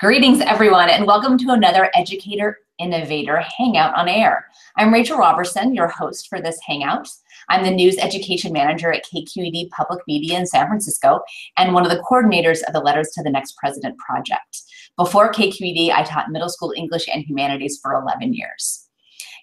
Greetings, 0.00 0.40
everyone, 0.40 0.88
and 0.88 1.06
welcome 1.06 1.36
to 1.36 1.50
another 1.50 1.90
Educator 1.94 2.60
Innovator 2.78 3.44
Hangout 3.58 3.94
on 3.94 4.08
Air. 4.08 4.46
I'm 4.78 4.94
Rachel 4.94 5.18
Robertson, 5.18 5.74
your 5.74 5.88
host 5.88 6.26
for 6.30 6.40
this 6.40 6.58
Hangout. 6.66 7.06
I'm 7.50 7.64
the 7.64 7.70
News 7.70 7.98
Education 7.98 8.50
Manager 8.50 8.90
at 8.90 9.04
KQED 9.04 9.68
Public 9.68 10.00
Media 10.08 10.38
in 10.38 10.46
San 10.46 10.68
Francisco 10.68 11.20
and 11.58 11.74
one 11.74 11.84
of 11.84 11.90
the 11.90 12.02
coordinators 12.10 12.62
of 12.62 12.72
the 12.72 12.80
Letters 12.80 13.10
to 13.10 13.22
the 13.22 13.28
Next 13.28 13.58
President 13.58 13.98
project. 13.98 14.62
Before 14.96 15.30
KQED, 15.30 15.92
I 15.92 16.02
taught 16.04 16.30
middle 16.30 16.48
school 16.48 16.72
English 16.74 17.06
and 17.06 17.22
humanities 17.22 17.78
for 17.82 17.92
11 17.92 18.32
years. 18.32 18.88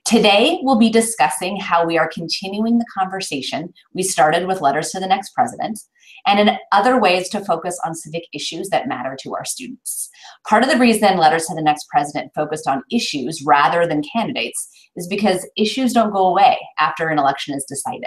Today, 0.08 0.60
we'll 0.62 0.80
be 0.80 0.90
discussing 0.90 1.60
how 1.60 1.86
we 1.86 1.98
are 1.98 2.08
continuing 2.08 2.78
the 2.78 2.86
conversation 2.98 3.74
we 3.94 4.04
started 4.04 4.48
with 4.48 4.62
Letters 4.62 4.92
to 4.92 5.02
the 5.02 5.06
Next 5.06 5.32
President 5.34 5.82
and 6.26 6.40
in 6.40 6.58
other 6.72 6.98
ways 6.98 7.28
to 7.28 7.44
focus 7.44 7.78
on 7.84 7.94
civic 7.94 8.24
issues 8.34 8.70
that 8.70 8.88
matter 8.88 9.18
to 9.20 9.36
our 9.36 9.44
students. 9.44 10.10
Part 10.48 10.64
of 10.64 10.70
the 10.70 10.78
reason 10.78 11.18
Letters 11.18 11.48
to 11.48 11.56
the 11.56 11.62
Next 11.62 11.90
President 11.90 12.32
focused 12.34 12.70
on 12.70 12.84
issues 12.90 13.44
rather 13.46 13.86
than 13.86 14.02
candidates 14.02 14.70
is 14.96 15.08
because 15.08 15.46
issues 15.58 15.92
don't 15.92 16.14
go 16.14 16.26
away 16.28 16.58
after 16.80 17.10
an 17.10 17.20
election 17.20 17.54
is 17.54 17.66
decided. 17.68 18.06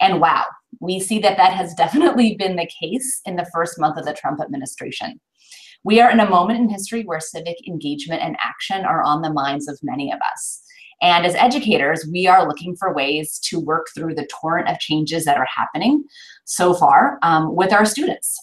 And 0.00 0.20
wow, 0.20 0.46
we 0.80 0.98
see 0.98 1.20
that 1.20 1.36
that 1.36 1.52
has 1.52 1.74
definitely 1.76 2.34
been 2.34 2.56
the 2.56 2.68
case 2.82 3.20
in 3.24 3.36
the 3.36 3.48
first 3.54 3.78
month 3.78 3.98
of 3.98 4.04
the 4.04 4.14
Trump 4.14 4.40
administration. 4.40 5.20
We 5.84 6.00
are 6.00 6.10
in 6.10 6.18
a 6.18 6.28
moment 6.28 6.58
in 6.58 6.68
history 6.68 7.04
where 7.04 7.20
civic 7.20 7.56
engagement 7.68 8.20
and 8.20 8.36
action 8.42 8.84
are 8.84 9.04
on 9.04 9.22
the 9.22 9.32
minds 9.32 9.68
of 9.68 9.78
many 9.84 10.12
of 10.12 10.18
us. 10.32 10.64
And 11.02 11.24
as 11.24 11.34
educators, 11.34 12.06
we 12.10 12.26
are 12.26 12.46
looking 12.46 12.76
for 12.76 12.92
ways 12.92 13.38
to 13.44 13.58
work 13.58 13.88
through 13.94 14.14
the 14.14 14.26
torrent 14.26 14.68
of 14.68 14.78
changes 14.78 15.24
that 15.24 15.38
are 15.38 15.48
happening 15.54 16.04
so 16.44 16.74
far 16.74 17.18
um, 17.22 17.54
with 17.54 17.72
our 17.72 17.84
students. 17.84 18.38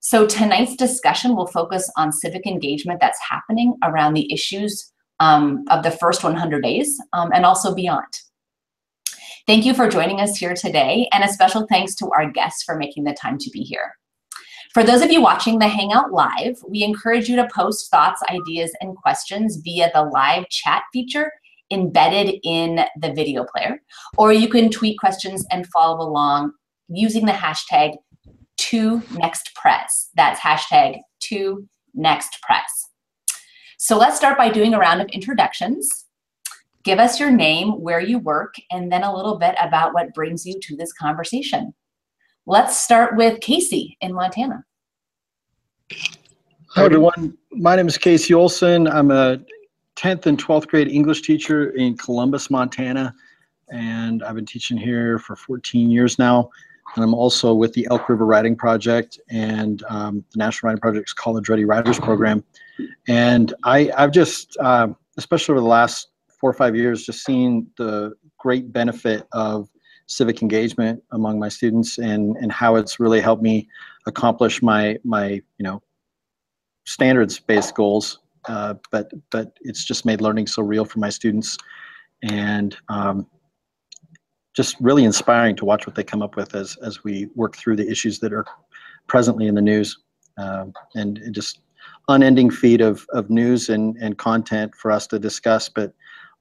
So 0.00 0.26
tonight's 0.26 0.76
discussion 0.76 1.36
will 1.36 1.46
focus 1.46 1.90
on 1.96 2.12
civic 2.12 2.46
engagement 2.46 3.00
that's 3.00 3.20
happening 3.20 3.76
around 3.84 4.14
the 4.14 4.32
issues 4.32 4.92
um, 5.20 5.64
of 5.70 5.82
the 5.82 5.90
first 5.92 6.24
100 6.24 6.62
days 6.62 7.00
um, 7.12 7.30
and 7.32 7.46
also 7.46 7.74
beyond. 7.74 8.06
Thank 9.46 9.64
you 9.64 9.74
for 9.74 9.88
joining 9.88 10.20
us 10.20 10.36
here 10.36 10.54
today, 10.54 11.08
and 11.12 11.24
a 11.24 11.28
special 11.28 11.66
thanks 11.68 11.96
to 11.96 12.10
our 12.10 12.30
guests 12.30 12.62
for 12.62 12.76
making 12.76 13.04
the 13.04 13.12
time 13.14 13.38
to 13.38 13.50
be 13.50 13.60
here. 13.60 13.96
For 14.72 14.84
those 14.84 15.02
of 15.02 15.10
you 15.10 15.20
watching 15.20 15.58
the 15.58 15.68
Hangout 15.68 16.12
Live, 16.12 16.62
we 16.68 16.82
encourage 16.82 17.28
you 17.28 17.36
to 17.36 17.48
post 17.54 17.90
thoughts, 17.90 18.22
ideas, 18.30 18.72
and 18.80 18.96
questions 18.96 19.56
via 19.56 19.90
the 19.92 20.04
live 20.04 20.48
chat 20.48 20.84
feature 20.92 21.30
embedded 21.72 22.38
in 22.44 22.84
the 23.00 23.12
video 23.12 23.44
player, 23.44 23.80
or 24.18 24.32
you 24.32 24.48
can 24.48 24.70
tweet 24.70 24.98
questions 24.98 25.44
and 25.50 25.66
follow 25.68 26.06
along 26.06 26.52
using 26.88 27.26
the 27.26 27.32
hashtag 27.32 27.96
to 28.58 29.02
next 29.14 29.54
press. 29.54 30.10
That's 30.14 30.38
hashtag 30.38 31.00
to 31.24 31.66
next 31.94 32.38
press. 32.42 32.88
So 33.78 33.98
let's 33.98 34.16
start 34.16 34.38
by 34.38 34.50
doing 34.50 34.74
a 34.74 34.78
round 34.78 35.00
of 35.00 35.08
introductions. 35.08 36.06
Give 36.84 36.98
us 36.98 37.18
your 37.18 37.30
name, 37.30 37.80
where 37.80 38.00
you 38.00 38.18
work, 38.18 38.54
and 38.70 38.90
then 38.90 39.02
a 39.02 39.14
little 39.14 39.38
bit 39.38 39.54
about 39.60 39.94
what 39.94 40.14
brings 40.14 40.44
you 40.44 40.60
to 40.60 40.76
this 40.76 40.92
conversation. 40.92 41.72
Let's 42.46 42.76
start 42.76 43.16
with 43.16 43.40
Casey 43.40 43.96
in 44.00 44.12
Montana. 44.12 44.64
Hi, 46.70 46.84
everyone. 46.84 47.38
My 47.52 47.76
name 47.76 47.86
is 47.86 47.98
Casey 47.98 48.34
Olson. 48.34 48.88
I'm 48.88 49.10
a 49.10 49.38
10th 50.02 50.26
and 50.26 50.42
12th 50.42 50.66
grade 50.66 50.88
English 50.88 51.22
teacher 51.22 51.70
in 51.70 51.96
Columbus, 51.96 52.50
Montana. 52.50 53.14
And 53.70 54.22
I've 54.24 54.34
been 54.34 54.46
teaching 54.46 54.76
here 54.76 55.18
for 55.18 55.36
14 55.36 55.90
years 55.90 56.18
now. 56.18 56.50
And 56.96 57.04
I'm 57.04 57.14
also 57.14 57.54
with 57.54 57.72
the 57.74 57.86
Elk 57.88 58.08
River 58.08 58.26
Writing 58.26 58.56
Project 58.56 59.20
and 59.30 59.84
um, 59.88 60.24
the 60.32 60.38
National 60.38 60.68
Writing 60.68 60.80
Project's 60.80 61.12
College 61.12 61.48
Ready 61.48 61.64
Writers 61.64 62.00
Program. 62.00 62.42
And 63.06 63.54
I, 63.62 63.92
I've 63.96 64.10
just, 64.10 64.56
uh, 64.58 64.88
especially 65.16 65.52
over 65.52 65.60
the 65.60 65.68
last 65.68 66.08
four 66.40 66.50
or 66.50 66.54
five 66.54 66.74
years, 66.74 67.06
just 67.06 67.24
seen 67.24 67.68
the 67.78 68.12
great 68.38 68.72
benefit 68.72 69.28
of 69.30 69.68
civic 70.06 70.42
engagement 70.42 71.00
among 71.12 71.38
my 71.38 71.48
students 71.48 71.98
and, 71.98 72.36
and 72.38 72.50
how 72.50 72.74
it's 72.74 72.98
really 72.98 73.20
helped 73.20 73.42
me 73.42 73.68
accomplish 74.06 74.62
my, 74.62 74.98
my 75.04 75.28
you 75.28 75.42
know, 75.60 75.80
standards-based 76.86 77.76
goals 77.76 78.18
uh, 78.48 78.74
but 78.90 79.10
but 79.30 79.56
it's 79.62 79.84
just 79.84 80.04
made 80.04 80.20
learning 80.20 80.46
so 80.46 80.62
real 80.62 80.84
for 80.84 80.98
my 80.98 81.10
students, 81.10 81.56
and 82.22 82.76
um, 82.88 83.26
just 84.54 84.76
really 84.80 85.04
inspiring 85.04 85.56
to 85.56 85.64
watch 85.64 85.86
what 85.86 85.96
they 85.96 86.04
come 86.04 86.22
up 86.22 86.36
with 86.36 86.54
as 86.54 86.76
as 86.82 87.04
we 87.04 87.28
work 87.34 87.56
through 87.56 87.76
the 87.76 87.88
issues 87.88 88.18
that 88.20 88.32
are 88.32 88.44
presently 89.06 89.46
in 89.46 89.54
the 89.54 89.62
news, 89.62 89.98
um, 90.38 90.72
and 90.94 91.20
just 91.32 91.60
unending 92.08 92.50
feed 92.50 92.80
of 92.80 93.06
of 93.10 93.30
news 93.30 93.68
and 93.68 93.96
and 93.98 94.18
content 94.18 94.74
for 94.74 94.90
us 94.90 95.06
to 95.06 95.18
discuss, 95.18 95.68
but 95.68 95.92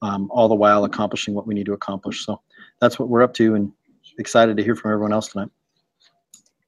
um, 0.01 0.29
all 0.31 0.47
the 0.47 0.55
while 0.55 0.83
accomplishing 0.83 1.33
what 1.33 1.45
we 1.45 1.53
need 1.53 1.65
to 1.65 1.73
accomplish. 1.73 2.25
So 2.25 2.41
that's 2.79 2.97
what 2.97 3.09
we're 3.09 3.21
up 3.21 3.33
to, 3.35 3.55
and 3.55 3.71
excited 4.17 4.57
to 4.57 4.63
hear 4.63 4.75
from 4.75 4.91
everyone 4.91 5.13
else 5.13 5.29
tonight. 5.29 5.49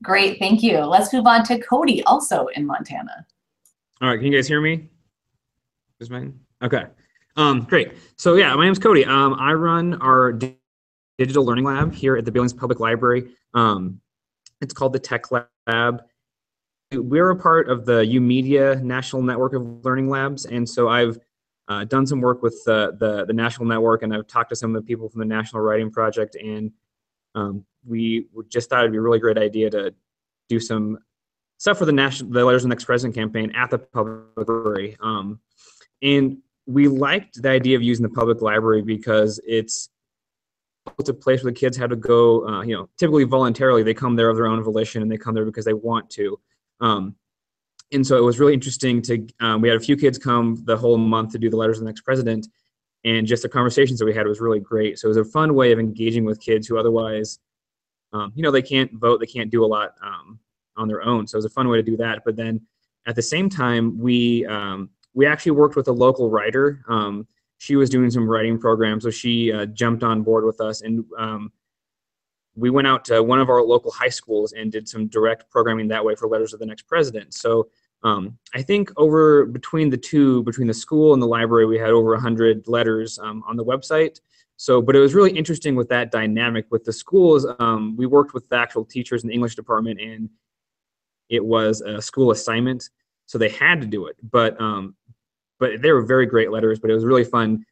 Great, 0.03 0.37
thank 0.37 0.61
you. 0.61 0.79
Let's 0.79 1.13
move 1.13 1.25
on 1.25 1.43
to 1.45 1.59
Cody, 1.59 2.03
also 2.03 2.47
in 2.55 2.65
Montana. 2.65 3.25
All 4.01 4.09
right, 4.09 4.17
can 4.17 4.31
you 4.31 4.37
guys 4.37 4.47
hear 4.47 4.59
me? 4.59 4.89
Is 5.99 6.09
mine? 6.09 6.39
Okay. 6.61 6.85
Um, 7.35 7.61
great. 7.61 7.93
So 8.17 8.35
yeah, 8.35 8.53
my 8.55 8.63
name 8.65 8.73
is 8.73 8.79
Cody. 8.79 9.05
Um, 9.05 9.35
I 9.35 9.53
run 9.53 9.95
our 10.01 10.37
digital 11.17 11.45
learning 11.45 11.65
lab 11.65 11.93
here 11.93 12.17
at 12.17 12.25
the 12.25 12.31
Billings 12.31 12.53
Public 12.53 12.79
Library. 12.79 13.31
Um, 13.53 14.01
it's 14.61 14.73
called 14.73 14.93
the 14.93 14.99
Tech 14.99 15.25
Lab. 15.31 16.03
We're 16.91 17.31
a 17.31 17.35
part 17.35 17.69
of 17.69 17.85
the 17.85 18.05
YOUmedia 18.05 18.81
National 18.83 19.21
Network 19.21 19.53
of 19.53 19.83
Learning 19.83 20.09
Labs, 20.09 20.45
and 20.45 20.67
so 20.67 20.89
I've 20.89 21.17
uh, 21.67 21.85
done 21.85 22.05
some 22.05 22.21
work 22.21 22.43
with 22.43 22.61
the, 22.65 23.25
the, 23.27 23.33
national 23.33 23.67
network, 23.67 24.03
and 24.03 24.13
I've 24.13 24.27
talked 24.27 24.49
to 24.49 24.55
some 24.55 24.75
of 24.75 24.81
the 24.81 24.85
people 24.85 25.09
from 25.09 25.19
the 25.19 25.25
National 25.25 25.61
Writing 25.61 25.89
Project, 25.89 26.35
and 26.35 26.71
um, 27.35 27.65
we 27.85 28.27
just 28.49 28.69
thought 28.69 28.81
it'd 28.81 28.91
be 28.91 28.97
a 28.97 29.01
really 29.01 29.19
great 29.19 29.37
idea 29.37 29.69
to 29.71 29.93
do 30.49 30.59
some 30.59 30.99
stuff 31.57 31.77
for 31.77 31.85
the 31.85 31.91
national 31.91 32.31
the 32.31 32.43
Letters 32.43 32.63
of 32.63 32.69
the 32.69 32.75
Next 32.75 32.85
President 32.85 33.15
campaign 33.15 33.51
at 33.55 33.69
the 33.69 33.79
public 33.79 34.23
library. 34.35 34.97
Um, 35.01 35.39
and 36.03 36.37
we 36.67 36.87
liked 36.87 37.41
the 37.41 37.49
idea 37.49 37.75
of 37.75 37.81
using 37.81 38.03
the 38.03 38.09
public 38.09 38.41
library 38.41 38.81
because 38.81 39.39
it's 39.47 39.89
it's 40.99 41.09
a 41.09 41.13
place 41.13 41.43
where 41.43 41.51
the 41.51 41.59
kids 41.59 41.77
have 41.77 41.89
to 41.89 41.95
go, 41.95 42.45
uh, 42.45 42.61
you 42.61 42.75
know, 42.75 42.89
typically 42.97 43.23
voluntarily. 43.23 43.83
They 43.83 43.93
come 43.93 44.15
there 44.17 44.29
of 44.29 44.35
their 44.35 44.47
own 44.47 44.61
volition 44.61 45.01
and 45.01 45.09
they 45.09 45.17
come 45.17 45.33
there 45.33 45.45
because 45.45 45.63
they 45.63 45.73
want 45.73 46.09
to. 46.11 46.37
Um, 46.81 47.15
and 47.93 48.05
so 48.05 48.17
it 48.17 48.21
was 48.21 48.37
really 48.37 48.53
interesting 48.53 49.01
to, 49.03 49.25
um, 49.39 49.61
we 49.61 49.69
had 49.69 49.77
a 49.77 49.83
few 49.83 49.95
kids 49.95 50.17
come 50.17 50.61
the 50.65 50.75
whole 50.75 50.97
month 50.97 51.31
to 51.31 51.39
do 51.39 51.49
the 51.49 51.55
letters 51.55 51.77
of 51.77 51.85
the 51.85 51.89
next 51.89 52.01
president. 52.01 52.47
And 53.05 53.25
just 53.25 53.43
the 53.43 53.49
conversations 53.49 53.97
that 53.99 54.05
we 54.05 54.13
had 54.13 54.27
was 54.27 54.41
really 54.41 54.59
great. 54.59 54.99
So 54.99 55.07
it 55.07 55.15
was 55.15 55.17
a 55.17 55.25
fun 55.25 55.53
way 55.53 55.71
of 55.71 55.79
engaging 55.79 56.25
with 56.25 56.41
kids 56.41 56.67
who 56.67 56.77
otherwise, 56.77 57.39
um, 58.11 58.33
you 58.35 58.43
know, 58.43 58.51
they 58.51 58.61
can't 58.61 58.91
vote, 58.93 59.21
they 59.21 59.25
can't 59.25 59.51
do 59.51 59.63
a 59.63 59.67
lot 59.67 59.95
um, 60.03 60.39
on 60.75 60.89
their 60.89 61.01
own. 61.01 61.27
So 61.27 61.35
it 61.35 61.39
was 61.39 61.45
a 61.45 61.49
fun 61.49 61.69
way 61.69 61.77
to 61.77 61.83
do 61.83 61.95
that. 61.97 62.23
But 62.25 62.35
then 62.35 62.61
at 63.07 63.15
the 63.15 63.21
same 63.21 63.49
time, 63.49 63.97
we, 63.97 64.45
um, 64.47 64.89
we 65.13 65.25
actually 65.25 65.53
worked 65.53 65.75
with 65.75 65.87
a 65.87 65.91
local 65.91 66.29
writer. 66.29 66.83
Um, 66.87 67.27
she 67.57 67.75
was 67.75 67.89
doing 67.89 68.09
some 68.09 68.27
writing 68.27 68.59
programs, 68.59 69.03
so 69.03 69.09
she 69.09 69.51
uh, 69.51 69.65
jumped 69.67 70.03
on 70.03 70.21
board 70.23 70.43
with 70.43 70.59
us, 70.59 70.81
and 70.81 71.05
um, 71.17 71.51
we 72.55 72.69
went 72.69 72.87
out 72.87 73.05
to 73.05 73.23
one 73.23 73.39
of 73.39 73.49
our 73.49 73.63
local 73.63 73.91
high 73.91 74.09
schools 74.09 74.53
and 74.53 74.71
did 74.71 74.87
some 74.87 75.07
direct 75.07 75.49
programming 75.49 75.87
that 75.87 76.03
way 76.03 76.15
for 76.15 76.27
Letters 76.27 76.53
of 76.53 76.59
the 76.59 76.65
Next 76.65 76.83
President. 76.83 77.33
So 77.33 77.69
um, 78.03 78.37
I 78.53 78.61
think 78.61 78.91
over 78.97 79.45
between 79.45 79.89
the 79.89 79.97
two, 79.97 80.43
between 80.43 80.67
the 80.67 80.73
school 80.73 81.13
and 81.13 81.21
the 81.21 81.27
library, 81.27 81.65
we 81.65 81.77
had 81.77 81.91
over 81.91 82.11
100 82.11 82.67
letters 82.67 83.17
um, 83.19 83.43
on 83.47 83.55
the 83.55 83.65
website. 83.65 84.19
So, 84.57 84.81
but 84.81 84.95
it 84.95 84.99
was 84.99 85.13
really 85.15 85.31
interesting 85.31 85.75
with 85.75 85.89
that 85.89 86.11
dynamic 86.11 86.65
with 86.69 86.83
the 86.83 86.93
schools. 86.93 87.45
Um, 87.59 87.95
we 87.97 88.05
worked 88.05 88.33
with 88.33 88.47
the 88.49 88.57
actual 88.57 88.85
teachers 88.85 89.23
in 89.23 89.29
the 89.29 89.33
English 89.33 89.55
department, 89.55 89.99
and 89.99 90.29
it 91.29 91.43
was 91.43 91.81
a 91.81 92.01
school 92.01 92.31
assignment, 92.31 92.89
so 93.25 93.37
they 93.37 93.49
had 93.49 93.81
to 93.81 93.87
do 93.87 94.05
it. 94.05 94.15
But 94.21 94.59
um, 94.61 94.95
but 95.59 95.81
they 95.81 95.91
were 95.91 96.01
very 96.01 96.25
great 96.25 96.51
letters. 96.51 96.79
But 96.79 96.91
it 96.91 96.95
was 96.95 97.05
really 97.05 97.23
fun 97.23 97.65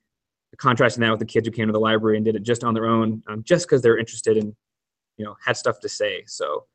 contrasting 0.57 1.01
that 1.01 1.11
with 1.11 1.19
the 1.19 1.25
kids 1.25 1.47
who 1.47 1.51
came 1.51 1.67
to 1.67 1.73
the 1.73 1.79
library 1.79 2.17
and 2.17 2.25
did 2.25 2.35
it 2.35 2.43
just 2.43 2.63
on 2.63 2.73
their 2.73 2.85
own, 2.85 3.23
um, 3.27 3.43
just 3.43 3.65
because 3.65 3.81
they're 3.81 3.97
interested 3.97 4.37
in, 4.37 4.55
you 5.17 5.25
know, 5.25 5.35
had 5.43 5.57
stuff 5.57 5.79
to 5.79 5.89
say. 5.89 6.23
So, 6.27 6.65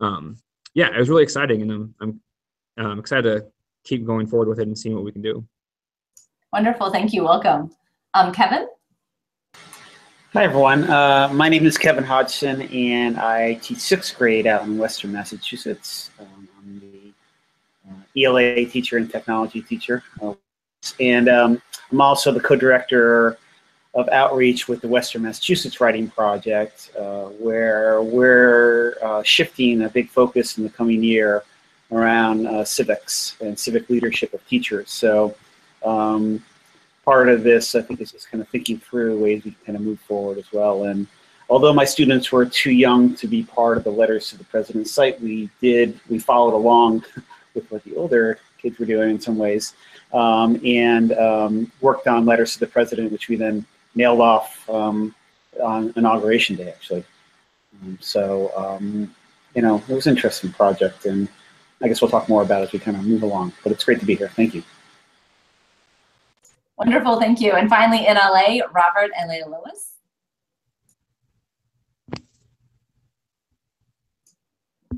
um, 0.00 0.38
yeah, 0.74 0.88
it 0.94 0.98
was 0.98 1.08
really 1.08 1.22
exciting, 1.22 1.62
and 1.62 1.72
I'm 1.72 1.94
I'm 2.00 2.20
um, 2.78 2.98
excited 2.98 3.22
to 3.22 3.46
keep 3.84 4.04
going 4.04 4.26
forward 4.26 4.48
with 4.48 4.58
it 4.58 4.66
and 4.66 4.76
seeing 4.76 4.94
what 4.94 5.04
we 5.04 5.12
can 5.12 5.22
do. 5.22 5.46
Wonderful, 6.52 6.90
thank 6.90 7.12
you. 7.12 7.24
Welcome, 7.24 7.70
um, 8.14 8.32
Kevin. 8.32 8.68
Hi 10.32 10.44
everyone. 10.44 10.84
Uh, 10.84 11.30
my 11.32 11.48
name 11.48 11.64
is 11.64 11.78
Kevin 11.78 12.04
Hodgson, 12.04 12.62
and 12.62 13.18
I 13.18 13.54
teach 13.54 13.78
sixth 13.78 14.18
grade 14.18 14.46
out 14.46 14.64
in 14.64 14.76
Western 14.76 15.12
Massachusetts. 15.12 16.10
Um, 16.20 16.48
I'm 16.58 16.80
the 16.80 17.12
uh, 17.88 18.28
ELA 18.28 18.66
teacher 18.66 18.98
and 18.98 19.10
technology 19.10 19.62
teacher. 19.62 20.02
Uh, 20.20 20.34
and 21.00 21.28
um, 21.28 21.62
I'm 21.90 22.00
also 22.00 22.32
the 22.32 22.40
co-director 22.40 23.38
of 23.94 24.08
outreach 24.10 24.68
with 24.68 24.82
the 24.82 24.88
Western 24.88 25.22
Massachusetts 25.22 25.80
Writing 25.80 26.08
Project, 26.08 26.90
uh, 26.98 27.24
where 27.24 28.02
we're 28.02 28.98
uh, 29.02 29.22
shifting 29.22 29.82
a 29.82 29.88
big 29.88 30.10
focus 30.10 30.58
in 30.58 30.64
the 30.64 30.70
coming 30.70 31.02
year 31.02 31.42
around 31.90 32.46
uh, 32.46 32.64
civics 32.64 33.36
and 33.40 33.58
civic 33.58 33.88
leadership 33.88 34.34
of 34.34 34.46
teachers. 34.46 34.90
So 34.90 35.34
um, 35.84 36.44
part 37.06 37.30
of 37.30 37.42
this, 37.42 37.74
I 37.74 37.80
think, 37.80 38.02
is 38.02 38.12
just 38.12 38.30
kind 38.30 38.42
of 38.42 38.48
thinking 38.48 38.78
through 38.78 39.18
ways 39.18 39.44
we 39.44 39.52
can 39.52 39.60
kind 39.64 39.76
of 39.76 39.82
move 39.82 40.00
forward 40.00 40.36
as 40.36 40.52
well. 40.52 40.84
And 40.84 41.06
although 41.48 41.72
my 41.72 41.86
students 41.86 42.30
were 42.30 42.44
too 42.44 42.72
young 42.72 43.14
to 43.14 43.26
be 43.26 43.44
part 43.44 43.78
of 43.78 43.84
the 43.84 43.90
Letters 43.90 44.28
to 44.30 44.36
the 44.36 44.44
President 44.44 44.88
site, 44.88 45.18
we 45.22 45.48
did, 45.60 45.98
we 46.10 46.18
followed 46.18 46.54
along 46.54 47.04
with 47.54 47.70
what 47.70 47.82
the 47.84 47.96
older 47.96 48.40
kids 48.58 48.78
were 48.78 48.84
doing 48.84 49.10
in 49.10 49.20
some 49.20 49.38
ways 49.38 49.74
um, 50.12 50.60
and 50.64 51.12
um, 51.12 51.72
worked 51.80 52.06
on 52.06 52.26
Letters 52.26 52.54
to 52.54 52.60
the 52.60 52.66
President, 52.66 53.12
which 53.12 53.28
we 53.28 53.36
then 53.36 53.64
mailed 53.94 54.20
off 54.20 54.68
um, 54.70 55.14
on 55.62 55.92
Inauguration 55.96 56.56
Day, 56.56 56.68
actually. 56.68 57.04
Um, 57.82 57.98
so, 58.00 58.52
um, 58.56 59.14
you 59.54 59.62
know, 59.62 59.82
it 59.88 59.94
was 59.94 60.06
an 60.06 60.14
interesting 60.14 60.52
project, 60.52 61.06
and 61.06 61.28
I 61.82 61.88
guess 61.88 62.00
we'll 62.00 62.10
talk 62.10 62.28
more 62.28 62.42
about 62.42 62.62
it 62.62 62.66
as 62.66 62.72
we 62.72 62.78
kind 62.78 62.96
of 62.96 63.04
move 63.04 63.22
along. 63.22 63.52
But 63.62 63.72
it's 63.72 63.84
great 63.84 64.00
to 64.00 64.06
be 64.06 64.14
here. 64.14 64.28
Thank 64.28 64.54
you. 64.54 64.62
Wonderful, 66.78 67.18
thank 67.18 67.40
you. 67.40 67.52
And 67.52 67.70
finally, 67.70 68.06
in 68.06 68.16
LA, 68.16 68.58
Robert 68.72 69.10
and 69.18 69.30
Leila 69.30 69.48
Lewis. 69.48 69.95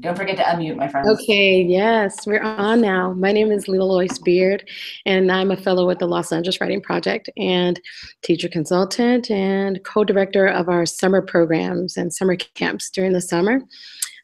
Don't 0.01 0.17
forget 0.17 0.37
to 0.37 0.43
unmute, 0.43 0.77
my 0.77 0.87
friends. 0.87 1.09
Okay, 1.09 1.63
yes, 1.63 2.27
we're 2.27 2.43
on 2.43 2.81
now. 2.81 3.13
My 3.15 3.33
name 3.33 3.51
is 3.51 3.69
Leila 3.69 3.85
Lois 3.85 4.19
Beard, 4.19 4.69
and 5.07 5.33
I'm 5.33 5.51
a 5.51 5.57
fellow 5.57 5.87
with 5.87 5.99
the 5.99 6.07
Los 6.07 6.31
Angeles 6.31 6.61
Writing 6.61 6.81
Project 6.81 7.31
and 7.37 7.81
teacher 8.23 8.49
consultant 8.49 9.31
and 9.31 9.83
co-director 9.85 10.47
of 10.47 10.69
our 10.69 10.87
summer 10.87 11.21
programs 11.21 11.97
and 11.97 12.13
summer 12.13 12.37
camps 12.37 12.91
during 12.91 13.13
the 13.13 13.21
summer. 13.21 13.61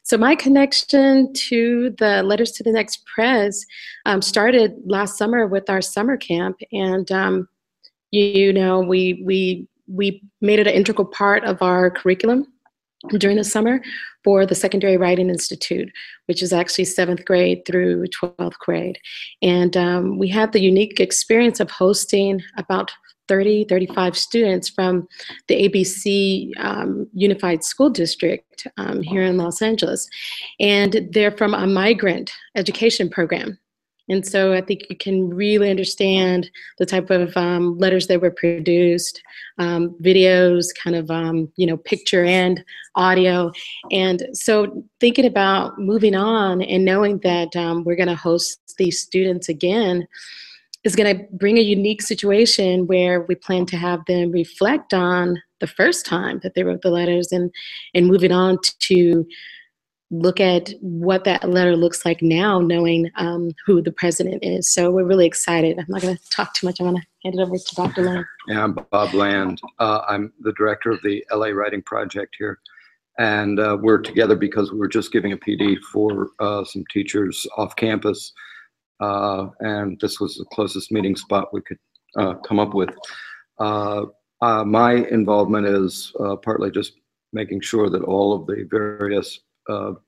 So 0.03 0.17
my 0.17 0.35
connection 0.35 1.33
to 1.33 1.93
the 1.97 2.23
Letters 2.23 2.51
to 2.53 2.63
the 2.63 2.71
Next 2.71 3.03
Pres 3.05 3.65
um, 4.05 4.21
started 4.21 4.75
last 4.85 5.17
summer 5.17 5.47
with 5.47 5.69
our 5.69 5.81
summer 5.81 6.15
camp, 6.15 6.57
and 6.71 7.11
um, 7.11 7.49
you 8.11 8.53
know 8.53 8.79
we 8.79 9.21
we 9.25 9.67
we 9.87 10.21
made 10.41 10.59
it 10.59 10.67
an 10.67 10.73
integral 10.73 11.07
part 11.07 11.43
of 11.43 11.61
our 11.61 11.89
curriculum 11.89 12.47
during 13.09 13.37
the 13.37 13.43
summer 13.43 13.81
for 14.23 14.45
the 14.45 14.55
Secondary 14.55 14.97
Writing 14.97 15.29
Institute, 15.29 15.91
which 16.25 16.41
is 16.41 16.51
actually 16.51 16.85
seventh 16.85 17.25
grade 17.25 17.63
through 17.65 18.07
12th 18.07 18.57
grade. 18.59 18.97
And 19.41 19.77
um, 19.77 20.17
we 20.17 20.27
had 20.27 20.51
the 20.51 20.61
unique 20.61 20.99
experience 20.99 21.59
of 21.59 21.69
hosting 21.69 22.41
about 22.57 22.91
30, 23.27 23.65
35 23.65 24.17
students 24.17 24.69
from 24.69 25.07
the 25.47 25.67
ABC 25.67 26.51
um, 26.59 27.07
Unified 27.13 27.63
School 27.63 27.89
District 27.89 28.67
um, 28.77 29.01
here 29.01 29.23
in 29.23 29.37
Los 29.37 29.61
Angeles. 29.61 30.07
And 30.59 31.07
they're 31.11 31.31
from 31.31 31.53
a 31.53 31.67
migrant 31.67 32.31
education 32.55 33.09
program. 33.09 33.57
And 34.07 34.25
so 34.25 34.53
I 34.53 34.61
think 34.61 34.83
you 34.89 34.95
can 34.95 35.29
really 35.29 35.69
understand 35.69 36.49
the 36.77 36.85
type 36.85 37.09
of 37.09 37.35
um, 37.35 37.77
letters 37.77 38.07
that 38.07 38.21
were 38.21 38.31
produced, 38.31 39.21
um, 39.57 39.95
videos, 40.01 40.67
kind 40.81 40.95
of, 40.95 41.09
um, 41.09 41.51
you 41.55 41.65
know, 41.65 41.77
picture 41.77 42.23
and 42.23 42.63
audio. 42.95 43.51
And 43.91 44.27
so 44.33 44.83
thinking 44.99 45.25
about 45.25 45.79
moving 45.79 46.15
on 46.15 46.61
and 46.61 46.85
knowing 46.85 47.19
that 47.19 47.55
um, 47.55 47.83
we're 47.83 47.95
going 47.95 48.09
to 48.09 48.15
host 48.15 48.75
these 48.77 49.01
students 49.01 49.49
again 49.49 50.07
is 50.83 50.95
going 50.95 51.17
to 51.17 51.23
bring 51.31 51.57
a 51.57 51.61
unique 51.61 52.01
situation 52.01 52.85
where 52.85 53.21
we 53.21 53.33
plan 53.33 53.65
to 53.65 53.75
have 53.75 54.05
them 54.05 54.31
reflect 54.31 54.93
on 54.93 55.41
the 55.59 55.67
first 55.67 56.05
time 56.05 56.39
that 56.43 56.53
they 56.53 56.63
wrote 56.63 56.83
the 56.83 56.91
letters 56.91 57.31
and, 57.31 57.51
and 57.95 58.05
moving 58.05 58.31
on 58.31 58.59
to 58.79 59.25
look 60.11 60.39
at 60.39 60.73
what 60.81 61.23
that 61.23 61.49
letter 61.49 61.75
looks 61.75 62.05
like 62.05 62.21
now, 62.21 62.59
knowing 62.59 63.09
um, 63.15 63.51
who 63.65 63.81
the 63.81 63.91
president 63.91 64.43
is. 64.43 64.71
So 64.71 64.91
we're 64.91 65.05
really 65.05 65.25
excited. 65.25 65.79
I'm 65.79 65.85
not 65.87 66.01
going 66.01 66.15
to 66.15 66.29
talk 66.29 66.53
too 66.53 66.67
much. 66.67 66.79
I 66.79 66.83
want 66.83 66.97
to 66.97 67.03
hand 67.23 67.39
it 67.39 67.41
over 67.41 67.57
to 67.57 67.75
Dr. 67.75 68.03
Land. 68.03 68.25
Yeah, 68.47 68.63
I'm 68.63 68.73
Bob 68.91 69.13
Land. 69.13 69.59
Uh, 69.79 70.01
I'm 70.07 70.31
the 70.39 70.53
director 70.53 70.91
of 70.91 71.01
the 71.03 71.25
LA 71.31 71.47
Writing 71.47 71.81
Project 71.81 72.35
here. 72.37 72.59
And 73.17 73.59
uh, 73.59 73.77
we're 73.81 74.01
together 74.01 74.35
because 74.35 74.71
we 74.71 74.77
were 74.77 74.89
just 74.89 75.11
giving 75.11 75.31
a 75.31 75.37
PD 75.37 75.79
for 75.91 76.29
uh, 76.39 76.63
some 76.65 76.83
teachers 76.91 77.47
off 77.57 77.75
campus. 77.75 78.31
Uh, 78.99 79.47
and 79.61 79.99
this 80.01 80.19
was 80.19 80.37
the 80.37 80.45
closest 80.45 80.91
meeting 80.91 81.15
spot 81.15 81.53
we 81.53 81.61
could 81.61 81.79
uh, 82.17 82.35
come 82.35 82.59
up 82.59 82.73
with. 82.73 82.89
Uh, 83.57 84.05
my 84.41 84.93
involvement 85.09 85.65
is 85.65 86.13
partly 86.43 86.69
just 86.69 86.93
making 87.33 87.61
sure 87.61 87.89
that 87.89 88.03
all 88.03 88.33
of 88.33 88.45
the 88.45 88.67
various 88.69 89.39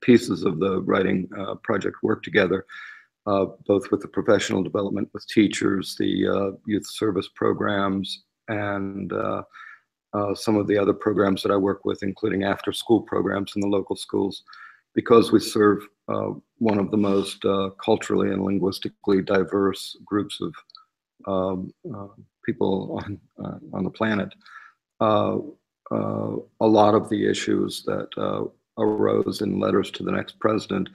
pieces 0.02 0.44
of 0.44 0.60
the 0.60 0.82
writing 0.82 1.30
uh, 1.38 1.56
project 1.56 1.98
work 2.04 2.24
together, 2.24 2.66
uh, 3.26 3.46
both 3.66 3.90
with 3.92 4.02
the 4.02 4.08
professional 4.08 4.64
development 4.64 5.10
with 5.14 5.28
teachers, 5.28 5.96
the 5.98 6.56
youth 6.66 6.88
service 6.88 7.30
programs, 7.36 8.24
and 8.48 9.12
some 10.36 10.56
of 10.56 10.68
the 10.68 10.78
other 10.78 10.94
programs 10.94 11.44
that 11.44 11.52
I 11.52 11.58
work 11.58 11.86
with, 11.86 12.04
including 12.04 12.44
after 12.44 12.72
school 12.72 13.02
programs 13.02 13.54
in 13.56 13.62
the 13.62 13.68
local 13.68 13.96
schools 13.96 14.44
because 14.98 15.32
we 15.32 15.40
serve 15.40 15.88
uh, 16.08 16.32
one 16.58 16.80
of 16.80 16.90
the 16.90 16.98
most 16.98 17.46
uh, 17.46 17.70
culturally 17.84 18.32
and 18.32 18.44
linguistically 18.44 19.22
diverse 19.22 19.96
groups 20.04 20.42
of 20.42 20.54
um, 21.28 21.72
uh, 21.94 22.08
people 22.44 23.00
on, 23.04 23.20
on 23.74 23.84
the 23.84 23.92
planet. 23.92 24.34
a 25.00 26.68
lot 26.68 26.96
of 26.96 27.10
the 27.10 27.30
issues 27.30 27.84
that 27.84 28.10
arose 28.78 29.42
in 29.42 29.60
letters 29.60 29.92
to 29.92 30.04
the 30.04 30.12
next 30.12 30.40
president 30.40 30.90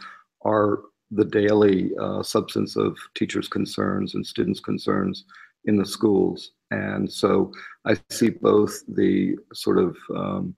are 0.44 0.81
the 1.11 1.25
daily 1.25 1.90
uh, 2.00 2.23
substance 2.23 2.76
of 2.76 2.96
teachers' 3.14 3.49
concerns 3.49 4.14
and 4.14 4.26
students' 4.26 4.61
concerns 4.61 5.25
in 5.67 5.76
the 5.76 5.87
schools. 5.87 6.52
And 6.70 7.11
so 7.11 7.52
I 7.84 7.96
see 8.11 8.31
both 8.31 8.82
the 8.88 9.37
sort 9.52 9.79
of 9.79 9.96
um, 10.17 10.56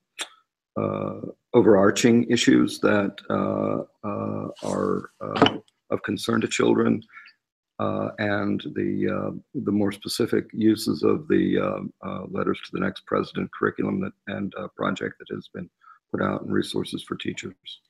uh, 0.77 1.21
overarching 1.55 2.25
issues 2.25 2.81
that 2.81 3.15
uh, 3.31 3.85
uh 4.07 4.49
are 4.65 5.11
uh, 5.21 5.59
of 5.91 6.03
concern 6.03 6.41
to 6.41 6.49
children 6.49 7.01
uh, 7.79 8.09
and 8.19 8.61
the, 8.75 9.41
the 9.55 9.71
more 9.71 9.93
specific 9.93 10.47
uses 10.53 11.03
of 11.05 11.29
the 11.29 11.59
letters 12.29 12.61
to 12.65 12.71
the 12.73 12.81
next 12.81 13.07
president 13.07 13.49
curriculum 13.57 14.01
that, 14.01 14.13
and 14.27 14.53
project 14.77 15.15
that 15.19 15.33
has 15.33 15.49
been 15.55 15.69
put 16.15 16.25
out 16.25 16.43
and 16.43 16.53
resources 16.53 17.03
for 17.03 17.17
teachers. 17.17 17.81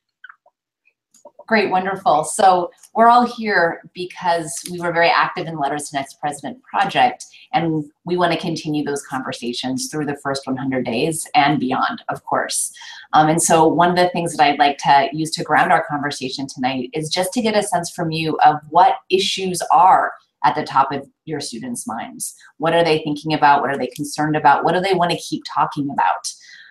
Great, 1.47 1.69
wonderful. 1.69 2.23
So 2.23 2.71
we're 2.95 3.07
all 3.07 3.23
here 3.23 3.83
because 3.93 4.51
we 4.71 4.79
were 4.79 4.91
very 4.91 5.09
active 5.09 5.45
in 5.45 5.59
Letters 5.59 5.89
to 5.89 5.97
Next 5.97 6.19
President 6.19 6.59
project, 6.63 7.23
and 7.53 7.85
we 8.03 8.17
want 8.17 8.33
to 8.33 8.39
continue 8.39 8.83
those 8.83 9.05
conversations 9.05 9.89
through 9.91 10.07
the 10.07 10.17
first 10.23 10.47
100 10.47 10.83
days 10.83 11.27
and 11.35 11.59
beyond, 11.59 12.03
of 12.09 12.23
course. 12.23 12.71
Um, 13.13 13.29
and 13.29 13.41
so 13.41 13.67
one 13.67 13.91
of 13.91 13.95
the 13.95 14.09
things 14.09 14.35
that 14.35 14.43
I'd 14.43 14.57
like 14.57 14.79
to 14.79 15.09
use 15.13 15.29
to 15.31 15.43
ground 15.43 15.71
our 15.71 15.85
conversation 15.85 16.47
tonight 16.47 16.89
is 16.93 17.09
just 17.09 17.31
to 17.33 17.43
get 17.43 17.55
a 17.55 17.61
sense 17.61 17.91
from 17.91 18.09
you 18.09 18.39
of 18.43 18.55
what 18.71 18.95
issues 19.11 19.61
are 19.71 20.13
at 20.43 20.55
the 20.55 20.63
top 20.63 20.91
of 20.91 21.07
your 21.25 21.39
students' 21.39 21.85
minds. 21.85 22.33
What 22.57 22.73
are 22.73 22.83
they 22.83 23.03
thinking 23.03 23.33
about? 23.33 23.61
What 23.61 23.69
are 23.69 23.77
they 23.77 23.87
concerned 23.87 24.35
about? 24.35 24.63
What 24.63 24.73
do 24.73 24.79
they 24.79 24.93
want 24.95 25.11
to 25.11 25.17
keep 25.17 25.43
talking 25.53 25.89
about? 25.91 26.27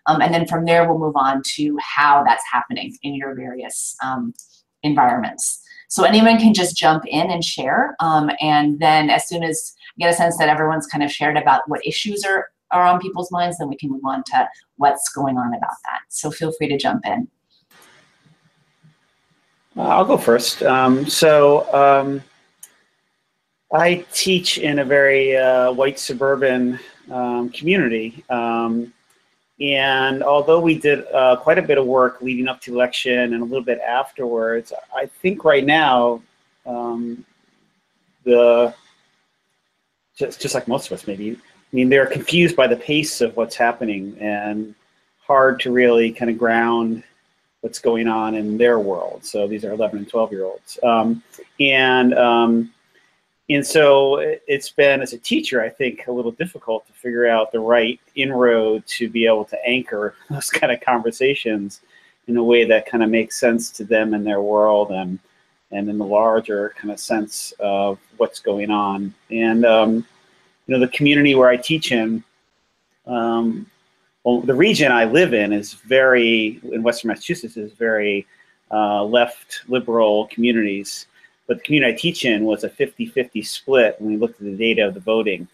Um, 0.07 0.21
and 0.21 0.33
then 0.35 0.47
from 0.47 0.65
there, 0.65 0.89
we'll 0.89 0.99
move 0.99 1.17
on 1.17 1.43
to 1.55 1.79
how 1.81 2.23
that's 2.25 2.45
happening 2.51 2.97
in 3.03 3.15
your 3.15 3.35
various 3.35 3.97
um, 4.03 4.35
environments. 4.83 5.63
So 5.89 6.05
anyone 6.05 6.39
can 6.39 6.55
just 6.55 6.77
jump 6.77 7.05
in 7.07 7.31
and 7.31 7.45
share. 7.45 7.95
Um, 8.01 8.31
and 8.41 8.79
then 8.81 9.11
as 9.11 9.29
soon 9.29 9.43
as 9.43 9.75
I 9.97 10.01
get 10.01 10.11
a 10.11 10.15
sense 10.15 10.37
that 10.39 10.49
everyone's 10.49 10.87
kind 10.87 11.05
of 11.05 11.11
shared 11.11 11.37
about 11.37 11.63
what 11.69 11.87
issues 11.87 12.25
are, 12.25 12.49
are 12.71 12.83
on 12.83 13.01
people's 13.01 13.31
minds, 13.31 13.59
then 13.59 13.69
we 13.69 13.77
can 13.77 13.91
move 13.91 14.03
on 14.05 14.23
to 14.27 14.49
what's 14.77 15.09
going 15.11 15.39
on 15.39 15.55
about 15.55 15.77
that. 15.85 16.01
So 16.09 16.31
feel 16.31 16.53
free 16.53 16.69
to 16.69 16.77
jump 16.77 17.07
in. 17.07 17.29
Uh, 19.77 19.83
I'll 19.83 20.05
go 20.05 20.17
first. 20.17 20.63
Um, 20.63 21.07
so 21.07 21.73
um, 21.73 22.23
I 23.73 24.05
teach 24.13 24.59
in 24.59 24.81
a 24.81 24.85
very 24.85 25.37
uh, 25.37 25.73
white 25.73 25.99
suburban 25.99 26.79
um, 27.11 27.51
community. 27.51 28.25
Um, 28.31 28.93
and 29.61 30.23
although 30.23 30.59
we 30.59 30.79
did 30.79 31.07
uh, 31.13 31.37
quite 31.37 31.59
a 31.59 31.63
bit 31.63 31.79
of 31.79 31.87
work 31.87 32.21
leading 32.21 32.49
up 32.49 32.61
to 32.63 32.75
election 32.75 33.35
and 33.35 33.43
a 33.43 33.45
little 33.45 33.63
bit 33.63 33.79
afterwards, 33.79 34.73
I 34.95 35.07
think 35.07 35.45
right 35.45 35.65
now, 35.65 36.23
um, 36.67 37.25
the 38.25 38.75
just 40.17 40.41
just 40.41 40.55
like 40.55 40.67
most 40.67 40.87
of 40.87 40.93
us 40.93 41.07
maybe, 41.07 41.33
I 41.33 41.77
mean 41.77 41.89
they're 41.89 42.07
confused 42.07 42.57
by 42.57 42.67
the 42.67 42.77
pace 42.77 43.21
of 43.21 43.37
what's 43.37 43.55
happening 43.55 44.17
and 44.21 44.75
hard 45.25 45.61
to 45.61 45.73
really 45.73 46.13
kind 46.13 46.31
of 46.31 46.39
ground 46.39 47.05
what's 47.61 47.79
going 47.79 48.09
on 48.09 48.35
in 48.35 48.59
their 48.59 48.79
world. 48.79 49.25
So 49.25 49.47
these 49.47 49.65
are 49.65 49.73
11 49.73 50.01
and 50.01 50.09
12 50.09 50.33
year 50.33 50.45
olds, 50.45 50.79
um, 50.83 51.23
and 51.61 52.13
um, 52.15 52.74
and 53.51 53.67
so 53.67 54.19
it's 54.47 54.71
been, 54.71 55.03
as 55.03 55.13
a 55.13 55.19
teacher, 55.19 55.63
I 55.63 55.69
think, 55.69 56.07
a 56.07 56.13
little 56.13 56.31
difficult 56.33 56.87
to 56.87 56.93
figure 56.95 57.27
out 57.29 57.53
the 57.53 57.61
right 57.61 58.01
inroad 58.15 58.87
to 58.87 59.09
be 59.09 59.27
able 59.27 59.45
to 59.47 59.67
anchor 59.67 60.15
those 60.31 60.51
kind 60.51 60.73
of 60.73 60.81
conversations 60.81 61.81
in 62.27 62.37
a 62.39 62.43
way 62.43 62.65
that 62.65 62.87
kind 62.87 63.03
of 63.03 63.11
makes 63.11 63.39
sense 63.39 63.71
to 63.71 63.85
them 63.85 64.15
and 64.15 64.27
their 64.27 64.41
world 64.41 64.91
and 64.91 65.19
and 65.71 65.89
then 65.89 65.99
the 65.99 66.05
larger 66.05 66.73
kind 66.79 66.93
of 66.93 67.01
sense 67.01 67.53
of 67.59 67.99
what's 68.17 68.39
going 68.39 68.71
on. 68.71 69.13
And 69.31 69.67
um, 69.67 70.07
you 70.67 70.75
know, 70.75 70.79
the 70.79 70.89
community 70.89 71.35
where 71.35 71.49
I 71.49 71.57
teach 71.57 71.91
in, 71.91 72.23
um, 73.07 73.67
well, 74.23 74.41
the 74.41 74.55
region 74.55 74.93
I 74.93 75.05
live 75.05 75.35
in 75.35 75.53
is 75.53 75.75
very 75.75 76.61
in 76.73 76.83
Western 76.83 77.09
Massachusetts 77.09 77.57
is 77.57 77.73
very 77.73 78.27
uh, 78.71 79.05
left 79.05 79.63
liberal 79.69 80.29
communities. 80.29 81.07
But 81.47 81.59
the 81.59 81.65
community 81.65 81.93
I 81.93 81.97
teach 81.97 82.25
in 82.25 82.45
was 82.45 82.65
a 82.65 82.71
50-50 82.71 83.47
split 83.47 83.97
when 83.99 84.13
we 84.13 84.17
looked 84.17 84.41
at 84.41 84.47
the 84.47 84.57
data 84.57 84.87
of 84.87 84.95
the 84.95 85.01
voting. 85.01 85.47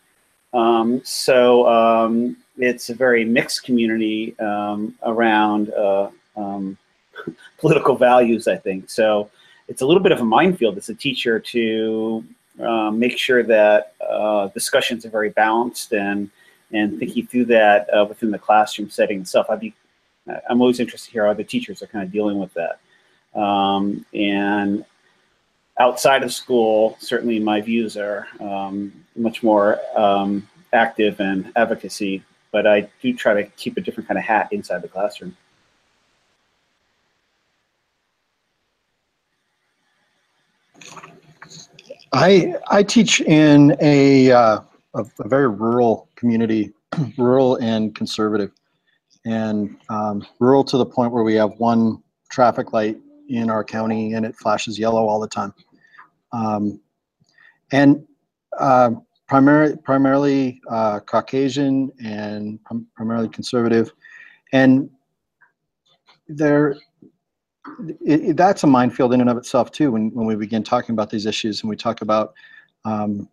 Um, 0.52 1.00
so 1.04 1.68
um, 1.68 2.36
it's 2.58 2.90
a 2.90 2.94
very 2.94 3.24
mixed 3.24 3.64
community 3.64 4.38
um, 4.38 4.94
around 5.02 5.70
uh, 5.70 6.10
um, 6.36 6.76
political 7.58 7.96
values, 7.96 8.48
I 8.48 8.56
think. 8.56 8.90
So 8.90 9.30
it's 9.68 9.82
a 9.82 9.86
little 9.86 10.02
bit 10.02 10.12
of 10.12 10.20
a 10.20 10.24
minefield 10.24 10.76
as 10.76 10.88
a 10.88 10.94
teacher 10.94 11.38
to 11.38 12.24
uh, 12.60 12.90
make 12.90 13.18
sure 13.18 13.42
that 13.42 13.94
uh, 14.08 14.48
discussions 14.48 15.06
are 15.06 15.10
very 15.10 15.30
balanced 15.30 15.92
and 15.92 16.30
and 16.72 16.98
thinking 16.98 17.26
through 17.26 17.46
that 17.46 17.88
uh, 17.92 18.04
within 18.08 18.30
the 18.30 18.38
classroom 18.38 18.90
setting 18.90 19.20
itself. 19.20 19.46
I'd 19.50 19.58
be, 19.58 19.74
I'm 20.48 20.60
always 20.60 20.78
interested 20.78 21.08
to 21.08 21.12
hear 21.12 21.24
how 21.24 21.32
other 21.32 21.42
teachers 21.42 21.82
are 21.82 21.88
kind 21.88 22.04
of 22.04 22.12
dealing 22.12 22.38
with 22.38 22.52
that. 22.54 22.78
Um, 23.38 24.06
and 24.14 24.84
outside 25.80 26.22
of 26.22 26.32
school, 26.32 26.96
certainly 27.00 27.40
my 27.40 27.60
views 27.60 27.96
are 27.96 28.28
um, 28.38 28.92
much 29.16 29.42
more 29.42 29.80
um, 29.96 30.46
active 30.74 31.18
and 31.20 31.50
advocacy, 31.56 32.22
but 32.52 32.66
I 32.66 32.88
do 33.00 33.14
try 33.14 33.34
to 33.34 33.44
keep 33.56 33.78
a 33.78 33.80
different 33.80 34.06
kind 34.06 34.18
of 34.18 34.24
hat 34.24 34.48
inside 34.52 34.82
the 34.82 34.88
classroom. 34.88 35.36
I 42.12 42.54
I 42.70 42.82
teach 42.82 43.20
in 43.20 43.76
a 43.80 44.32
uh, 44.32 44.60
a, 44.94 45.04
a, 45.20 45.28
very 45.28 45.48
rural 45.48 46.08
community, 46.16 46.72
rural 47.18 47.54
and 47.56 47.94
conservative, 47.94 48.50
and 49.24 49.76
um, 49.88 50.26
rural 50.40 50.64
to 50.64 50.76
the 50.76 50.86
point 50.86 51.12
where 51.12 51.22
we 51.22 51.34
have 51.34 51.52
one 51.58 52.02
traffic 52.28 52.72
light 52.72 52.98
in 53.28 53.48
our 53.48 53.62
county 53.62 54.14
and 54.14 54.26
it 54.26 54.34
flashes 54.34 54.76
yellow 54.76 55.06
all 55.06 55.20
the 55.20 55.28
time, 55.28 55.54
um, 56.32 56.80
and 57.72 58.04
uh, 58.58 58.90
primarily 59.28 59.76
primarily 59.76 60.60
uh, 60.68 61.00
Caucasian 61.00 61.90
and 62.04 62.58
primarily 62.96 63.28
conservative, 63.28 63.92
and 64.52 64.90
there 66.28 66.76
it, 68.04 68.30
it, 68.30 68.36
that's 68.36 68.62
a 68.62 68.66
minefield 68.66 69.12
in 69.12 69.20
and 69.20 69.30
of 69.30 69.36
itself 69.36 69.70
too. 69.70 69.92
When 69.92 70.10
when 70.14 70.26
we 70.26 70.34
begin 70.36 70.62
talking 70.62 70.92
about 70.92 71.10
these 71.10 71.26
issues 71.26 71.62
and 71.62 71.70
we 71.70 71.76
talk 71.76 72.02
about, 72.02 72.34
um, 72.84 73.28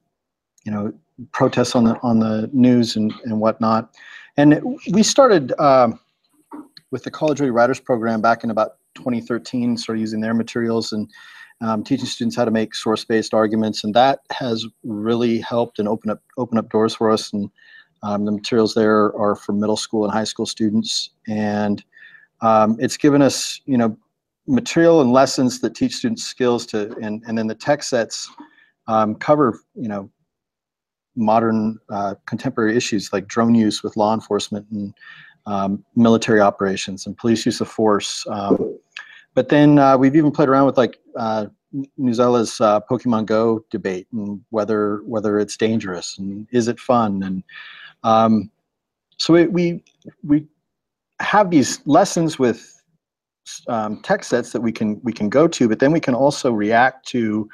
you 0.66 0.72
know, 0.72 0.94
protests 1.32 1.76
on 1.76 1.84
the 1.84 2.00
on 2.04 2.20
the 2.20 2.50
news 2.54 2.96
and 2.96 3.14
and 3.24 3.40
whatnot, 3.40 3.96
and 4.38 4.54
it, 4.54 4.64
we 4.92 5.04
started 5.04 5.54
um, 5.60 6.00
with 6.92 7.04
the 7.04 7.12
College 7.12 7.40
Ready 7.40 7.52
Writers 7.52 7.80
program 7.80 8.22
back 8.22 8.44
in 8.44 8.52
about 8.52 8.78
2013, 8.96 9.78
started 9.78 10.02
using 10.02 10.22
their 10.22 10.34
materials 10.34 10.94
and 10.94 11.10
um, 11.62 11.84
teaching 11.84 12.06
students 12.06 12.36
how 12.36 12.46
to 12.46 12.52
make 12.52 12.76
source-based 12.76 13.34
arguments, 13.34 13.84
and 13.84 13.94
that 13.94 14.20
has 14.32 14.66
really 14.84 15.40
helped 15.40 15.80
and 15.80 15.88
open 15.88 16.12
up 16.12 16.22
open 16.38 16.58
up 16.58 16.70
doors 16.70 16.96
for 16.96 17.10
us. 17.12 17.34
And 17.34 17.50
um, 18.04 18.26
the 18.26 18.32
materials 18.32 18.74
there 18.74 19.16
are 19.18 19.36
for 19.36 19.54
middle 19.54 19.78
school 19.78 20.04
and 20.04 20.14
high 20.14 20.24
school 20.24 20.46
students, 20.46 21.12
and 21.28 21.84
um, 22.42 22.78
it's 22.80 22.98
given 22.98 23.22
us, 23.22 23.62
you 23.66 23.78
know, 23.78 23.98
material 24.48 25.02
and 25.02 25.12
lessons 25.12 25.60
that 25.60 25.76
teach 25.76 25.96
students 25.96 26.24
skills 26.24 26.66
to, 26.68 26.96
and, 27.02 27.24
and 27.28 27.38
then 27.38 27.48
the 27.48 27.56
tech 27.56 27.84
sets 27.84 28.30
um, 28.88 29.16
cover, 29.16 29.60
you 29.76 29.90
know, 29.90 30.10
modern 31.16 31.80
uh, 31.90 32.14
contemporary 32.28 32.78
issues 32.78 33.12
like 33.12 33.28
drone 33.28 33.56
use 33.56 33.82
with 33.82 33.98
law 33.98 34.14
enforcement 34.14 34.66
and 34.72 34.94
um, 35.48 35.84
military 35.96 36.40
operations 36.40 37.08
and 37.08 37.18
police 37.18 37.46
use 37.46 37.60
of 37.60 37.68
force. 37.68 38.26
Um, 38.30 38.78
but 39.38 39.50
then 39.50 39.78
uh, 39.78 39.96
we've 39.96 40.16
even 40.16 40.32
played 40.32 40.50
around 40.50 40.66
with 40.66 40.78
like 40.78 40.98
uh, 41.16 41.46
Newsela's 42.00 42.60
uh, 42.60 42.80
Pokemon 42.90 43.28
Go 43.28 43.64
debate 43.70 44.08
and 44.12 44.42
whether 44.50 45.04
whether 45.04 45.38
it's 45.38 45.56
dangerous 45.56 46.18
and 46.18 46.48
is 46.52 46.68
it 46.68 46.80
fun 46.80 47.22
and 47.22 47.44
um, 48.04 48.50
so 49.18 49.36
we, 49.36 49.46
we 49.46 49.84
we 50.24 50.46
have 51.20 51.52
these 51.52 51.86
lessons 51.86 52.40
with 52.40 52.82
um, 53.68 54.02
text 54.02 54.32
sets 54.32 54.54
that 54.54 54.62
we 54.62 54.72
can 54.72 55.00
we 55.04 55.14
can 55.14 55.30
go 55.30 55.48
to, 55.48 55.70
but 55.70 55.78
then 55.78 55.92
we 55.92 56.00
can 56.00 56.16
also 56.16 56.52
react 56.52 57.08
to 57.10 57.48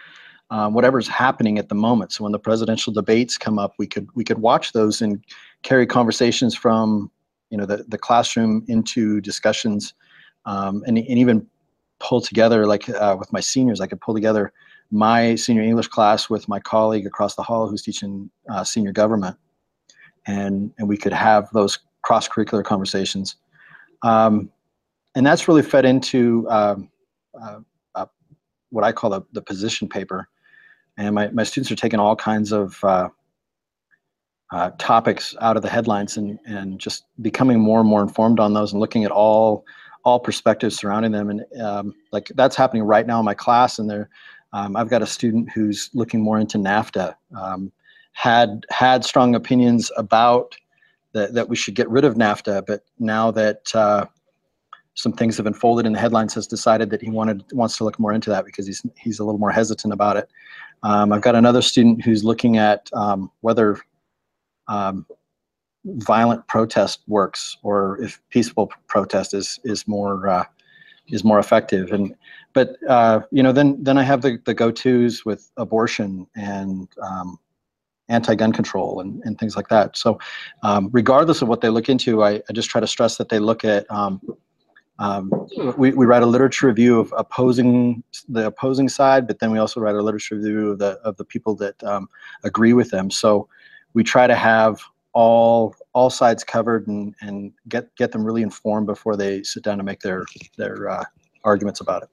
um, 0.51 0.73
whatever's 0.73 1.09
happening 1.09 1.57
at 1.57 1.67
the 1.67 1.75
moment. 1.75 2.13
So 2.13 2.23
when 2.23 2.31
the 2.31 2.39
presidential 2.39 2.93
debates 2.93 3.37
come 3.37 3.59
up, 3.59 3.73
we 3.77 3.87
could 3.87 4.07
we 4.15 4.23
could 4.23 4.39
watch 4.39 4.71
those 4.71 5.01
and 5.01 5.21
carry 5.63 5.85
conversations 5.85 6.55
from 6.55 7.11
you 7.49 7.57
know 7.57 7.65
the, 7.65 7.83
the 7.89 7.97
classroom 7.97 8.63
into 8.69 9.19
discussions, 9.19 9.93
um, 10.45 10.81
and, 10.87 10.97
and 10.97 11.19
even 11.19 11.45
pull 11.99 12.21
together 12.21 12.65
like 12.65 12.89
uh, 12.89 13.15
with 13.17 13.31
my 13.31 13.39
seniors. 13.39 13.81
I 13.81 13.87
could 13.87 14.01
pull 14.01 14.13
together 14.13 14.51
my 14.91 15.35
senior 15.35 15.63
English 15.63 15.87
class 15.87 16.29
with 16.29 16.47
my 16.47 16.59
colleague 16.59 17.05
across 17.05 17.35
the 17.35 17.43
hall 17.43 17.67
who's 17.67 17.81
teaching 17.81 18.29
uh, 18.49 18.63
senior 18.63 18.91
government, 18.91 19.37
and 20.27 20.71
and 20.77 20.87
we 20.87 20.97
could 20.97 21.13
have 21.13 21.49
those 21.51 21.79
cross 22.01 22.27
curricular 22.27 22.63
conversations. 22.63 23.37
Um, 24.03 24.51
and 25.15 25.25
that's 25.25 25.47
really 25.47 25.61
fed 25.61 25.85
into 25.85 26.47
um, 26.49 26.89
uh, 27.39 27.59
uh, 27.95 28.05
what 28.69 28.83
I 28.83 28.91
call 28.91 29.09
the, 29.09 29.21
the 29.31 29.41
position 29.41 29.87
paper. 29.87 30.27
And 30.97 31.15
my, 31.15 31.29
my 31.29 31.43
students 31.43 31.71
are 31.71 31.75
taking 31.75 31.99
all 31.99 32.15
kinds 32.15 32.51
of 32.51 32.83
uh, 32.83 33.09
uh, 34.51 34.71
topics 34.77 35.35
out 35.41 35.55
of 35.55 35.63
the 35.63 35.69
headlines 35.69 36.17
and, 36.17 36.39
and 36.45 36.79
just 36.79 37.05
becoming 37.21 37.59
more 37.59 37.79
and 37.79 37.89
more 37.89 38.01
informed 38.01 38.39
on 38.39 38.53
those 38.53 38.71
and 38.71 38.79
looking 38.79 39.03
at 39.03 39.11
all 39.11 39.65
all 40.03 40.19
perspectives 40.19 40.75
surrounding 40.75 41.11
them. 41.11 41.29
And 41.29 41.45
um, 41.61 41.93
like 42.11 42.31
that's 42.35 42.55
happening 42.55 42.83
right 42.83 43.07
now 43.07 43.19
in 43.19 43.25
my 43.25 43.33
class. 43.33 43.79
And 43.79 43.89
there, 43.89 44.09
um, 44.51 44.75
I've 44.75 44.89
got 44.89 45.01
a 45.01 45.07
student 45.07 45.49
who's 45.51 45.89
looking 45.93 46.21
more 46.21 46.39
into 46.39 46.57
NAFTA. 46.57 47.15
Um, 47.37 47.71
had 48.13 48.65
had 48.69 49.03
strong 49.03 49.35
opinions 49.35 49.91
about 49.97 50.55
that 51.13 51.33
that 51.33 51.49
we 51.49 51.55
should 51.55 51.75
get 51.75 51.89
rid 51.89 52.05
of 52.05 52.15
NAFTA, 52.15 52.65
but 52.65 52.83
now 52.99 53.31
that 53.31 53.75
uh, 53.75 54.05
some 54.95 55.13
things 55.13 55.37
have 55.37 55.47
unfolded 55.47 55.85
in 55.85 55.93
the 55.93 55.99
headlines 55.99 56.33
has 56.35 56.45
decided 56.47 56.89
that 56.91 57.01
he 57.01 57.09
wanted 57.09 57.43
wants 57.53 57.77
to 57.77 57.83
look 57.83 57.99
more 57.99 58.13
into 58.13 58.29
that 58.29 58.45
because 58.45 58.67
he's 58.67 58.83
he's 58.97 59.19
a 59.19 59.23
little 59.23 59.39
more 59.39 59.51
hesitant 59.51 59.93
about 59.93 60.17
it. 60.17 60.29
Um, 60.83 61.11
I've 61.11 61.21
got 61.21 61.35
another 61.35 61.61
student 61.61 62.03
who's 62.03 62.23
looking 62.23 62.57
at 62.57 62.89
um, 62.93 63.31
whether 63.41 63.79
um, 64.67 65.05
violent 65.85 66.47
protest 66.47 67.01
works 67.07 67.57
or 67.63 68.01
if 68.01 68.21
peaceful 68.29 68.71
protest 68.87 69.33
is 69.33 69.59
is 69.63 69.87
more 69.87 70.27
uh, 70.27 70.45
is 71.09 71.23
more 71.23 71.39
effective. 71.39 71.91
And 71.91 72.15
but 72.53 72.77
uh, 72.87 73.21
you 73.31 73.43
know 73.43 73.51
then 73.51 73.83
then 73.83 73.97
I 73.97 74.03
have 74.03 74.21
the 74.21 74.39
the 74.45 74.53
go 74.53 74.71
tos 74.71 75.25
with 75.25 75.51
abortion 75.57 76.27
and 76.35 76.87
um, 77.01 77.37
anti-gun 78.09 78.51
control 78.51 78.99
and, 78.99 79.21
and 79.23 79.39
things 79.39 79.55
like 79.55 79.69
that. 79.69 79.97
So 79.97 80.19
um, 80.61 80.89
regardless 80.91 81.41
of 81.41 81.47
what 81.47 81.61
they 81.61 81.69
look 81.69 81.89
into, 81.89 82.23
I, 82.23 82.41
I 82.49 82.53
just 82.53 82.69
try 82.69 82.81
to 82.81 82.87
stress 82.87 83.17
that 83.17 83.29
they 83.29 83.39
look 83.39 83.63
at 83.63 83.89
um, 83.89 84.21
um, 84.99 85.31
we, 85.75 85.91
we 85.91 86.05
write 86.05 86.21
a 86.21 86.27
literature 86.27 86.67
review 86.67 86.99
of 86.99 87.13
opposing 87.17 88.03
the 88.29 88.45
opposing 88.45 88.87
side, 88.89 89.25
but 89.25 89.39
then 89.39 89.51
we 89.51 89.57
also 89.57 89.79
write 89.79 89.95
a 89.95 90.01
literature 90.01 90.35
review 90.35 90.71
of 90.71 90.79
the 90.79 90.99
of 91.03 91.17
the 91.17 91.25
people 91.25 91.55
that 91.55 91.83
um, 91.83 92.07
agree 92.43 92.73
with 92.73 92.91
them. 92.91 93.09
So 93.09 93.47
we 93.93 94.03
try 94.03 94.27
to 94.27 94.35
have 94.35 94.83
all 95.13 95.75
all 95.93 96.09
sides 96.09 96.43
covered 96.43 96.87
and 96.87 97.15
and 97.21 97.51
get 97.69 97.95
get 97.95 98.11
them 98.11 98.23
really 98.23 98.41
informed 98.41 98.87
before 98.87 99.15
they 99.15 99.43
sit 99.43 99.63
down 99.63 99.77
to 99.77 99.83
make 99.83 99.99
their 99.99 100.25
their 100.57 100.89
uh, 100.89 101.03
arguments 101.43 101.79
about 101.79 102.03
it. 102.03 102.09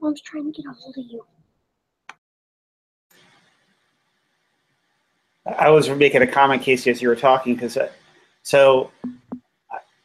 Mom's 0.00 0.20
trying 0.22 0.52
to 0.52 0.62
get 0.62 0.68
a 0.70 0.74
hold 0.74 0.96
of 0.96 1.04
you. 1.10 1.24
I 5.58 5.68
was 5.68 5.90
making 5.90 6.22
a 6.22 6.26
comment, 6.26 6.62
Casey, 6.62 6.90
as 6.90 7.02
you 7.02 7.08
were 7.08 7.16
talking, 7.16 7.54
because 7.54 7.76
uh, 7.76 7.90
so 8.42 8.90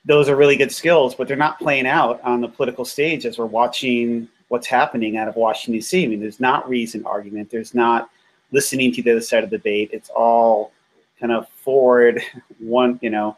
those 0.06 0.28
are 0.28 0.36
really 0.36 0.58
good 0.58 0.72
skills, 0.72 1.16
but 1.16 1.28
they're 1.28 1.38
not 1.38 1.60
playing 1.60 1.88
out 1.88 2.22
on 2.24 2.42
the 2.42 2.48
political 2.48 2.84
stage 2.84 3.26
as 3.26 3.38
we're 3.38 3.46
watching 3.46 4.28
what's 4.50 4.68
happening 4.68 5.16
out 5.18 5.28
of 5.28 5.36
Washington, 5.36 5.74
D.C. 5.74 6.04
I 6.04 6.08
mean, 6.08 6.20
there's 6.20 6.40
not 6.40 6.68
reason 6.68 7.06
argument. 7.06 7.50
There's 7.52 7.74
not 7.74 8.10
listening 8.52 8.92
to 8.94 9.04
the 9.04 9.12
other 9.12 9.22
side 9.22 9.44
of 9.44 9.50
the 9.50 9.58
debate. 9.58 9.92
It's 9.94 10.10
all 10.10 10.72
kind 11.20 11.32
of 11.32 11.48
forward 11.50 12.22
one, 12.60 13.00
you 13.02 13.10
know, 13.10 13.38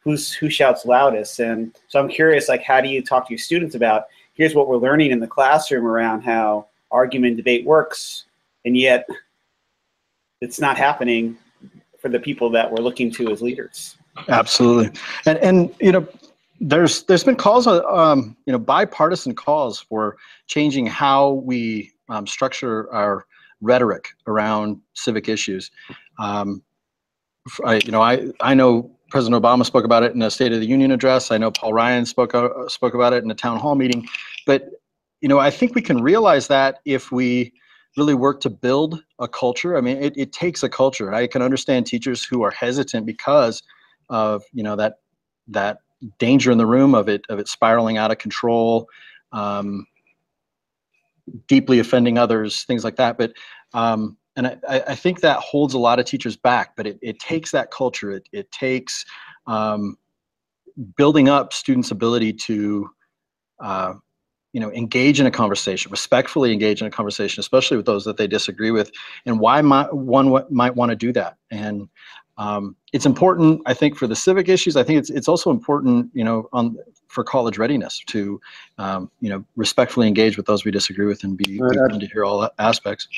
who's 0.00 0.32
who 0.32 0.50
shouts 0.50 0.84
loudest. 0.84 1.40
And 1.40 1.74
so 1.88 1.98
I'm 2.00 2.08
curious, 2.08 2.48
like, 2.48 2.62
how 2.62 2.80
do 2.80 2.88
you 2.88 3.02
talk 3.02 3.26
to 3.26 3.32
your 3.32 3.38
students 3.38 3.74
about 3.74 4.04
here's 4.34 4.54
what 4.54 4.68
we're 4.68 4.76
learning 4.76 5.10
in 5.10 5.20
the 5.20 5.26
classroom 5.26 5.86
around 5.86 6.22
how 6.22 6.66
argument 6.90 7.36
debate 7.36 7.64
works, 7.64 8.26
and 8.64 8.76
yet 8.76 9.08
it's 10.40 10.60
not 10.60 10.76
happening 10.76 11.36
for 11.98 12.08
the 12.08 12.20
people 12.20 12.50
that 12.50 12.70
we're 12.70 12.82
looking 12.82 13.10
to 13.12 13.30
as 13.32 13.40
leaders. 13.40 13.96
Absolutely, 14.28 14.98
and 15.26 15.38
and 15.38 15.74
you 15.80 15.92
know, 15.92 16.06
there's 16.60 17.02
there's 17.04 17.24
been 17.24 17.36
calls, 17.36 17.66
uh, 17.66 17.82
um, 17.86 18.36
you 18.46 18.52
know, 18.52 18.58
bipartisan 18.58 19.34
calls 19.34 19.80
for 19.80 20.16
changing 20.46 20.86
how 20.86 21.32
we 21.44 21.90
um, 22.08 22.26
structure 22.26 22.92
our 22.92 23.26
rhetoric 23.60 24.08
around 24.26 24.80
civic 24.92 25.28
issues. 25.28 25.70
Um, 26.18 26.62
I, 27.64 27.80
you 27.84 27.92
know, 27.92 28.00
I, 28.00 28.30
I 28.40 28.54
know 28.54 28.90
President 29.10 29.42
Obama 29.42 29.64
spoke 29.64 29.84
about 29.84 30.02
it 30.02 30.14
in 30.14 30.22
a 30.22 30.30
State 30.30 30.52
of 30.52 30.60
the 30.60 30.66
Union 30.66 30.90
address. 30.90 31.30
I 31.30 31.38
know 31.38 31.50
Paul 31.50 31.72
Ryan 31.72 32.06
spoke 32.06 32.34
uh, 32.34 32.48
spoke 32.68 32.94
about 32.94 33.12
it 33.12 33.22
in 33.22 33.30
a 33.30 33.34
town 33.34 33.58
hall 33.58 33.74
meeting. 33.74 34.08
But 34.46 34.70
you 35.20 35.28
know, 35.28 35.38
I 35.38 35.50
think 35.50 35.74
we 35.74 35.82
can 35.82 36.02
realize 36.02 36.48
that 36.48 36.80
if 36.84 37.12
we 37.12 37.52
really 37.96 38.14
work 38.14 38.40
to 38.40 38.50
build 38.50 39.02
a 39.18 39.28
culture. 39.28 39.76
I 39.76 39.80
mean, 39.80 39.98
it, 39.98 40.14
it 40.16 40.32
takes 40.32 40.62
a 40.62 40.68
culture. 40.68 41.14
I 41.14 41.26
can 41.26 41.42
understand 41.42 41.86
teachers 41.86 42.24
who 42.24 42.42
are 42.42 42.50
hesitant 42.50 43.06
because 43.06 43.62
of 44.10 44.42
you 44.52 44.62
know 44.62 44.76
that 44.76 44.94
that 45.48 45.78
danger 46.18 46.50
in 46.50 46.58
the 46.58 46.66
room 46.66 46.94
of 46.94 47.08
it 47.08 47.24
of 47.28 47.38
it 47.38 47.48
spiraling 47.48 47.96
out 47.98 48.10
of 48.10 48.18
control, 48.18 48.88
um, 49.32 49.86
deeply 51.46 51.78
offending 51.78 52.18
others, 52.18 52.64
things 52.64 52.84
like 52.84 52.96
that. 52.96 53.16
But 53.16 53.32
um, 53.72 54.16
and 54.36 54.46
I, 54.68 54.82
I 54.88 54.94
think 54.94 55.20
that 55.20 55.38
holds 55.38 55.74
a 55.74 55.78
lot 55.78 55.98
of 55.98 56.06
teachers 56.06 56.36
back. 56.36 56.74
But 56.76 56.86
it, 56.86 56.98
it 57.02 57.18
takes 57.18 57.50
that 57.52 57.70
culture. 57.70 58.10
It 58.10 58.28
it 58.32 58.50
takes 58.50 59.04
um, 59.46 59.96
building 60.96 61.28
up 61.28 61.52
students' 61.52 61.90
ability 61.90 62.32
to 62.32 62.90
uh, 63.60 63.94
you 64.54 64.60
know 64.60 64.72
engage 64.72 65.20
in 65.20 65.26
a 65.26 65.30
conversation 65.30 65.90
respectfully 65.90 66.52
engage 66.52 66.80
in 66.80 66.86
a 66.86 66.90
conversation 66.90 67.40
especially 67.40 67.76
with 67.76 67.86
those 67.86 68.04
that 68.04 68.16
they 68.16 68.26
disagree 68.26 68.70
with 68.70 68.90
and 69.26 69.38
why 69.38 69.60
might 69.60 69.92
one 69.92 70.44
might 70.48 70.74
want 70.74 70.90
to 70.90 70.96
do 70.96 71.12
that 71.12 71.36
and 71.50 71.88
um, 72.38 72.74
it's 72.92 73.04
important 73.04 73.60
i 73.66 73.74
think 73.74 73.96
for 73.96 74.06
the 74.06 74.16
civic 74.16 74.48
issues 74.48 74.76
i 74.76 74.82
think 74.82 74.98
it's, 74.98 75.10
it's 75.10 75.28
also 75.28 75.50
important 75.50 76.08
you 76.14 76.24
know 76.24 76.48
on 76.52 76.76
for 77.08 77.22
college 77.24 77.58
readiness 77.58 78.00
to 78.06 78.40
um, 78.78 79.10
you 79.20 79.28
know 79.28 79.44
respectfully 79.56 80.06
engage 80.06 80.36
with 80.36 80.46
those 80.46 80.64
we 80.64 80.70
disagree 80.70 81.06
with 81.06 81.24
and 81.24 81.36
be 81.36 81.58
Right, 81.60 81.76
open 81.76 82.00
to 82.00 82.06
hear 82.06 82.24
all 82.24 82.48
aspects 82.58 83.08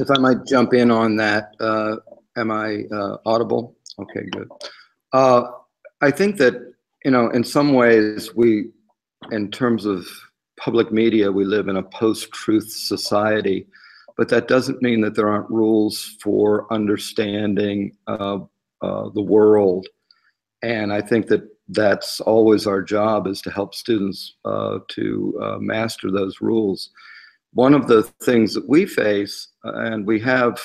If 0.00 0.10
I 0.10 0.18
might 0.18 0.46
jump 0.46 0.72
in 0.72 0.90
on 0.90 1.16
that, 1.16 1.54
uh, 1.60 1.96
am 2.36 2.50
I 2.50 2.84
uh, 2.90 3.18
audible? 3.26 3.76
Okay, 3.98 4.24
good. 4.30 4.48
Uh, 5.12 5.42
I 6.00 6.10
think 6.10 6.38
that, 6.38 6.54
you 7.04 7.10
know, 7.10 7.28
in 7.30 7.44
some 7.44 7.74
ways, 7.74 8.34
we, 8.34 8.70
in 9.30 9.50
terms 9.50 9.84
of 9.84 10.06
public 10.58 10.90
media, 10.90 11.30
we 11.30 11.44
live 11.44 11.68
in 11.68 11.76
a 11.76 11.82
post-truth 11.82 12.70
society, 12.70 13.66
but 14.16 14.30
that 14.30 14.48
doesn't 14.48 14.80
mean 14.80 15.02
that 15.02 15.14
there 15.16 15.28
aren't 15.28 15.50
rules 15.50 16.16
for 16.22 16.72
understanding 16.72 17.94
uh, 18.06 18.38
the 18.80 19.22
world. 19.22 19.86
And 20.62 20.94
I 20.94 21.02
think 21.02 21.26
that 21.26 21.42
that's 21.68 22.20
always 22.22 22.66
our 22.66 22.82
job 22.82 23.26
is 23.26 23.42
to 23.42 23.50
help 23.50 23.74
students 23.74 24.34
uh, 24.46 24.78
to 24.88 25.38
uh, 25.42 25.58
master 25.58 26.10
those 26.10 26.40
rules 26.40 26.90
one 27.52 27.74
of 27.74 27.88
the 27.88 28.02
things 28.22 28.54
that 28.54 28.68
we 28.68 28.86
face, 28.86 29.48
and 29.64 30.06
we 30.06 30.20
have 30.20 30.60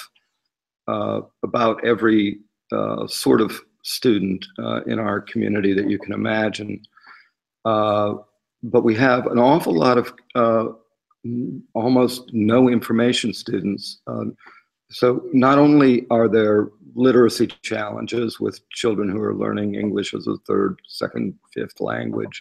uh, 0.88 1.22
about 1.44 1.84
every 1.84 2.39
uh, 2.72 3.08
sort 3.08 3.42
of 3.42 3.60
student 3.84 4.46
uh, 4.60 4.82
in 4.84 5.00
our 5.00 5.22
community 5.22 5.74
that 5.74 5.89
you 5.89 6.00
can 6.00 6.13
imagine, 6.13 6.82
uh, 7.65 8.13
but 8.63 8.84
we 8.84 8.96
have 8.96 9.27
an 9.27 9.39
awful 9.39 9.74
lot 9.74 9.98
of 9.98 10.13
uh, 10.36 10.65
almost 11.74 12.32
no 12.34 12.70
information 12.70 13.34
students. 13.34 14.01
Um, 14.08 14.36
so 14.92 15.24
not 15.34 15.58
only 15.58 16.06
are 16.10 16.27
there 16.27 16.70
literacy 16.96 17.48
challenges 17.63 18.39
with 18.39 18.68
children 18.70 19.10
who 19.10 19.22
are 19.22 19.36
learning 19.36 19.75
English 19.75 20.13
as 20.13 20.27
a 20.27 20.38
third, 20.48 20.80
second, 20.88 21.34
fifth 21.54 21.82
language, 21.82 22.39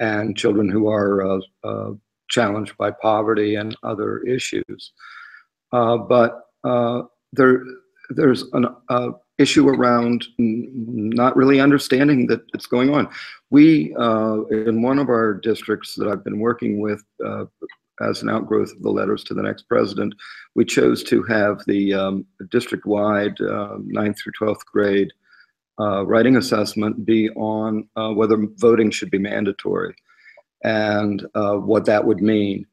and 0.00 0.36
children 0.36 0.68
who 0.68 0.88
are 0.88 1.40
uh, 1.64 1.92
challenged 2.36 2.76
by 2.76 2.90
poverty 2.90 3.54
and 3.54 3.74
other 3.82 4.18
issues. 4.36 4.92
Uh, 5.72 5.96
but 5.96 6.30
uh, 6.64 7.02
there, 7.32 7.64
there's 8.10 8.42
an 8.52 8.66
uh, 8.90 9.10
issue 9.38 9.66
around 9.68 10.26
not 10.38 11.34
really 11.34 11.60
understanding 11.60 12.26
that 12.26 12.42
it's 12.52 12.66
going 12.66 12.90
on. 12.94 13.08
We, 13.50 13.94
uh, 13.98 14.42
in 14.68 14.82
one 14.82 14.98
of 14.98 15.08
our 15.08 15.32
districts 15.32 15.94
that 15.94 16.08
I've 16.08 16.24
been 16.24 16.38
working 16.38 16.80
with 16.80 17.02
uh, 17.24 17.46
as 18.02 18.20
an 18.20 18.28
outgrowth 18.28 18.72
of 18.72 18.82
the 18.82 18.90
letters 18.90 19.24
to 19.24 19.34
the 19.34 19.42
next 19.42 19.62
president, 19.62 20.14
we 20.54 20.66
chose 20.66 21.02
to 21.04 21.22
have 21.22 21.62
the 21.66 21.94
um, 21.94 22.26
district-wide 22.50 23.40
uh, 23.40 23.78
9th 23.98 24.18
through 24.18 24.32
12th 24.40 24.64
grade 24.66 25.10
writing 25.78 26.36
assessment 26.36 27.06
be 27.06 27.30
on 27.30 27.88
whether 28.14 28.36
voting 28.56 28.90
should 28.90 29.10
be 29.10 29.18
mandatory 29.18 29.94
and 30.66 31.24
uh, 31.34 31.56
what 31.56 31.86
that 31.86 32.04
would 32.04 32.20
mean. 32.20 32.66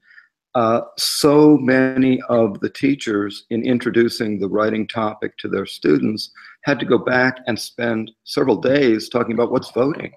Uh, 0.55 0.81
so 0.97 1.57
many 1.57 2.21
of 2.29 2.59
the 2.59 2.69
teachers, 2.69 3.45
in 3.49 3.63
introducing 3.63 4.37
the 4.37 4.47
writing 4.47 4.87
topic 4.87 5.37
to 5.37 5.47
their 5.47 5.65
students, 5.65 6.31
had 6.63 6.79
to 6.79 6.85
go 6.85 6.97
back 6.97 7.37
and 7.47 7.57
spend 7.57 8.11
several 8.23 8.57
days 8.57 9.09
talking 9.09 9.33
about 9.33 9.51
what's 9.51 9.71
voting. 9.71 10.11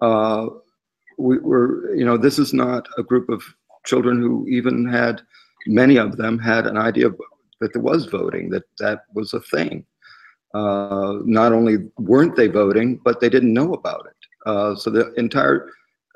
Uh, 0.00 0.46
we 1.18 1.38
were, 1.38 1.94
you 1.94 2.04
know, 2.04 2.16
this 2.16 2.38
is 2.38 2.54
not 2.54 2.86
a 2.96 3.02
group 3.02 3.28
of 3.28 3.42
children 3.84 4.20
who 4.20 4.46
even 4.48 4.86
had, 4.86 5.20
many 5.66 5.96
of 5.96 6.16
them 6.16 6.38
had 6.38 6.66
an 6.66 6.78
idea 6.78 7.10
that 7.60 7.72
there 7.72 7.82
was 7.82 8.06
voting, 8.06 8.48
that 8.50 8.64
that 8.78 9.00
was 9.14 9.32
a 9.34 9.40
thing. 9.40 9.84
Uh, 10.54 11.18
not 11.24 11.52
only 11.52 11.76
weren't 11.98 12.36
they 12.36 12.46
voting, 12.46 12.98
but 13.04 13.20
they 13.20 13.28
didn't 13.28 13.52
know 13.52 13.74
about 13.74 14.06
it. 14.06 14.20
Uh, 14.46 14.74
so 14.74 14.90
the 14.90 15.12
entire 15.14 15.70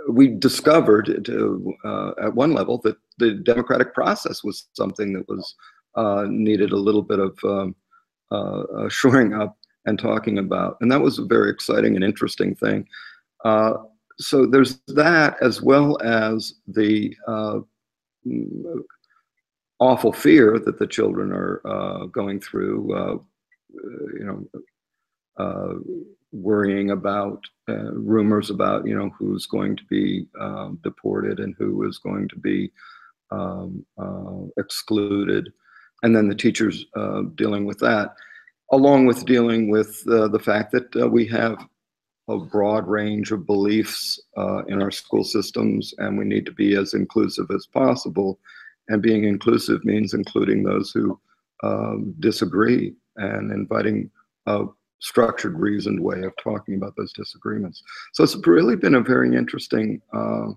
we 0.09 0.29
discovered 0.29 1.23
to, 1.25 1.75
uh, 1.85 2.13
at 2.23 2.35
one 2.35 2.53
level 2.53 2.79
that 2.85 2.97
the 3.19 3.35
democratic 3.35 3.95
process 3.95 4.43
was 4.43 4.69
something 4.73 5.13
that 5.13 5.29
was 5.29 5.55
uh, 5.95 6.27
needed 6.29 6.73
a 6.73 6.77
little 6.77 7.03
bit 7.03 7.19
of 7.19 7.39
um, 7.45 7.75
uh, 8.31 8.63
uh, 8.63 8.89
shoring 8.89 9.35
up 9.35 9.57
and 9.85 9.99
talking 9.99 10.39
about. 10.39 10.77
And 10.81 10.91
that 10.91 11.01
was 11.01 11.19
a 11.19 11.25
very 11.25 11.51
exciting 11.51 11.97
and 11.97 12.05
interesting 12.05 12.55
thing. 12.55 12.87
Uh, 13.45 13.75
so 14.19 14.47
there's 14.47 14.81
that 14.89 15.37
as 15.43 15.61
well 15.61 16.01
as 16.03 16.55
the 16.69 17.15
uh, 17.27 17.59
mm, 18.27 18.83
awful 19.81 20.13
fear 20.13 20.59
that 20.59 20.79
the 20.79 20.87
children 20.87 21.33
are 21.33 22.07
going 22.13 22.41
through, 22.41 23.21
you 23.75 24.49
know, 25.39 26.03
worrying 26.33 26.91
about 26.91 27.45
uh, 27.69 27.93
rumors 27.93 28.51
about 28.51 28.87
you 28.87 28.97
know 28.97 29.11
who's 29.19 29.47
going 29.47 29.77
to 29.77 29.85
be 29.85 30.27
um, 30.41 30.79
deported 30.83 31.39
and 31.39 31.55
who 31.59 31.87
is 31.87 31.99
going 31.99 32.29
to 32.29 32.37
be 32.37 32.71
um, 33.31 33.85
uh, 33.99 34.47
excluded, 34.59 35.53
and 36.03 36.17
then 36.17 36.29
the 36.29 36.35
teachers 36.35 36.87
uh, 36.97 37.23
dealing 37.35 37.65
with 37.65 37.79
that, 37.79 38.15
along 38.73 39.07
with 39.07 39.25
dealing 39.27 39.71
with 39.71 40.03
uh, 40.11 40.29
the 40.29 40.39
fact 40.39 40.73
that 40.73 40.95
uh, 40.97 41.09
we 41.09 41.27
have 41.27 41.57
a 42.29 42.39
broad 42.39 42.87
range 42.87 43.33
of 43.33 43.47
beliefs 43.47 44.21
uh, 44.37 44.65
in 44.67 44.81
our 44.81 44.91
school 44.91 45.25
systems, 45.25 45.93
and 45.99 46.17
we 46.17 46.25
need 46.25 46.47
to 46.47 46.53
be 46.53 46.77
as 46.77 46.95
inclusive 46.95 47.47
as 47.55 47.67
possible. 47.67 48.39
And 48.89 49.03
being 49.03 49.25
inclusive 49.25 49.85
means 49.85 50.15
including 50.15 50.63
those 50.63 50.91
who 50.91 51.19
um, 51.63 52.15
disagree 52.21 52.95
and 53.17 53.53
inviting 53.53 54.11
structured, 55.03 55.59
reasoned 55.59 56.01
way 56.01 56.23
of 56.23 56.33
talking 56.43 56.77
about 56.77 56.95
those 56.97 57.13
disagreements. 57.13 57.83
So 58.13 58.23
it's 58.23 58.37
really 58.47 58.77
been 58.77 58.95
a 58.95 59.01
very 59.01 59.37
interesting, 59.37 60.01
uh, 60.15 60.53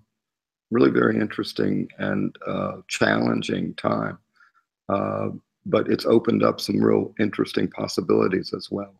really 0.69 0.91
very 0.91 1.19
interesting 1.19 1.89
and 1.97 2.35
uh, 2.47 2.77
challenging 2.87 3.73
time. 3.73 4.19
Uh, 4.87 5.29
but 5.65 5.89
it's 5.89 6.05
opened 6.05 6.43
up 6.43 6.61
some 6.61 6.79
real 6.79 7.13
interesting 7.19 7.67
possibilities 7.69 8.53
as 8.55 8.69
well. 8.69 8.93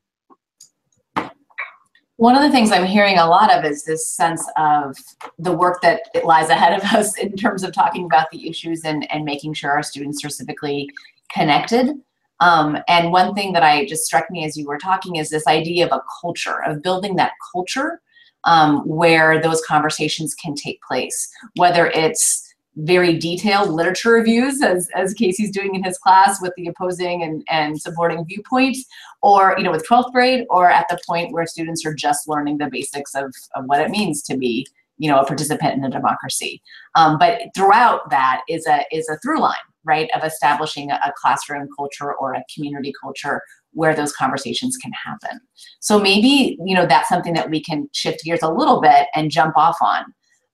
One 2.17 2.35
of 2.35 2.41
the 2.41 2.49
things 2.49 2.71
I'm 2.71 2.85
hearing 2.85 3.19
a 3.19 3.27
lot 3.27 3.53
of 3.53 3.65
is 3.65 3.83
this 3.83 4.07
sense 4.07 4.43
of 4.57 4.97
the 5.37 5.51
work 5.51 5.81
that 5.81 6.01
lies 6.23 6.49
ahead 6.49 6.73
of 6.73 6.83
us 6.93 7.19
in 7.19 7.35
terms 7.35 7.63
of 7.63 7.71
talking 7.71 8.05
about 8.05 8.31
the 8.31 8.49
issues 8.49 8.83
and, 8.83 9.09
and 9.11 9.23
making 9.25 9.53
sure 9.53 9.69
our 9.69 9.83
students 9.83 10.25
are 10.25 10.29
civically 10.29 10.87
connected. 11.31 11.91
Um, 12.39 12.77
and 12.87 13.11
one 13.11 13.33
thing 13.33 13.53
that 13.53 13.63
I 13.63 13.85
just 13.85 14.05
struck 14.05 14.29
me 14.29 14.45
as 14.45 14.57
you 14.57 14.65
were 14.65 14.77
talking 14.77 15.15
is 15.15 15.29
this 15.29 15.47
idea 15.47 15.85
of 15.85 15.91
a 15.91 16.01
culture, 16.21 16.63
of 16.65 16.81
building 16.81 17.15
that 17.15 17.31
culture 17.53 18.01
um, 18.43 18.87
where 18.87 19.41
those 19.41 19.61
conversations 19.65 20.35
can 20.35 20.55
take 20.55 20.79
place, 20.81 21.29
whether 21.55 21.87
it's 21.87 22.41
very 22.77 23.17
detailed 23.17 23.69
literature 23.69 24.11
reviews 24.11 24.61
as, 24.61 24.89
as 24.95 25.13
Casey's 25.13 25.51
doing 25.51 25.75
in 25.75 25.83
his 25.83 25.97
class 25.97 26.41
with 26.41 26.51
the 26.57 26.67
opposing 26.67 27.23
and, 27.23 27.43
and 27.49 27.81
supporting 27.81 28.25
viewpoints, 28.25 28.85
or 29.21 29.55
you 29.57 29.63
know 29.63 29.71
with 29.71 29.87
12th 29.87 30.11
grade, 30.11 30.45
or 30.49 30.69
at 30.69 30.87
the 30.89 30.99
point 31.07 31.31
where 31.31 31.45
students 31.45 31.85
are 31.85 31.93
just 31.93 32.27
learning 32.27 32.57
the 32.57 32.69
basics 32.69 33.15
of, 33.15 33.33
of 33.55 33.63
what 33.65 33.79
it 33.79 33.89
means 33.89 34.21
to 34.23 34.37
be 34.37 34.67
you 34.97 35.09
know 35.09 35.19
a 35.19 35.25
participant 35.25 35.75
in 35.75 35.85
a 35.85 35.89
democracy. 35.89 36.61
Um, 36.95 37.17
but 37.17 37.41
throughout 37.55 38.09
that 38.09 38.41
is 38.49 38.67
a 38.67 38.83
is 38.91 39.07
a 39.09 39.17
through 39.19 39.39
line, 39.39 39.55
right, 39.85 40.09
of 40.15 40.23
establishing 40.23 40.91
a, 40.91 41.13
classroom 41.21 41.67
culture 41.77 42.13
or 42.13 42.33
a 42.33 42.43
community 42.53 42.93
culture 43.01 43.41
where 43.71 43.95
those 43.95 44.13
conversations 44.13 44.77
can 44.77 44.91
happen. 44.93 45.39
So 45.79 45.99
maybe 45.99 46.57
you 46.65 46.75
know 46.75 46.85
that's 46.85 47.09
something 47.09 47.33
that 47.33 47.49
we 47.49 47.61
can 47.61 47.87
shift 47.93 48.23
gears 48.23 48.41
a 48.43 48.49
little 48.51 48.81
bit 48.81 49.07
and 49.15 49.31
jump 49.31 49.57
off 49.57 49.77
on. 49.81 50.05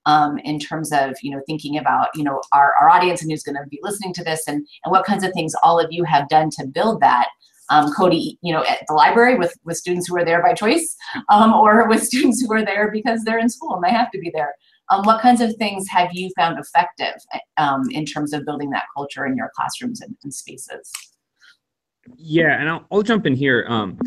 um, 0.05 0.37
in 0.39 0.59
terms 0.59 0.91
of 0.91 1.15
you 1.21 1.31
know 1.31 1.41
thinking 1.45 1.77
about 1.77 2.09
you 2.15 2.23
know 2.23 2.41
our, 2.53 2.73
our 2.81 2.89
audience 2.89 3.21
and 3.21 3.31
who's 3.31 3.43
going 3.43 3.55
to 3.55 3.67
be 3.69 3.79
listening 3.83 4.13
to 4.13 4.23
this 4.23 4.47
and, 4.47 4.65
and 4.83 4.91
what 4.91 5.05
kinds 5.05 5.23
of 5.23 5.31
things 5.33 5.53
all 5.63 5.79
of 5.79 5.87
you 5.91 6.03
have 6.03 6.27
done 6.29 6.49
to 6.51 6.65
build 6.67 7.01
that 7.01 7.27
um, 7.71 7.91
Cody, 7.93 8.37
you 8.41 8.53
know, 8.53 8.63
at 8.65 8.83
the 8.87 8.93
library 8.93 9.37
with, 9.37 9.57
with 9.63 9.77
students 9.77 10.07
who 10.07 10.17
are 10.17 10.25
there 10.25 10.41
by 10.43 10.53
choice 10.53 10.95
um, 11.29 11.53
or 11.53 11.87
with 11.87 12.03
students 12.11 12.41
who 12.41 12.53
are 12.53 12.65
there 12.65 12.91
because 12.91 13.23
they're 13.23 13.39
in 13.39 13.49
school 13.49 13.75
and 13.75 13.83
they 13.83 13.91
have 13.91 14.11
to 14.11 14.19
be 14.19 14.31
there. 14.33 14.53
Um, 14.91 15.03
what 15.03 15.21
kinds 15.21 15.39
of 15.39 15.55
things 15.55 15.87
have 15.87 16.09
you 16.13 16.29
found 16.35 16.59
effective 16.59 17.15
um, 17.57 17.89
in 17.91 18.05
terms 18.05 18.33
of 18.33 18.45
building 18.45 18.69
that 18.71 18.83
culture 18.95 19.25
in 19.25 19.37
your 19.37 19.49
classrooms 19.55 20.01
and, 20.01 20.15
and 20.23 20.33
spaces? 20.33 20.91
Yeah, 22.17 22.59
and 22.59 22.69
I'll, 22.69 22.85
I'll 22.91 23.01
jump 23.01 23.25
in 23.25 23.33
here. 23.33 23.65
Um, 23.69 23.97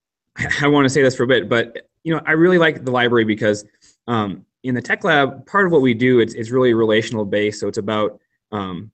I 0.62 0.68
want 0.68 0.84
to 0.84 0.88
say 0.88 1.02
this 1.02 1.16
for 1.16 1.24
a 1.24 1.26
bit, 1.26 1.48
but 1.48 1.88
you 2.04 2.14
know, 2.14 2.22
I 2.24 2.32
really 2.32 2.58
like 2.58 2.84
the 2.84 2.92
library 2.92 3.24
because 3.24 3.64
um, 4.06 4.46
in 4.62 4.74
the 4.74 4.80
tech 4.80 5.02
lab, 5.02 5.44
part 5.46 5.66
of 5.66 5.72
what 5.72 5.82
we 5.82 5.92
do 5.92 6.20
it's, 6.20 6.34
it's 6.34 6.50
really 6.50 6.72
relational 6.72 7.24
based. 7.24 7.60
So 7.60 7.68
it's 7.68 7.78
about 7.78 8.20
um, 8.52 8.90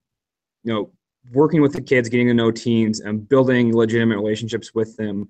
you 0.63 0.73
know 0.73 0.91
working 1.33 1.61
with 1.61 1.73
the 1.73 1.83
kids, 1.83 2.09
getting 2.09 2.29
to 2.29 2.35
know 2.35 2.51
teens, 2.51 3.01
and 3.01 3.29
building 3.29 3.75
legitimate 3.75 4.17
relationships 4.17 4.75
with 4.75 4.97
them. 4.97 5.29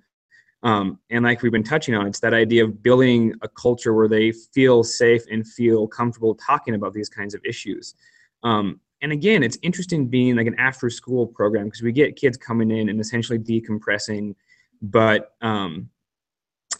Um, 0.64 0.98
and 1.11 1.24
like 1.24 1.42
we've 1.42 1.53
been 1.53 1.62
touching 1.62 1.94
on, 1.94 2.07
it's 2.07 2.20
that 2.20 2.33
idea 2.33 2.64
of 2.64 2.83
building 2.83 3.35
a 3.42 3.48
culture 3.48 3.92
where 3.92 4.09
they 4.09 4.33
feel 4.33 4.83
safe 4.83 5.22
and 5.31 5.46
feel 5.46 5.87
comfortable 5.87 6.35
talking 6.35 6.74
about 6.74 6.94
these 6.94 7.11
kinds 7.11 7.35
of 7.35 7.44
issues. 7.44 7.94
Um, 8.42 8.81
and 9.03 9.12
again, 9.12 9.42
it's 9.42 9.59
interesting 9.61 10.09
being 10.09 10.37
like 10.37 10.46
an 10.46 10.59
after 10.59 10.88
school 10.88 11.27
program 11.27 11.66
because 11.66 11.83
we 11.83 11.92
get 11.92 12.16
kids 12.16 12.38
coming 12.38 12.70
in 12.70 12.88
and 12.88 12.98
essentially 12.98 13.38
decompressing. 13.38 14.35
But 14.81 15.35
um, 15.42 15.90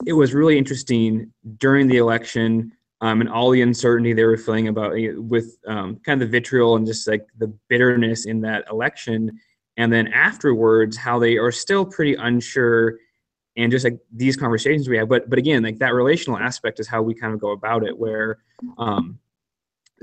it 0.07 0.15
was 0.15 0.33
really 0.33 0.57
interesting 0.57 1.31
during 1.59 1.87
the 1.87 1.99
election 1.99 2.73
um, 3.03 3.21
and 3.21 3.29
all 3.29 3.51
the 3.51 3.61
uncertainty 3.61 4.15
they 4.15 4.25
were 4.25 4.39
feeling 4.39 4.69
about 4.69 4.99
eh, 4.99 5.13
with 5.15 5.59
um, 5.67 5.97
kind 6.07 6.23
of 6.23 6.31
the 6.31 6.33
vitriol 6.33 6.77
and 6.77 6.87
just 6.87 7.07
like 7.07 7.27
the 7.37 7.49
bitterness 7.69 8.25
in 8.25 8.41
that 8.41 8.65
election. 8.71 9.39
And 9.77 9.93
then 9.93 10.09
afterwards, 10.09 10.97
how 10.97 11.19
they 11.19 11.37
are 11.37 11.53
still 11.53 11.85
pretty 11.85 12.15
unsure 12.15 12.97
and 13.57 13.71
just 13.71 13.85
like 13.85 13.99
these 14.13 14.37
conversations 14.37 14.89
we 14.89 14.97
have. 14.97 15.09
But 15.09 15.29
but 15.31 15.39
again, 15.39 15.63
like 15.63 15.79
that 15.79 15.95
relational 15.95 16.39
aspect 16.39 16.81
is 16.81 16.89
how 16.89 17.03
we 17.03 17.15
kind 17.15 17.33
of 17.33 17.41
go 17.41 17.51
about 17.51 17.85
it, 17.85 17.97
where 17.97 18.39
um, 18.79 19.19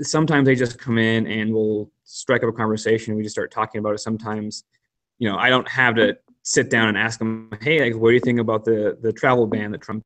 sometimes 0.00 0.46
they 0.46 0.54
just 0.54 0.78
come 0.78 0.98
in 0.98 1.26
and 1.26 1.52
we'll 1.52 1.90
strike 2.04 2.42
up 2.42 2.48
a 2.48 2.52
conversation 2.52 3.12
and 3.12 3.18
we 3.18 3.22
just 3.22 3.34
start 3.34 3.50
talking 3.50 3.78
about 3.78 3.94
it. 3.94 3.98
Sometimes, 3.98 4.64
you 5.18 5.28
know, 5.28 5.36
I 5.36 5.50
don't 5.50 5.68
have 5.68 5.94
to 5.96 6.16
sit 6.42 6.70
down 6.70 6.88
and 6.88 6.98
ask 6.98 7.18
them, 7.18 7.50
hey, 7.60 7.80
like, 7.80 8.00
what 8.00 8.10
do 8.10 8.14
you 8.14 8.20
think 8.20 8.40
about 8.40 8.64
the 8.64 8.98
the 9.00 9.12
travel 9.12 9.46
ban 9.46 9.72
that 9.72 9.82
Trump 9.82 10.04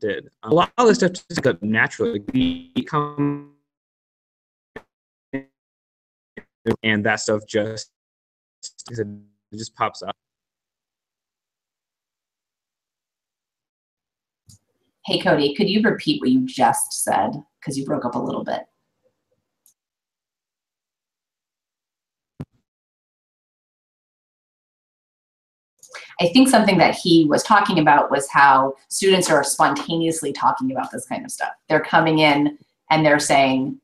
did. 0.00 0.28
a 0.42 0.50
lot 0.52 0.72
of 0.78 0.86
this 0.88 0.98
stuff 0.98 1.12
just 1.12 1.42
got 1.42 1.62
naturally 1.62 2.18
become, 2.74 3.52
and 6.82 7.04
that 7.04 7.20
stuff 7.20 7.42
just 7.46 7.90
it 8.90 9.06
just 9.54 9.74
pops 9.74 10.02
up. 10.02 10.16
Hey 15.06 15.20
Cody, 15.20 15.54
could 15.54 15.70
you 15.70 15.82
repeat 15.82 16.20
what 16.20 16.30
you 16.30 16.44
just 16.44 17.04
said? 17.04 17.30
Because 17.60 17.78
you 17.78 17.86
broke 17.86 18.04
up 18.04 18.16
a 18.16 18.18
little 18.18 18.42
bit. 18.42 18.62
I 26.20 26.26
think 26.26 26.48
something 26.48 26.78
that 26.78 26.96
he 26.96 27.24
was 27.24 27.44
talking 27.44 27.78
about 27.78 28.10
was 28.10 28.28
how 28.28 28.74
students 28.88 29.30
are 29.30 29.44
spontaneously 29.44 30.32
talking 30.32 30.72
about 30.72 30.90
this 30.90 31.06
kind 31.06 31.24
of 31.24 31.30
stuff. 31.30 31.52
They're 31.68 31.78
coming 31.78 32.18
in 32.18 32.58
and 32.90 33.06
they're 33.06 33.20
saying, 33.20 33.80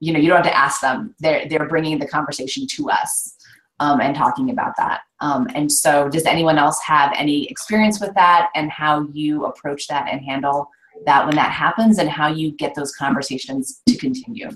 you 0.00 0.12
know, 0.12 0.18
you 0.18 0.26
don't 0.26 0.42
have 0.42 0.52
to 0.52 0.58
ask 0.58 0.80
them. 0.80 1.14
They're 1.20 1.46
they're 1.48 1.68
bringing 1.68 2.00
the 2.00 2.08
conversation 2.08 2.66
to 2.66 2.90
us 2.90 3.37
um, 3.80 4.00
and 4.00 4.14
talking 4.14 4.50
about 4.50 4.74
that. 4.76 5.00
Um, 5.20 5.48
and 5.54 5.70
so, 5.70 6.08
does 6.08 6.26
anyone 6.26 6.58
else 6.58 6.80
have 6.82 7.12
any 7.16 7.46
experience 7.46 8.00
with 8.00 8.14
that 8.14 8.50
and 8.54 8.70
how 8.70 9.06
you 9.12 9.46
approach 9.46 9.88
that 9.88 10.08
and 10.10 10.20
handle 10.20 10.68
that 11.06 11.26
when 11.26 11.36
that 11.36 11.52
happens, 11.52 11.98
and 11.98 12.08
how 12.08 12.28
you 12.28 12.52
get 12.52 12.74
those 12.74 12.94
conversations 12.94 13.82
to 13.88 13.96
continue? 13.96 14.50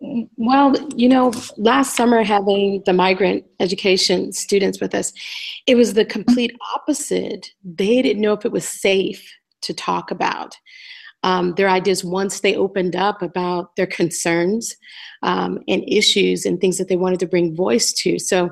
Well, 0.00 0.76
you 0.94 1.08
know, 1.08 1.32
last 1.56 1.96
summer 1.96 2.22
having 2.22 2.82
the 2.86 2.92
migrant 2.92 3.44
education 3.58 4.32
students 4.32 4.80
with 4.80 4.94
us, 4.94 5.12
it 5.66 5.74
was 5.74 5.94
the 5.94 6.04
complete 6.04 6.56
opposite. 6.76 7.52
They 7.64 8.00
didn't 8.00 8.22
know 8.22 8.32
if 8.32 8.44
it 8.44 8.52
was 8.52 8.66
safe 8.66 9.28
to 9.62 9.74
talk 9.74 10.12
about. 10.12 10.56
Um, 11.24 11.54
their 11.56 11.68
ideas 11.68 12.04
once 12.04 12.40
they 12.40 12.54
opened 12.54 12.94
up 12.94 13.22
about 13.22 13.74
their 13.76 13.88
concerns 13.88 14.76
um, 15.22 15.58
and 15.66 15.82
issues 15.88 16.46
and 16.46 16.60
things 16.60 16.78
that 16.78 16.88
they 16.88 16.96
wanted 16.96 17.18
to 17.20 17.26
bring 17.26 17.56
voice 17.56 17.92
to. 17.94 18.18
So 18.18 18.50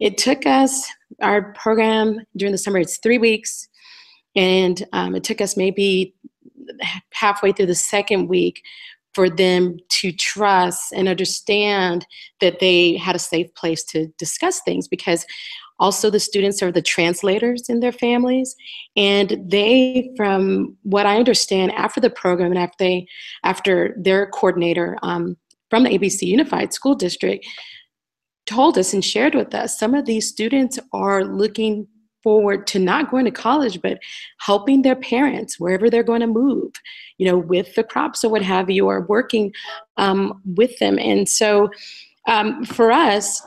it 0.00 0.18
took 0.18 0.44
us, 0.46 0.84
our 1.20 1.52
program 1.52 2.18
during 2.36 2.52
the 2.52 2.58
summer, 2.58 2.78
it's 2.78 2.98
three 2.98 3.18
weeks, 3.18 3.68
and 4.34 4.84
um, 4.92 5.14
it 5.14 5.22
took 5.22 5.40
us 5.40 5.56
maybe 5.56 6.14
halfway 7.12 7.52
through 7.52 7.66
the 7.66 7.74
second 7.74 8.28
week 8.28 8.62
for 9.14 9.28
them 9.28 9.76
to 9.90 10.10
trust 10.10 10.92
and 10.92 11.06
understand 11.06 12.06
that 12.40 12.60
they 12.60 12.96
had 12.96 13.14
a 13.14 13.20
safe 13.20 13.54
place 13.54 13.84
to 13.84 14.06
discuss 14.18 14.60
things 14.62 14.88
because 14.88 15.26
also 15.78 16.10
the 16.10 16.20
students 16.20 16.62
are 16.62 16.72
the 16.72 16.82
translators 16.82 17.68
in 17.68 17.80
their 17.80 17.92
families 17.92 18.54
and 18.96 19.38
they 19.46 20.10
from 20.16 20.76
what 20.82 21.06
i 21.06 21.16
understand 21.16 21.72
after 21.72 22.00
the 22.00 22.10
program 22.10 22.50
and 22.50 22.58
after 22.58 22.76
they 22.78 23.06
after 23.44 23.94
their 23.98 24.26
coordinator 24.26 24.96
um, 25.02 25.36
from 25.70 25.84
the 25.84 25.98
abc 25.98 26.22
unified 26.22 26.72
school 26.72 26.94
district 26.94 27.46
told 28.46 28.76
us 28.76 28.92
and 28.92 29.04
shared 29.04 29.34
with 29.34 29.54
us 29.54 29.78
some 29.78 29.94
of 29.94 30.04
these 30.04 30.28
students 30.28 30.78
are 30.92 31.24
looking 31.24 31.86
forward 32.22 32.66
to 32.68 32.78
not 32.78 33.10
going 33.10 33.24
to 33.24 33.30
college, 33.30 33.80
but 33.82 33.98
helping 34.38 34.82
their 34.82 34.96
parents 34.96 35.58
wherever 35.58 35.90
they're 35.90 36.02
going 36.02 36.20
to 36.20 36.26
move, 36.26 36.72
you 37.18 37.26
know, 37.26 37.36
with 37.36 37.74
the 37.74 37.84
crops 37.84 38.24
or 38.24 38.30
what 38.30 38.42
have 38.42 38.70
you, 38.70 38.86
or 38.86 39.02
working 39.02 39.52
um, 39.96 40.40
with 40.44 40.78
them. 40.78 40.98
And 40.98 41.28
so 41.28 41.70
um, 42.28 42.64
for 42.64 42.92
us, 42.92 43.42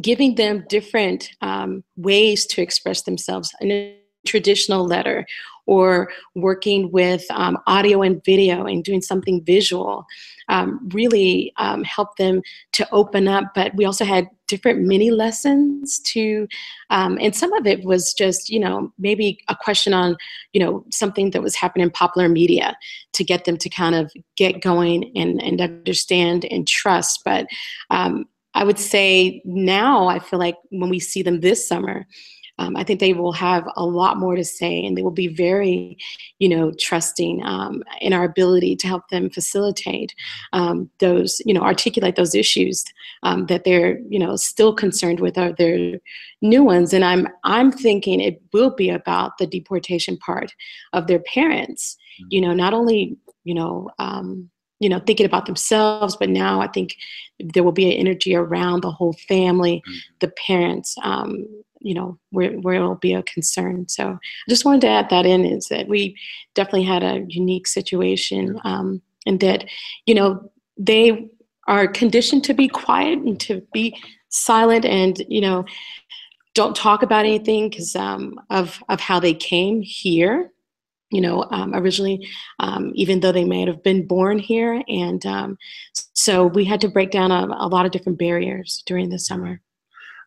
giving 0.00 0.34
them 0.34 0.64
different 0.68 1.30
um, 1.40 1.84
ways 1.96 2.46
to 2.46 2.62
express 2.62 3.02
themselves 3.02 3.52
in 3.60 3.70
a 3.70 3.96
traditional 4.26 4.86
letter 4.86 5.26
or 5.66 6.10
working 6.34 6.90
with 6.90 7.24
um, 7.30 7.58
audio 7.66 8.02
and 8.02 8.22
video 8.24 8.64
and 8.66 8.84
doing 8.84 9.00
something 9.00 9.42
visual 9.44 10.04
um, 10.48 10.88
really 10.92 11.52
um, 11.56 11.82
helped 11.84 12.18
them 12.18 12.42
to 12.72 12.86
open 12.92 13.28
up. 13.28 13.44
But 13.54 13.74
we 13.74 13.84
also 13.86 14.04
had 14.04 14.28
different 14.46 14.82
mini 14.82 15.10
lessons 15.10 16.00
to, 16.00 16.46
um, 16.90 17.18
and 17.20 17.34
some 17.34 17.52
of 17.54 17.66
it 17.66 17.82
was 17.82 18.12
just, 18.12 18.50
you 18.50 18.60
know, 18.60 18.92
maybe 18.98 19.38
a 19.48 19.56
question 19.56 19.94
on, 19.94 20.16
you 20.52 20.60
know, 20.60 20.84
something 20.90 21.30
that 21.30 21.42
was 21.42 21.54
happening 21.54 21.84
in 21.84 21.90
popular 21.90 22.28
media 22.28 22.76
to 23.14 23.24
get 23.24 23.46
them 23.46 23.56
to 23.56 23.70
kind 23.70 23.94
of 23.94 24.12
get 24.36 24.60
going 24.60 25.10
and, 25.16 25.42
and 25.42 25.62
understand 25.62 26.44
and 26.50 26.68
trust. 26.68 27.22
But 27.24 27.46
um, 27.90 28.26
I 28.54 28.64
would 28.64 28.78
say 28.78 29.42
now 29.44 30.06
I 30.06 30.18
feel 30.18 30.38
like 30.38 30.56
when 30.70 30.90
we 30.90 31.00
see 31.00 31.22
them 31.22 31.40
this 31.40 31.66
summer, 31.66 32.06
um, 32.58 32.76
I 32.76 32.84
think 32.84 33.00
they 33.00 33.12
will 33.12 33.32
have 33.32 33.68
a 33.76 33.84
lot 33.84 34.16
more 34.16 34.36
to 34.36 34.44
say 34.44 34.84
and 34.84 34.96
they 34.96 35.02
will 35.02 35.10
be 35.10 35.26
very, 35.26 35.98
you 36.38 36.48
know, 36.48 36.72
trusting 36.78 37.44
um, 37.44 37.82
in 38.00 38.12
our 38.12 38.24
ability 38.24 38.76
to 38.76 38.86
help 38.86 39.08
them 39.08 39.28
facilitate 39.28 40.14
um, 40.52 40.88
those, 41.00 41.42
you 41.44 41.52
know, 41.52 41.62
articulate 41.62 42.16
those 42.16 42.34
issues 42.34 42.84
um, 43.24 43.46
that 43.46 43.64
they're, 43.64 43.98
you 44.08 44.18
know, 44.18 44.36
still 44.36 44.72
concerned 44.72 45.18
with 45.18 45.36
are 45.36 45.52
their 45.52 45.98
new 46.42 46.62
ones. 46.62 46.92
And 46.92 47.04
I'm, 47.04 47.26
I'm 47.42 47.72
thinking 47.72 48.20
it 48.20 48.40
will 48.52 48.70
be 48.70 48.88
about 48.88 49.38
the 49.38 49.46
deportation 49.46 50.16
part 50.18 50.54
of 50.92 51.08
their 51.08 51.20
parents, 51.20 51.96
you 52.28 52.40
know, 52.40 52.54
not 52.54 52.72
only, 52.72 53.16
you 53.42 53.54
know, 53.54 53.90
um, 53.98 54.48
you 54.84 54.90
know 54.90 55.00
thinking 55.00 55.26
about 55.26 55.46
themselves 55.46 56.14
but 56.14 56.28
now 56.28 56.60
i 56.60 56.68
think 56.68 56.96
there 57.40 57.64
will 57.64 57.72
be 57.72 57.90
an 57.90 57.98
energy 57.98 58.34
around 58.36 58.82
the 58.82 58.90
whole 58.90 59.14
family 59.26 59.82
mm-hmm. 59.88 59.98
the 60.20 60.28
parents 60.28 60.94
um, 61.02 61.46
you 61.84 61.94
know 61.94 62.18
where, 62.30 62.52
where 62.60 62.74
it'll 62.74 62.96
be 62.96 63.12
a 63.12 63.22
concern. 63.22 63.86
So 63.88 64.08
i 64.08 64.48
just 64.48 64.64
wanted 64.64 64.80
to 64.80 64.88
add 64.88 65.10
that 65.10 65.26
in 65.26 65.44
is 65.44 65.68
that 65.68 65.86
we 65.86 66.16
definitely 66.54 66.84
had 66.84 67.04
a 67.04 67.24
unique 67.28 67.68
situation 67.68 68.58
um, 68.64 69.00
and 69.26 69.38
that 69.40 69.66
you 70.06 70.14
know 70.14 70.50
they 70.76 71.28
are 71.68 71.86
conditioned 71.86 72.42
to 72.44 72.54
be 72.54 72.68
quiet 72.68 73.18
and 73.20 73.38
to 73.40 73.62
be 73.72 73.96
silent 74.30 74.84
and 74.84 75.22
you 75.28 75.40
know 75.40 75.64
don't 76.54 76.76
talk 76.76 77.02
about 77.02 77.26
anything 77.26 77.68
because 77.68 77.94
um, 77.94 78.40
of 78.50 78.82
of 78.88 79.00
how 79.00 79.20
they 79.20 79.34
came 79.34 79.82
here 79.82 80.50
you 81.14 81.20
know 81.20 81.46
um, 81.50 81.74
originally 81.74 82.26
um, 82.58 82.92
even 82.94 83.20
though 83.20 83.32
they 83.32 83.44
may 83.44 83.64
have 83.66 83.82
been 83.82 84.06
born 84.06 84.38
here 84.38 84.82
and 84.88 85.24
um, 85.26 85.56
so 86.14 86.46
we 86.46 86.64
had 86.64 86.80
to 86.80 86.88
break 86.88 87.10
down 87.10 87.30
a, 87.30 87.46
a 87.58 87.68
lot 87.68 87.86
of 87.86 87.92
different 87.92 88.18
barriers 88.18 88.82
during 88.86 89.08
the 89.08 89.18
summer 89.18 89.60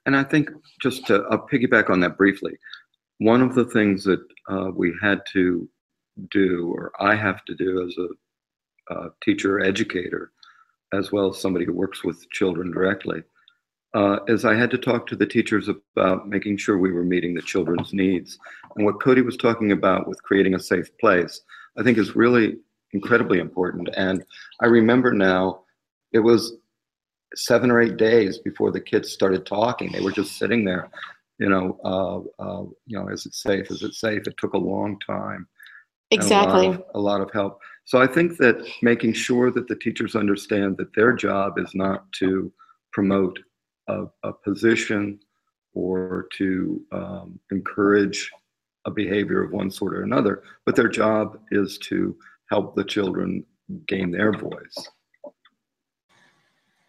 and 0.08 0.16
I 0.16 0.24
think 0.24 0.50
just 0.82 1.06
to 1.08 1.26
I'll 1.30 1.46
piggyback 1.48 1.90
on 1.92 2.00
that 2.00 2.18
briefly. 2.18 2.58
One 3.20 3.42
of 3.42 3.54
the 3.54 3.66
things 3.66 4.06
that 4.06 4.22
uh, 4.50 4.72
we 4.74 4.96
had 5.02 5.22
to 5.34 5.70
do, 6.32 6.74
or 6.74 6.94
I 7.00 7.14
have 7.14 7.44
to 7.46 7.56
do 7.56 7.86
as 7.86 7.96
a 7.98 8.94
uh, 8.94 9.10
teacher 9.22 9.60
educator, 9.60 10.32
as 10.94 11.12
well 11.12 11.30
as 11.30 11.42
somebody 11.42 11.66
who 11.66 11.74
works 11.74 12.06
with 12.06 12.30
children 12.32 12.72
directly, 12.72 13.22
uh, 13.98 14.20
is 14.28 14.46
I 14.46 14.54
had 14.54 14.70
to 14.72 14.78
talk 14.78 15.08
to 15.08 15.16
the 15.16 15.26
teachers 15.26 15.68
about 15.70 16.30
making 16.30 16.58
sure 16.58 16.78
we 16.78 16.92
were 16.92 17.04
meeting 17.04 17.34
the 17.34 17.42
children's 17.42 17.94
needs. 17.94 18.38
And 18.76 18.86
what 18.86 19.02
Cody 19.02 19.22
was 19.22 19.38
talking 19.38 19.72
about 19.72 20.08
with 20.08 20.22
creating 20.22 20.54
a 20.54 20.60
safe 20.60 20.96
place, 21.00 21.42
I 21.80 21.84
think 21.84 21.98
is 21.98 22.16
really 22.16 22.58
incredibly 22.94 23.40
important. 23.40 23.90
And 23.98 24.24
I 24.62 24.68
remember 24.68 25.14
now, 25.14 25.62
it 26.12 26.20
was 26.20 26.58
seven 27.36 27.72
or 27.72 27.82
eight 27.82 27.98
days 27.98 28.38
before 28.38 28.72
the 28.72 28.80
kids 28.80 29.12
started 29.12 29.48
talking. 29.48 29.92
They 29.92 30.02
were 30.02 30.12
just 30.12 30.38
sitting 30.38 30.64
there, 30.64 30.92
you 31.40 31.50
know, 31.50 31.80
uh, 31.84 32.44
uh, 32.44 32.64
you 32.86 33.00
know, 33.00 33.08
is 33.08 33.26
it 33.26 33.34
safe? 33.34 33.72
Is 33.72 33.82
it 33.82 33.96
safe? 33.96 34.28
It 34.28 34.38
took 34.38 34.54
a 34.54 34.60
long 34.60 35.00
time. 35.00 35.48
Exactly. 36.12 36.68
A 36.68 36.70
lot, 36.70 36.76
of, 36.76 36.84
a 36.94 37.00
lot 37.00 37.22
of 37.22 37.32
help. 37.32 37.62
So 37.86 38.00
I 38.00 38.06
think 38.06 38.38
that 38.38 38.64
making 38.84 39.14
sure 39.14 39.50
that 39.50 39.68
the 39.68 39.76
teachers 39.76 40.16
understand 40.16 40.78
that 40.78 40.94
their 40.94 41.14
job 41.14 41.58
is 41.58 41.74
not 41.74 42.12
to 42.20 42.54
promote 42.94 43.40
a, 43.88 44.06
a 44.24 44.34
position 44.34 45.20
or 45.74 46.28
to 46.38 46.82
um, 46.92 47.40
encourage 47.52 48.32
a 48.86 48.92
behavior 48.92 49.44
of 49.44 49.52
one 49.52 49.70
sort 49.70 49.94
or 49.94 50.04
another, 50.04 50.44
but 50.66 50.76
their 50.76 50.88
job 50.88 51.40
is 51.52 51.78
to 51.78 52.18
help 52.50 52.76
the 52.76 52.84
children 52.84 53.46
gain 53.86 54.12
their 54.12 54.32
voice. 54.32 54.90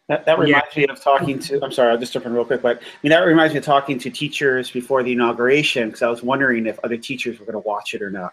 That, 0.09 0.25
that 0.25 0.39
Yeah. 0.39 0.45
reminds 0.45 0.77
me 0.77 0.87
of 0.87 1.01
talking 1.01 1.39
to, 1.41 1.63
I'm 1.63 1.73
sorry, 1.73 1.91
I'll 1.91 1.99
just 1.99 2.15
jump 2.15 2.25
in 2.25 2.33
real 2.33 2.45
quick, 2.45 2.63
but 2.63 2.79
I 2.79 2.85
mean, 3.03 3.11
that 3.11 3.21
reminds 3.21 3.53
me 3.53 3.59
of 3.59 3.65
talking 3.65 3.99
to 3.99 4.11
teachers 4.11 4.71
before 4.71 5.03
the 5.03 5.13
inauguration 5.13 5.89
because 5.89 6.03
I 6.03 6.09
was 6.09 6.23
wondering 6.23 6.67
if 6.67 6.79
other 6.83 6.97
teachers 6.97 7.39
were 7.39 7.45
going 7.45 7.61
to 7.61 7.69
watch 7.69 7.95
it 7.95 8.01
or 8.01 8.11
not. 8.11 8.33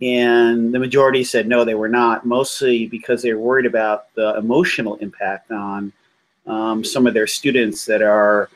And 0.00 0.74
the 0.74 0.78
majority 0.78 1.22
said 1.22 1.46
no, 1.46 1.64
they 1.64 1.74
were 1.74 1.88
not, 1.88 2.26
mostly 2.26 2.86
because 2.86 3.22
they 3.22 3.32
were 3.32 3.40
worried 3.40 3.66
about 3.66 4.12
the 4.14 4.36
emotional 4.36 4.96
impact 4.96 5.52
on 5.52 5.92
um, 6.46 6.84
some 6.84 7.06
of 7.06 7.14
their 7.14 7.26
students 7.26 7.84
that 7.86 8.02
are, 8.02 8.48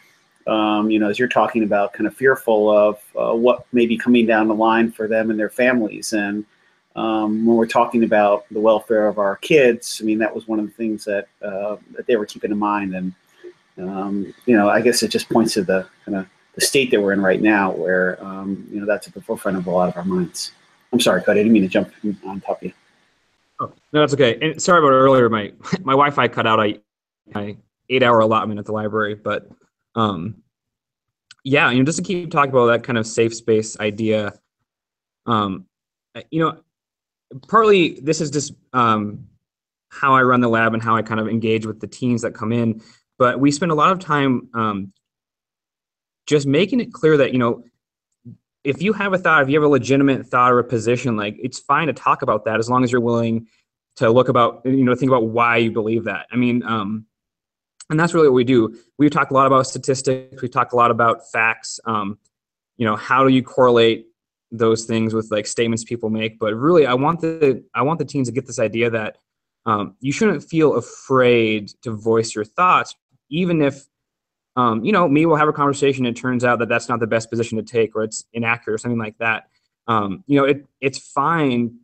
um, 0.46 0.90
you 0.90 0.98
know, 0.98 1.08
as 1.08 1.18
you're 1.18 1.28
talking 1.28 1.62
about, 1.62 1.92
kind 1.92 2.06
of 2.06 2.14
fearful 2.14 2.70
of 2.70 3.00
uh, 3.18 3.34
what 3.34 3.66
may 3.72 3.86
be 3.86 3.96
coming 3.96 4.26
down 4.26 4.48
the 4.48 4.54
line 4.54 4.90
for 4.90 5.08
them 5.08 5.30
and 5.30 5.38
their 5.38 5.50
families. 5.50 6.12
And 6.12 6.44
um, 6.96 7.44
when 7.46 7.56
we're 7.56 7.66
talking 7.66 8.04
about 8.04 8.46
the 8.50 8.60
welfare 8.60 9.08
of 9.08 9.18
our 9.18 9.36
kids, 9.36 10.00
I 10.02 10.04
mean, 10.04 10.18
that 10.18 10.34
was 10.34 10.48
one 10.48 10.58
of 10.58 10.66
the 10.66 10.72
things 10.72 11.04
that, 11.04 11.28
uh, 11.42 11.76
that 11.92 12.06
they 12.06 12.16
were 12.16 12.26
keeping 12.26 12.50
in 12.50 12.58
mind. 12.58 12.94
And, 12.94 13.14
um, 13.78 14.34
you 14.46 14.56
know, 14.56 14.68
I 14.68 14.80
guess 14.80 15.02
it 15.02 15.08
just 15.08 15.28
points 15.28 15.54
to 15.54 15.62
the 15.62 15.86
kind 16.04 16.18
of 16.18 16.26
the 16.54 16.60
state 16.60 16.90
that 16.90 17.00
we're 17.00 17.12
in 17.12 17.20
right 17.20 17.40
now 17.40 17.70
where, 17.70 18.22
um, 18.24 18.66
you 18.70 18.80
know, 18.80 18.86
that's 18.86 19.06
at 19.06 19.14
the 19.14 19.20
forefront 19.20 19.56
of 19.56 19.66
a 19.66 19.70
lot 19.70 19.88
of 19.88 19.96
our 19.96 20.04
minds. 20.04 20.52
I'm 20.92 21.00
sorry, 21.00 21.22
Cody, 21.22 21.40
I 21.40 21.42
didn't 21.42 21.52
mean 21.52 21.62
to 21.62 21.68
jump 21.68 21.92
on 22.26 22.40
top 22.40 22.58
of 22.58 22.68
you. 22.68 22.72
Oh, 23.60 23.72
no, 23.92 24.00
that's 24.00 24.14
okay. 24.14 24.38
And 24.40 24.60
sorry 24.60 24.80
about 24.80 24.90
earlier. 24.90 25.28
My 25.28 25.52
my 25.82 25.92
Wi-Fi 25.92 26.28
cut 26.28 26.46
out. 26.46 26.58
I 26.58 26.78
my 27.34 27.56
eight 27.90 28.02
hour 28.02 28.20
allotment 28.20 28.58
at 28.58 28.66
the 28.66 28.72
library, 28.72 29.14
but 29.14 29.48
um, 29.94 30.42
yeah, 31.44 31.70
you 31.70 31.78
know, 31.78 31.84
just 31.84 31.98
to 31.98 32.04
keep 32.04 32.30
talking 32.30 32.50
about 32.50 32.66
that 32.66 32.84
kind 32.84 32.98
of 32.98 33.06
safe 33.06 33.34
space 33.34 33.78
idea. 33.78 34.32
Um, 35.26 35.66
you 36.30 36.40
know, 36.40 36.60
partly 37.48 38.00
this 38.00 38.20
is 38.20 38.30
just 38.30 38.52
um, 38.72 39.26
how 39.88 40.14
I 40.14 40.22
run 40.22 40.40
the 40.40 40.48
lab 40.48 40.74
and 40.74 40.82
how 40.82 40.96
I 40.96 41.02
kind 41.02 41.20
of 41.20 41.28
engage 41.28 41.66
with 41.66 41.80
the 41.80 41.86
teens 41.86 42.22
that 42.22 42.34
come 42.34 42.52
in. 42.52 42.82
But 43.18 43.40
we 43.40 43.50
spend 43.50 43.72
a 43.72 43.74
lot 43.74 43.92
of 43.92 43.98
time 43.98 44.48
um, 44.54 44.92
just 46.26 46.46
making 46.46 46.80
it 46.80 46.92
clear 46.92 47.16
that 47.18 47.32
you 47.32 47.38
know 47.38 47.64
if 48.64 48.82
you 48.82 48.92
have 48.92 49.12
a 49.12 49.18
thought, 49.18 49.42
if 49.42 49.48
you 49.48 49.56
have 49.56 49.64
a 49.64 49.72
legitimate 49.72 50.26
thought 50.26 50.52
or 50.52 50.58
a 50.58 50.64
position, 50.64 51.16
like 51.16 51.36
it's 51.42 51.58
fine 51.58 51.86
to 51.86 51.92
talk 51.92 52.22
about 52.22 52.44
that 52.44 52.58
as 52.58 52.68
long 52.68 52.84
as 52.84 52.92
you're 52.92 53.00
willing 53.00 53.46
to 53.96 54.10
look 54.10 54.28
about, 54.28 54.62
you 54.64 54.84
know, 54.84 54.94
think 54.94 55.10
about 55.10 55.28
why 55.28 55.56
you 55.56 55.70
believe 55.70 56.04
that. 56.04 56.26
I 56.30 56.36
mean, 56.36 56.62
um, 56.62 57.06
and 57.90 57.98
that's 57.98 58.14
really 58.14 58.28
what 58.28 58.34
we 58.34 58.44
do. 58.44 58.76
we 58.98 59.10
talk 59.10 59.30
a 59.30 59.34
lot 59.34 59.46
about 59.46 59.66
statistics. 59.66 60.40
we 60.40 60.48
talk 60.48 60.72
a 60.72 60.76
lot 60.76 60.90
about 60.90 61.28
facts. 61.30 61.80
Um, 61.84 62.18
you 62.76 62.86
know, 62.86 62.96
how 62.96 63.26
do 63.26 63.34
you 63.34 63.42
correlate 63.42 64.06
those 64.52 64.84
things 64.84 65.12
with 65.12 65.30
like 65.30 65.46
statements 65.46 65.84
people 65.84 66.08
make? 66.08 66.38
But 66.38 66.54
really, 66.54 66.86
I 66.86 66.94
want 66.94 67.20
the 67.20 67.62
I 67.74 67.82
want 67.82 67.98
the 67.98 68.04
teens 68.04 68.28
to 68.28 68.32
get 68.32 68.46
this 68.46 68.58
idea 68.58 68.90
that 68.90 69.18
um, 69.66 69.96
you 70.00 70.12
shouldn't 70.12 70.42
feel 70.42 70.76
afraid 70.76 71.68
to 71.82 71.90
voice 71.90 72.34
your 72.34 72.44
thoughts, 72.44 72.94
even 73.28 73.60
if 73.60 73.86
um, 74.56 74.84
you 74.84 74.92
know, 74.92 75.08
me 75.08 75.26
will 75.26 75.36
have 75.36 75.48
a 75.48 75.52
conversation. 75.52 76.06
And 76.06 76.16
it 76.16 76.20
turns 76.20 76.44
out 76.44 76.58
that 76.60 76.68
that's 76.68 76.88
not 76.88 77.00
the 77.00 77.06
best 77.06 77.30
position 77.30 77.58
to 77.58 77.64
take, 77.64 77.94
or 77.94 78.02
it's 78.02 78.24
inaccurate, 78.32 78.74
or 78.74 78.78
something 78.78 78.98
like 78.98 79.18
that. 79.18 79.48
Um, 79.86 80.24
you 80.26 80.36
know, 80.36 80.44
it 80.44 80.66
it's 80.80 80.98
fine 80.98 81.78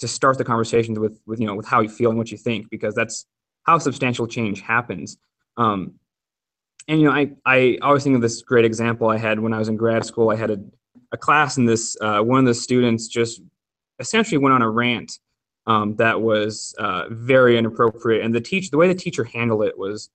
to 0.00 0.08
start 0.08 0.38
the 0.38 0.44
conversations 0.44 0.98
with 0.98 1.20
with 1.26 1.40
you 1.40 1.46
know 1.46 1.54
with 1.54 1.66
how 1.66 1.80
you 1.80 1.88
feel 1.88 2.10
and 2.10 2.18
what 2.18 2.32
you 2.32 2.38
think, 2.38 2.68
because 2.68 2.94
that's 2.94 3.26
how 3.64 3.78
substantial 3.78 4.26
change 4.26 4.60
happens. 4.60 5.18
Um, 5.56 5.94
and 6.88 7.00
you 7.00 7.06
know, 7.06 7.12
I 7.12 7.32
I 7.44 7.78
always 7.82 8.02
think 8.04 8.16
of 8.16 8.22
this 8.22 8.42
great 8.42 8.64
example 8.64 9.08
I 9.08 9.18
had 9.18 9.38
when 9.38 9.52
I 9.52 9.58
was 9.58 9.68
in 9.68 9.76
grad 9.76 10.04
school. 10.04 10.30
I 10.30 10.36
had 10.36 10.50
a 10.50 10.58
a 11.12 11.16
class, 11.16 11.56
and 11.56 11.68
this 11.68 11.96
uh, 12.00 12.20
one 12.20 12.40
of 12.40 12.46
the 12.46 12.54
students 12.54 13.08
just 13.08 13.40
essentially 13.98 14.38
went 14.38 14.54
on 14.54 14.62
a 14.62 14.70
rant 14.70 15.18
um, 15.66 15.96
that 15.96 16.20
was 16.20 16.74
uh, 16.78 17.04
very 17.10 17.58
inappropriate, 17.58 18.24
and 18.24 18.34
the 18.34 18.40
teach 18.40 18.70
the 18.70 18.76
way 18.76 18.88
the 18.88 18.94
teacher 18.94 19.24
handled 19.24 19.64
it 19.64 19.78
was 19.78 20.10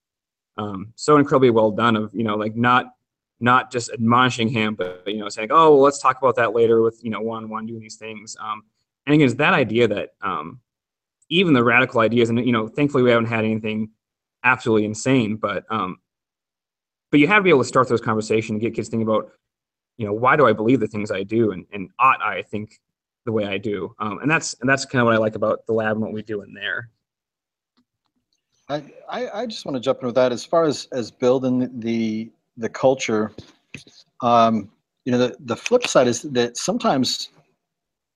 um, 0.58 0.94
so 0.96 1.18
incredibly 1.18 1.50
well 1.50 1.72
done 1.72 1.96
of 1.96 2.14
you 2.14 2.24
know 2.24 2.36
like 2.36 2.56
not 2.56 2.88
not 3.40 3.72
just 3.72 3.92
admonishing 3.92 4.48
him 4.48 4.76
but 4.76 5.04
you 5.06 5.20
know 5.20 5.30
saying 5.30 5.50
oh 5.52 5.72
well, 5.72 5.82
let's 5.82 6.00
talk 6.00 6.18
about 6.18 6.36
that 6.36 6.54
later 6.54 6.82
with 6.82 7.00
you 7.04 7.10
know 7.10 7.20
one 7.20 7.50
one 7.50 7.66
doing 7.66 7.82
these 7.82 7.98
things 7.98 8.38
um, 8.40 8.64
and 9.06 9.14
again 9.14 9.26
it's 9.26 9.36
that 9.36 9.54
idea 9.54 9.88
that 9.88 10.14
um, 10.22 10.60
even 11.36 11.54
the 11.54 11.64
radical 11.64 12.00
ideas 12.00 12.30
and 12.30 12.46
you 12.46 12.52
know 12.52 12.68
thankfully 12.68 13.04
we 13.04 13.10
haven't 13.10 13.26
had 13.26 13.44
anything 13.44 13.90
absolutely 14.44 14.86
insane 14.86 15.36
but 15.36 15.64
um, 15.70 15.98
but 17.12 17.20
you 17.20 17.28
have 17.28 17.40
to 17.40 17.44
be 17.44 17.50
able 17.50 17.62
to 17.62 17.68
start 17.68 17.90
those 17.90 18.02
conversations 18.02 18.52
and 18.52 18.62
get 18.62 18.74
kids 18.74 18.90
thinking 18.90 19.08
about 19.08 19.32
you 19.98 20.06
know 20.06 20.14
why 20.14 20.36
do 20.36 20.48
i 20.48 20.54
believe 20.54 20.80
the 20.80 20.88
things 20.88 21.12
i 21.12 21.24
do 21.24 21.52
and, 21.52 21.66
and 21.74 21.90
ought 22.00 22.22
i 22.22 22.42
think 22.42 22.80
the 23.26 23.32
way 23.32 23.46
i 23.46 23.58
do 23.58 23.94
um, 24.00 24.20
and 24.20 24.32
that's 24.32 24.56
and 24.62 24.70
that's 24.70 24.86
kind 24.86 25.02
of 25.02 25.06
what 25.06 25.14
i 25.14 25.18
like 25.18 25.36
about 25.36 25.66
the 25.68 25.74
lab 25.74 25.92
and 25.92 26.02
what 26.02 26.14
we 26.14 26.22
do 26.22 26.42
in 26.42 26.54
there 26.54 26.90
I, 28.68 28.84
I, 29.10 29.46
just 29.46 29.64
want 29.64 29.76
to 29.76 29.80
jump 29.80 30.00
in 30.02 30.08
with 30.08 30.16
that 30.16 30.32
as 30.32 30.44
far 30.44 30.64
as, 30.64 30.88
as 30.92 31.12
building 31.12 31.70
the, 31.82 32.32
the 32.58 32.68
culture. 32.68 33.32
Um, 34.24 34.72
you 35.04 35.12
know, 35.12 35.20
the, 35.20 35.36
the 35.42 35.56
flip 35.56 35.86
side 35.86 36.08
is 36.08 36.24
that 36.24 36.58
sometimes 36.58 37.30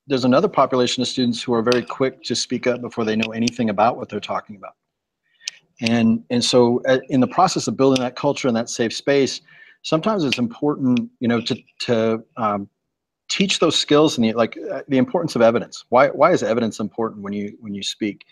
there's 0.09 0.25
another 0.25 0.47
population 0.47 1.01
of 1.01 1.07
students 1.07 1.41
who 1.41 1.53
are 1.53 1.61
very 1.61 1.83
quick 1.83 2.23
to 2.23 2.35
speak 2.35 2.67
up 2.67 2.81
before 2.81 3.05
they 3.05 3.15
know 3.15 3.31
anything 3.31 3.69
about 3.69 3.95
what 3.95 4.09
they're 4.09 4.19
talking 4.19 4.55
about. 4.55 4.75
And, 5.81 6.23
and 6.29 6.43
so 6.43 6.81
uh, 6.87 6.99
in 7.09 7.21
the 7.21 7.27
process 7.27 7.67
of 7.67 7.77
building 7.77 8.01
that 8.01 8.15
culture 8.15 8.47
and 8.47 8.57
that 8.57 8.69
safe 8.69 8.93
space, 8.93 9.41
sometimes 9.83 10.23
it's 10.25 10.39
important, 10.39 11.09
you 11.19 11.27
know, 11.27 11.39
to, 11.41 11.55
to 11.81 12.23
um, 12.35 12.67
teach 13.29 13.59
those 13.59 13.77
skills 13.77 14.17
and 14.17 14.25
the, 14.25 14.33
like 14.33 14.57
uh, 14.71 14.81
the 14.87 14.97
importance 14.97 15.35
of 15.35 15.41
evidence. 15.41 15.85
Why, 15.89 16.07
why 16.09 16.31
is 16.31 16.43
evidence 16.43 16.79
important 16.79 17.21
when 17.21 17.31
you, 17.31 17.55
when 17.61 17.73
you 17.73 17.83
speak? 17.83 18.25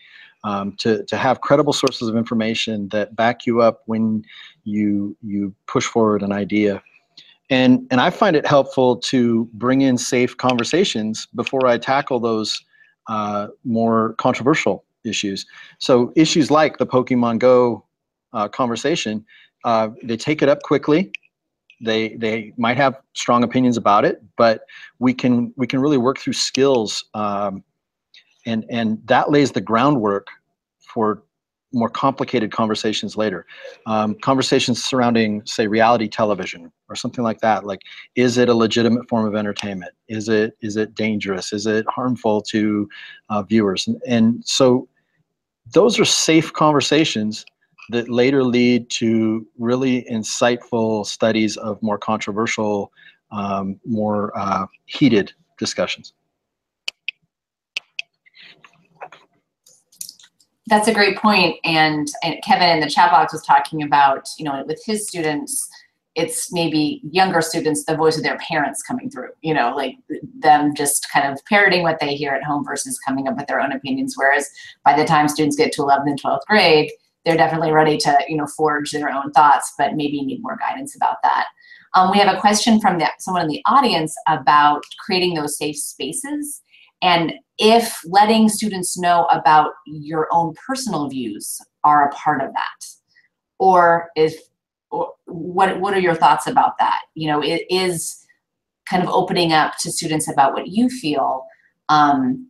um, 0.43 0.73
to, 0.77 1.03
to 1.05 1.17
have 1.17 1.41
credible 1.41 1.73
sources 1.73 2.07
of 2.07 2.15
information 2.15 2.89
that 2.89 3.15
back 3.15 3.45
you 3.45 3.61
up 3.61 3.81
when 3.85 4.23
you 4.63 5.17
you 5.21 5.53
push 5.65 5.85
forward 5.85 6.21
an 6.21 6.31
idea 6.31 6.81
and 7.49 7.87
and 7.91 8.01
i 8.01 8.09
find 8.09 8.35
it 8.35 8.45
helpful 8.45 8.97
to 8.97 9.45
bring 9.53 9.81
in 9.81 9.97
safe 9.97 10.35
conversations 10.37 11.27
before 11.35 11.65
i 11.67 11.77
tackle 11.77 12.19
those 12.19 12.63
uh, 13.07 13.47
more 13.63 14.15
controversial 14.17 14.83
issues. 15.05 15.45
So 15.79 16.11
issues 16.15 16.51
like 16.51 16.77
the 16.77 16.85
pokemon 16.85 17.39
go 17.39 17.85
uh, 18.33 18.47
conversation 18.49 19.25
uh, 19.63 19.89
they 20.03 20.15
take 20.15 20.41
it 20.41 20.49
up 20.49 20.61
quickly. 20.61 21.11
They 21.81 22.15
they 22.15 22.53
might 22.57 22.77
have 22.77 22.99
strong 23.13 23.43
opinions 23.43 23.77
about 23.77 24.03
it 24.03 24.21
but 24.35 24.61
we 24.99 25.13
can 25.13 25.53
we 25.57 25.67
can 25.67 25.79
really 25.79 25.97
work 25.97 26.17
through 26.17 26.33
skills 26.33 27.05
um, 27.13 27.63
and 28.45 28.65
and 28.69 28.99
that 29.05 29.29
lays 29.29 29.51
the 29.51 29.61
groundwork 29.61 30.27
for 30.79 31.23
more 31.73 31.89
complicated 31.89 32.51
conversations 32.51 33.17
later. 33.17 33.45
Um, 33.85 34.15
conversations 34.21 34.83
surrounding 34.83 35.45
say 35.45 35.67
reality 35.67 36.07
television 36.07 36.71
or 36.89 36.95
something 36.95 37.23
like 37.23 37.39
that 37.41 37.65
like 37.65 37.81
is 38.15 38.37
it 38.37 38.47
a 38.49 38.53
legitimate 38.53 39.07
form 39.09 39.25
of 39.27 39.35
entertainment? 39.35 39.91
Is 40.07 40.29
it 40.29 40.57
is 40.61 40.77
it 40.77 40.95
dangerous? 40.95 41.51
Is 41.51 41.65
it 41.65 41.85
harmful 41.89 42.41
to 42.43 42.87
uh, 43.29 43.43
viewers? 43.43 43.87
And, 43.87 44.01
and 44.07 44.43
so 44.45 44.87
those 45.73 45.99
are 45.99 46.05
safe 46.05 46.53
conversations 46.53 47.45
that 47.89 48.09
later 48.09 48.43
lead 48.43 48.89
to 48.89 49.45
really 49.57 50.05
insightful 50.11 51.05
studies 51.05 51.57
of 51.57 51.81
more 51.81 51.97
controversial 51.97 52.91
um, 53.31 53.79
more 53.85 54.37
uh, 54.37 54.65
heated 54.85 55.33
discussions 55.57 56.13
That's 60.67 60.87
a 60.87 60.93
great 60.93 61.17
point. 61.17 61.57
And, 61.63 62.07
and 62.23 62.41
Kevin 62.43 62.69
in 62.69 62.79
the 62.81 62.89
chat 62.89 63.09
box 63.09 63.33
was 63.33 63.41
talking 63.41 63.81
about, 63.81 64.27
you 64.37 64.45
know, 64.45 64.63
with 64.67 64.81
his 64.85 65.07
students, 65.07 65.67
it's 66.13 66.51
maybe 66.51 67.01
younger 67.11 67.41
students, 67.41 67.85
the 67.85 67.95
voice 67.95 68.17
of 68.17 68.23
their 68.23 68.37
parents 68.39 68.83
coming 68.83 69.09
through, 69.09 69.29
you 69.41 69.53
know, 69.53 69.73
like 69.75 69.95
them 70.39 70.75
just 70.75 71.07
kind 71.11 71.31
of 71.31 71.39
parroting 71.45 71.83
what 71.83 71.99
they 71.99 72.15
hear 72.15 72.33
at 72.33 72.43
home 72.43 72.65
versus 72.65 72.99
coming 72.99 73.27
up 73.27 73.37
with 73.37 73.47
their 73.47 73.61
own 73.61 73.71
opinions. 73.71 74.15
Whereas 74.17 74.49
by 74.83 74.97
the 74.97 75.05
time 75.05 75.29
students 75.29 75.55
get 75.55 75.71
to 75.73 75.83
11th 75.83 76.07
and 76.07 76.21
12th 76.21 76.45
grade, 76.47 76.91
they're 77.23 77.37
definitely 77.37 77.71
ready 77.71 77.97
to, 77.97 78.17
you 78.27 78.35
know, 78.35 78.47
forge 78.47 78.91
their 78.91 79.09
own 79.09 79.31
thoughts, 79.31 79.73
but 79.77 79.95
maybe 79.95 80.21
need 80.21 80.41
more 80.41 80.57
guidance 80.57 80.95
about 80.95 81.17
that. 81.23 81.45
Um, 81.93 82.11
we 82.11 82.17
have 82.17 82.33
a 82.33 82.39
question 82.39 82.81
from 82.81 82.97
the, 82.97 83.07
someone 83.19 83.43
in 83.43 83.47
the 83.47 83.61
audience 83.65 84.15
about 84.27 84.83
creating 84.99 85.35
those 85.35 85.57
safe 85.57 85.77
spaces 85.77 86.61
and 87.01 87.33
if 87.57 87.99
letting 88.05 88.49
students 88.49 88.97
know 88.97 89.25
about 89.25 89.71
your 89.85 90.27
own 90.31 90.53
personal 90.65 91.09
views 91.09 91.59
are 91.83 92.07
a 92.07 92.11
part 92.13 92.41
of 92.41 92.53
that 92.53 92.85
or 93.59 94.09
if 94.15 94.35
or 94.89 95.13
what 95.25 95.79
what 95.79 95.93
are 95.93 95.99
your 95.99 96.15
thoughts 96.15 96.47
about 96.47 96.77
that? 96.79 97.01
You 97.15 97.27
know 97.27 97.41
it 97.43 97.65
is 97.69 98.25
kind 98.89 99.03
of 99.03 99.09
opening 99.09 99.53
up 99.53 99.77
to 99.77 99.91
students 99.91 100.29
about 100.29 100.53
what 100.53 100.67
you 100.67 100.89
feel 100.89 101.45
um, 101.89 102.49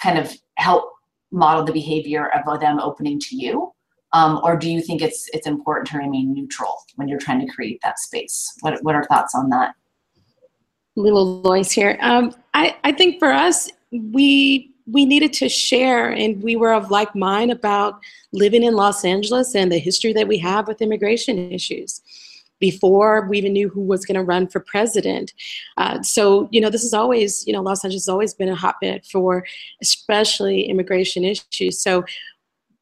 kind 0.00 0.18
of 0.18 0.32
help 0.56 0.92
model 1.30 1.64
the 1.64 1.72
behavior 1.72 2.28
of 2.28 2.60
them 2.60 2.80
opening 2.80 3.20
to 3.20 3.36
you. 3.36 3.72
Um, 4.14 4.40
or 4.42 4.56
do 4.56 4.70
you 4.70 4.80
think 4.80 5.02
it's 5.02 5.28
it's 5.34 5.46
important 5.46 5.88
to 5.88 5.98
remain 5.98 6.32
neutral 6.32 6.74
when 6.96 7.08
you're 7.08 7.18
trying 7.18 7.46
to 7.46 7.52
create 7.52 7.80
that 7.82 7.98
space? 7.98 8.54
What, 8.60 8.82
what 8.82 8.94
are 8.94 9.04
thoughts 9.04 9.34
on 9.34 9.50
that 9.50 9.74
little 10.98 11.40
Lois 11.42 11.70
here 11.70 11.98
um, 12.00 12.34
I, 12.54 12.76
I 12.84 12.92
think 12.92 13.18
for 13.18 13.32
us 13.32 13.70
we 13.90 14.74
we 14.90 15.04
needed 15.04 15.32
to 15.34 15.48
share 15.48 16.10
and 16.10 16.42
we 16.42 16.56
were 16.56 16.72
of 16.72 16.90
like 16.90 17.14
mind 17.14 17.50
about 17.50 18.00
living 18.32 18.62
in 18.62 18.74
Los 18.74 19.04
Angeles 19.04 19.54
and 19.54 19.70
the 19.70 19.78
history 19.78 20.12
that 20.14 20.28
we 20.28 20.38
have 20.38 20.66
with 20.66 20.80
immigration 20.80 21.52
issues 21.52 22.00
before 22.58 23.26
we 23.28 23.38
even 23.38 23.52
knew 23.52 23.68
who 23.68 23.82
was 23.82 24.04
going 24.04 24.16
to 24.16 24.22
run 24.22 24.48
for 24.48 24.60
president. 24.60 25.32
Uh, 25.76 26.02
so, 26.02 26.48
you 26.50 26.60
know, 26.60 26.70
this 26.70 26.84
is 26.84 26.94
always, 26.94 27.46
you 27.46 27.52
know, 27.52 27.62
Los 27.62 27.84
Angeles 27.84 28.04
has 28.04 28.08
always 28.08 28.34
been 28.34 28.48
a 28.48 28.54
hotbed 28.54 29.04
for 29.04 29.44
especially 29.82 30.62
immigration 30.62 31.24
issues. 31.24 31.80
So, 31.80 32.04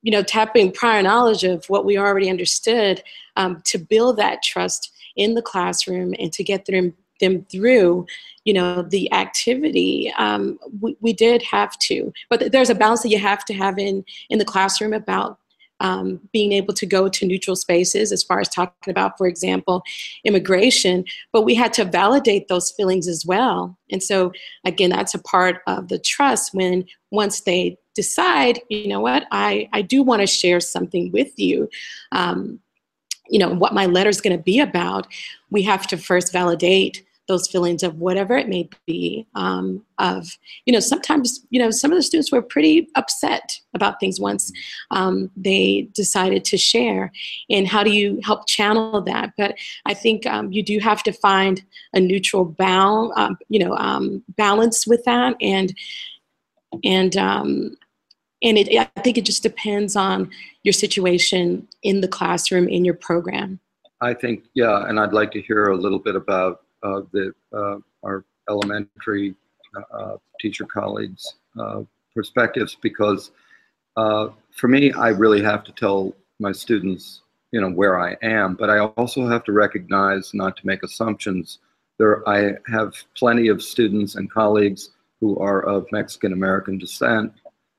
you 0.02 0.12
know, 0.12 0.22
tapping 0.22 0.72
prior 0.72 1.02
knowledge 1.02 1.44
of 1.44 1.66
what 1.66 1.84
we 1.84 1.98
already 1.98 2.30
understood 2.30 3.02
um, 3.36 3.60
to 3.66 3.78
build 3.78 4.16
that 4.16 4.42
trust 4.42 4.92
in 5.16 5.34
the 5.34 5.42
classroom 5.42 6.14
and 6.18 6.32
to 6.32 6.44
get 6.44 6.66
them 6.66 6.94
them 7.20 7.44
through 7.50 8.06
you 8.44 8.52
know 8.52 8.82
the 8.82 9.12
activity 9.12 10.12
um, 10.16 10.58
we, 10.80 10.96
we 11.00 11.12
did 11.12 11.42
have 11.42 11.76
to. 11.80 12.12
But 12.30 12.52
there's 12.52 12.70
a 12.70 12.74
balance 12.74 13.02
that 13.02 13.10
you 13.10 13.18
have 13.18 13.44
to 13.46 13.54
have 13.54 13.78
in 13.78 14.04
in 14.30 14.38
the 14.38 14.44
classroom 14.44 14.92
about 14.92 15.38
um, 15.80 16.20
being 16.32 16.52
able 16.52 16.72
to 16.72 16.86
go 16.86 17.06
to 17.06 17.26
neutral 17.26 17.54
spaces 17.54 18.10
as 18.10 18.22
far 18.22 18.40
as 18.40 18.48
talking 18.48 18.90
about 18.90 19.18
for 19.18 19.26
example 19.26 19.82
immigration. 20.24 21.04
But 21.32 21.42
we 21.42 21.54
had 21.54 21.72
to 21.74 21.84
validate 21.84 22.48
those 22.48 22.70
feelings 22.70 23.08
as 23.08 23.26
well. 23.26 23.76
And 23.90 24.02
so 24.02 24.32
again 24.64 24.90
that's 24.90 25.14
a 25.14 25.22
part 25.22 25.60
of 25.66 25.88
the 25.88 25.98
trust 25.98 26.54
when 26.54 26.84
once 27.10 27.42
they 27.42 27.76
decide 27.94 28.60
you 28.68 28.88
know 28.88 29.00
what? 29.00 29.26
I 29.32 29.68
i 29.72 29.82
do 29.82 30.02
want 30.02 30.20
to 30.20 30.26
share 30.26 30.60
something 30.60 31.10
with 31.12 31.38
you 31.38 31.68
um, 32.12 32.60
you 33.28 33.38
know 33.38 33.50
what 33.50 33.74
my 33.74 33.86
letter 33.86 34.10
is 34.10 34.20
going 34.20 34.36
to 34.36 34.42
be 34.42 34.60
about 34.60 35.06
we 35.50 35.62
have 35.62 35.86
to 35.86 35.96
first 35.96 36.32
validate 36.32 37.04
those 37.28 37.48
feelings 37.48 37.82
of 37.82 37.98
whatever 37.98 38.36
it 38.36 38.48
may 38.48 38.68
be 38.86 39.26
um, 39.34 39.82
of 39.98 40.38
you 40.64 40.72
know 40.72 40.80
sometimes 40.80 41.44
you 41.50 41.60
know 41.60 41.70
some 41.70 41.90
of 41.90 41.98
the 41.98 42.02
students 42.02 42.30
were 42.30 42.42
pretty 42.42 42.88
upset 42.94 43.58
about 43.74 43.98
things 43.98 44.20
once 44.20 44.52
um, 44.90 45.30
they 45.36 45.88
decided 45.92 46.44
to 46.44 46.56
share. 46.56 47.12
And 47.50 47.66
how 47.66 47.82
do 47.82 47.90
you 47.90 48.20
help 48.22 48.46
channel 48.46 49.00
that? 49.02 49.32
But 49.36 49.56
i 49.86 49.94
think 49.94 50.26
um, 50.26 50.52
you 50.52 50.62
do 50.62 50.78
have 50.78 51.02
to 51.04 51.12
find 51.12 51.62
a 51.94 52.00
neutral 52.00 52.44
bound 52.44 53.12
um, 53.16 53.36
you 53.48 53.58
know 53.58 53.74
um, 53.76 54.22
balance 54.36 54.86
with 54.86 55.04
that 55.04 55.36
and 55.40 55.74
and 56.84 57.16
um, 57.16 57.76
and 58.42 58.58
it, 58.58 58.68
i 58.78 59.00
think 59.00 59.18
it 59.18 59.24
just 59.24 59.42
depends 59.42 59.96
on 59.96 60.30
your 60.62 60.72
situation 60.72 61.66
in 61.82 62.00
the 62.00 62.08
classroom 62.08 62.68
in 62.68 62.84
your 62.84 62.94
program 62.94 63.60
I 64.00 64.12
think, 64.12 64.44
yeah, 64.54 64.88
and 64.88 65.00
I'd 65.00 65.12
like 65.12 65.32
to 65.32 65.40
hear 65.40 65.68
a 65.68 65.76
little 65.76 65.98
bit 65.98 66.16
about 66.16 66.62
uh, 66.82 67.00
the, 67.12 67.32
uh, 67.52 67.78
our 68.04 68.24
elementary 68.48 69.34
uh, 69.92 70.16
teacher 70.40 70.66
colleagues' 70.66 71.34
perspectives 72.14 72.76
because 72.80 73.30
for 73.94 74.68
me, 74.68 74.92
I 74.92 75.08
really 75.08 75.42
have 75.42 75.64
to 75.64 75.72
tell 75.72 76.14
my 76.38 76.52
students, 76.52 77.22
you 77.52 77.60
know, 77.60 77.70
where 77.70 77.98
I 77.98 78.16
am, 78.22 78.54
but 78.54 78.68
I 78.70 78.80
also 78.80 79.26
have 79.26 79.44
to 79.44 79.52
recognize 79.52 80.34
not 80.34 80.56
to 80.58 80.66
make 80.66 80.82
assumptions. 80.82 81.58
There, 81.98 82.26
I 82.28 82.52
have 82.66 82.94
plenty 83.16 83.48
of 83.48 83.62
students 83.62 84.16
and 84.16 84.30
colleagues 84.30 84.90
who 85.20 85.38
are 85.38 85.62
of 85.62 85.86
Mexican 85.92 86.34
American 86.34 86.78
descent 86.78 87.32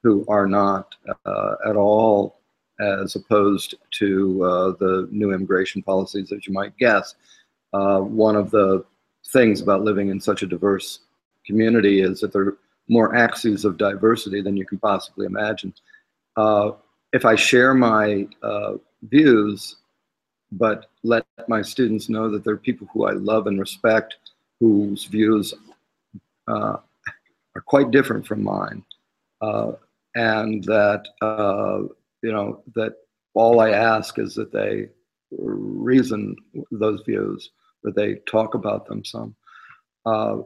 who 0.03 0.25
are 0.27 0.47
not 0.47 0.95
uh, 1.25 1.55
at 1.67 1.75
all 1.75 2.39
as 2.79 3.15
opposed 3.15 3.75
to 3.91 4.43
uh, 4.43 4.71
the 4.79 5.07
new 5.11 5.33
immigration 5.33 5.81
policies 5.81 6.31
as 6.31 6.45
you 6.47 6.53
might 6.53 6.77
guess. 6.77 7.15
Uh, 7.73 7.99
one 7.99 8.35
of 8.35 8.51
the 8.51 8.85
things 9.27 9.61
about 9.61 9.83
living 9.83 10.09
in 10.09 10.21
such 10.21 10.43
a 10.43 10.47
diverse 10.47 10.99
community 11.45 12.01
is 12.01 12.19
that 12.19 12.31
there 12.31 12.43
are 12.43 12.57
more 12.87 13.15
axes 13.15 13.65
of 13.65 13.77
diversity 13.77 14.41
than 14.41 14.55
you 14.55 14.65
can 14.65 14.77
possibly 14.77 15.25
imagine. 15.25 15.73
Uh, 16.35 16.71
if 17.13 17.25
I 17.25 17.35
share 17.35 17.73
my 17.73 18.27
uh, 18.43 18.73
views, 19.03 19.77
but 20.51 20.89
let 21.03 21.25
my 21.47 21.61
students 21.61 22.09
know 22.09 22.29
that 22.29 22.43
there 22.43 22.53
are 22.53 22.57
people 22.57 22.87
who 22.93 23.05
I 23.05 23.11
love 23.11 23.47
and 23.47 23.59
respect, 23.59 24.15
whose 24.59 25.05
views 25.05 25.53
uh, 26.47 26.77
are 27.55 27.61
quite 27.65 27.91
different 27.91 28.25
from 28.25 28.43
mine, 28.43 28.83
uh, 29.41 29.73
and 30.17 30.63
that 30.63 31.03
uh, 31.21 31.79
you 32.23 32.31
know 32.31 32.63
that 32.75 32.93
all 33.33 33.59
I 33.59 33.69
ask 33.69 34.17
is 34.17 34.33
that 34.35 34.51
they 34.51 34.89
reason 35.31 36.35
those 36.71 37.01
views 37.05 37.51
that 37.83 37.95
they 37.95 38.15
talk 38.29 38.55
about 38.55 38.87
them 38.87 39.05
some. 39.05 39.35
Uh, 40.05 40.37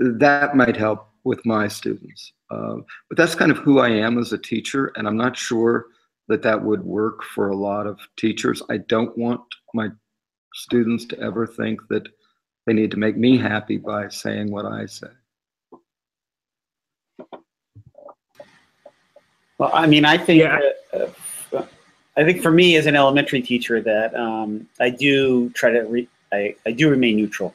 that 0.00 0.56
might 0.56 0.76
help 0.76 1.08
with 1.24 1.44
my 1.44 1.68
students. 1.68 2.32
Uh, 2.50 2.76
but 3.08 3.18
that's 3.18 3.34
kind 3.34 3.50
of 3.50 3.58
who 3.58 3.78
I 3.78 3.90
am 3.90 4.18
as 4.18 4.32
a 4.32 4.38
teacher, 4.38 4.92
and 4.96 5.06
I'm 5.06 5.16
not 5.16 5.36
sure 5.36 5.86
that 6.28 6.42
that 6.42 6.62
would 6.62 6.82
work 6.82 7.22
for 7.22 7.48
a 7.48 7.56
lot 7.56 7.86
of 7.86 7.98
teachers. 8.16 8.62
I 8.70 8.78
don't 8.78 9.16
want 9.18 9.42
my 9.74 9.88
students 10.54 11.04
to 11.06 11.20
ever 11.20 11.46
think 11.46 11.80
that 11.90 12.08
they 12.66 12.72
need 12.72 12.90
to 12.92 12.96
make 12.96 13.16
me 13.16 13.36
happy 13.36 13.76
by 13.76 14.08
saying 14.08 14.50
what 14.50 14.64
I 14.64 14.86
say. 14.86 15.08
Well, 19.60 19.70
I 19.74 19.86
mean, 19.86 20.06
I 20.06 20.16
think 20.16 20.40
yeah. 20.40 20.58
uh, 20.94 21.62
I 22.16 22.24
think 22.24 22.40
for 22.40 22.50
me 22.50 22.76
as 22.76 22.86
an 22.86 22.96
elementary 22.96 23.42
teacher 23.42 23.82
that 23.82 24.14
um, 24.14 24.66
I 24.80 24.88
do 24.88 25.50
try 25.50 25.70
to 25.70 25.80
re- 25.80 26.08
I, 26.32 26.54
I 26.64 26.72
do 26.72 26.88
remain 26.88 27.16
neutral 27.16 27.54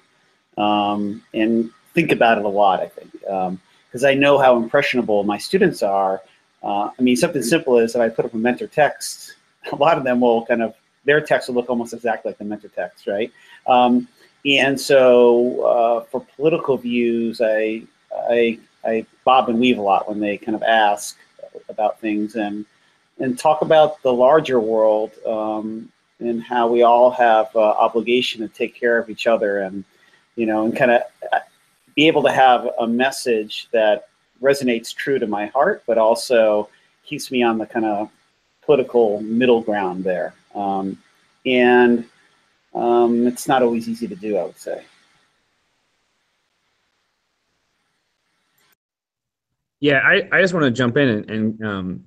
um, 0.55 1.23
and 1.33 1.71
think 1.95 2.11
about 2.11 2.37
it 2.37 2.45
a 2.45 2.47
lot, 2.47 2.79
I 2.79 2.89
think, 2.89 3.11
because 3.11 4.03
um, 4.03 4.07
I 4.07 4.13
know 4.13 4.37
how 4.37 4.55
impressionable 4.55 5.23
my 5.23 5.39
students 5.39 5.81
are. 5.81 6.21
Uh, 6.61 6.91
I 6.97 7.01
mean, 7.01 7.15
something 7.15 7.41
simple 7.41 7.79
is 7.79 7.95
if 7.95 8.01
I 8.01 8.09
put 8.09 8.25
up 8.25 8.35
a 8.35 8.37
mentor 8.37 8.67
text, 8.67 9.37
a 9.71 9.75
lot 9.75 9.97
of 9.97 10.03
them 10.03 10.21
will 10.21 10.45
kind 10.45 10.61
of, 10.61 10.75
their 11.05 11.21
text 11.21 11.49
will 11.49 11.55
look 11.55 11.71
almost 11.71 11.91
exactly 11.91 12.29
like 12.29 12.37
the 12.37 12.45
mentor 12.45 12.67
text, 12.67 13.07
right? 13.07 13.33
Um, 13.65 14.07
and 14.45 14.79
so 14.79 15.65
uh, 15.65 16.03
for 16.03 16.23
political 16.35 16.77
views, 16.77 17.41
I, 17.43 17.81
I, 18.29 18.59
I 18.83 19.07
bob 19.23 19.49
and 19.49 19.59
weave 19.59 19.79
a 19.79 19.81
lot 19.81 20.07
when 20.07 20.19
they 20.19 20.37
kind 20.37 20.53
of 20.55 20.61
ask 20.61 21.17
about 21.75 21.99
things 21.99 22.35
and, 22.35 22.65
and 23.19 23.37
talk 23.37 23.61
about 23.61 24.01
the 24.01 24.13
larger 24.13 24.59
world 24.59 25.11
um, 25.25 25.91
and 26.19 26.41
how 26.41 26.67
we 26.67 26.81
all 26.81 27.11
have 27.11 27.53
uh, 27.55 27.59
obligation 27.59 28.41
to 28.41 28.47
take 28.47 28.73
care 28.73 28.97
of 28.97 29.09
each 29.09 29.27
other 29.27 29.59
and 29.59 29.83
you 30.35 30.45
know 30.45 30.65
and 30.65 30.75
kind 30.75 30.91
of 30.91 31.01
uh, 31.33 31.39
be 31.95 32.07
able 32.07 32.23
to 32.23 32.31
have 32.31 32.69
a 32.79 32.87
message 32.87 33.67
that 33.71 34.07
resonates 34.41 34.95
true 34.95 35.19
to 35.19 35.27
my 35.27 35.45
heart 35.47 35.83
but 35.85 35.97
also 35.97 36.69
keeps 37.05 37.31
me 37.31 37.43
on 37.43 37.57
the 37.57 37.65
kind 37.65 37.85
of 37.85 38.09
political 38.61 39.21
middle 39.21 39.61
ground 39.61 40.03
there. 40.03 40.33
Um, 40.55 40.97
and 41.45 42.05
um, 42.73 43.27
it's 43.27 43.47
not 43.47 43.61
always 43.61 43.87
easy 43.87 44.07
to 44.07 44.15
do 44.15 44.37
i 44.37 44.43
would 44.43 44.57
say 44.57 44.83
yeah 49.79 49.99
i, 49.99 50.27
I 50.31 50.41
just 50.41 50.53
want 50.53 50.63
to 50.63 50.71
jump 50.71 50.97
in 50.97 51.07
and, 51.07 51.29
and 51.29 51.65
um, 51.65 52.03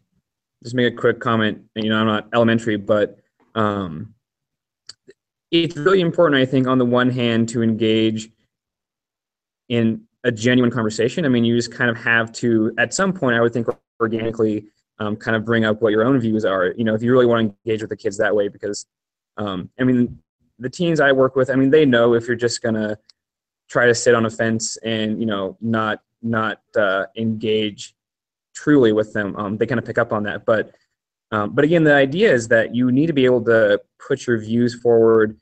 just 0.63 0.75
make 0.75 0.93
a 0.93 0.97
quick 0.97 1.21
comment 1.21 1.63
you 1.75 1.89
know 1.89 1.97
i'm 1.97 2.07
not 2.07 2.29
elementary 2.33 2.77
but 2.77 3.19
um, 3.55 4.15
it's 5.51 5.77
really 5.77 6.01
important, 6.01 6.41
I 6.41 6.45
think, 6.45 6.67
on 6.67 6.79
the 6.79 6.85
one 6.85 7.11
hand, 7.11 7.49
to 7.51 7.63
engage 7.63 8.31
in 9.69 10.03
a 10.25 10.31
genuine 10.31 10.71
conversation. 10.71 11.25
I 11.25 11.29
mean, 11.29 11.45
you 11.45 11.57
just 11.57 11.73
kind 11.73 11.91
of 11.91 11.97
have 11.99 12.33
to, 12.33 12.73
at 12.79 12.93
some 12.93 13.13
point, 13.13 13.37
I 13.37 13.41
would 13.41 13.53
think 13.53 13.67
organically, 14.01 14.67
um, 14.99 15.17
kind 15.17 15.37
of 15.37 15.45
bring 15.45 15.65
up 15.65 15.81
what 15.81 15.93
your 15.93 16.05
own 16.05 16.19
views 16.19 16.45
are. 16.45 16.73
You 16.77 16.85
know, 16.85 16.95
if 16.95 17.03
you 17.03 17.13
really 17.13 17.27
want 17.27 17.49
to 17.49 17.57
engage 17.65 17.81
with 17.81 17.91
the 17.91 17.97
kids 17.97 18.17
that 18.19 18.35
way, 18.35 18.49
because, 18.49 18.87
um, 19.37 19.71
I 19.79 19.85
mean, 19.85 20.19
the 20.59 20.69
teens 20.69 21.01
I 21.01 21.13
work 21.13 21.37
with, 21.37 21.51
I 21.51 21.55
mean, 21.55 21.71
they 21.71 21.87
know 21.87 22.15
if 22.15 22.27
you're 22.27 22.37
just 22.37 22.63
gonna 22.63 22.99
try 23.69 23.87
to 23.87 23.95
sit 23.95 24.15
on 24.15 24.27
a 24.27 24.31
fence 24.31 24.77
and 24.79 25.21
you 25.21 25.27
know 25.27 25.57
not 25.61 26.03
not 26.23 26.61
uh, 26.77 27.05
engage 27.17 27.95
truly 28.55 28.93
with 28.93 29.13
them, 29.13 29.37
um, 29.37 29.57
they 29.57 29.67
kind 29.67 29.79
of 29.79 29.85
pick 29.85 29.99
up 29.99 30.13
on 30.13 30.25
that. 30.25 30.45
But 30.45 30.75
um, 31.31 31.55
but 31.55 31.65
again, 31.65 31.85
the 31.85 31.95
idea 31.95 32.33
is 32.33 32.49
that 32.49 32.75
you 32.75 32.91
need 32.91 33.07
to 33.07 33.13
be 33.13 33.27
able 33.27 33.45
to 33.45 33.81
put 34.07 34.27
your 34.27 34.39
views 34.39 34.75
forward 34.75 35.39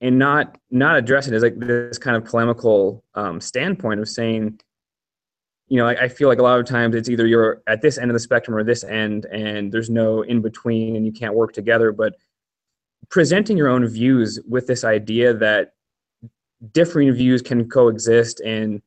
and 0.00 0.18
not 0.18 0.58
not 0.70 0.96
address 0.96 1.26
it 1.26 1.34
as 1.34 1.42
like 1.42 1.58
this 1.58 1.98
kind 1.98 2.16
of 2.16 2.24
polemical 2.24 3.04
um, 3.14 3.40
standpoint 3.40 4.00
of 4.00 4.08
saying, 4.08 4.60
you 5.68 5.76
know, 5.76 5.86
I, 5.86 6.04
I 6.04 6.08
feel 6.08 6.28
like 6.28 6.38
a 6.38 6.42
lot 6.42 6.58
of 6.58 6.66
times 6.66 6.94
it's 6.94 7.08
either 7.08 7.26
you're 7.26 7.62
at 7.66 7.82
this 7.82 7.98
end 7.98 8.10
of 8.10 8.14
the 8.14 8.20
spectrum 8.20 8.56
or 8.56 8.64
this 8.64 8.84
end, 8.84 9.26
and 9.26 9.70
there's 9.70 9.90
no 9.90 10.22
in 10.22 10.40
between, 10.40 10.96
and 10.96 11.04
you 11.04 11.12
can't 11.12 11.34
work 11.34 11.52
together. 11.52 11.92
But 11.92 12.16
presenting 13.08 13.56
your 13.56 13.68
own 13.68 13.86
views 13.86 14.40
with 14.48 14.66
this 14.66 14.84
idea 14.84 15.34
that 15.34 15.72
differing 16.72 17.12
views 17.12 17.42
can 17.42 17.68
coexist 17.68 18.40
and 18.40 18.80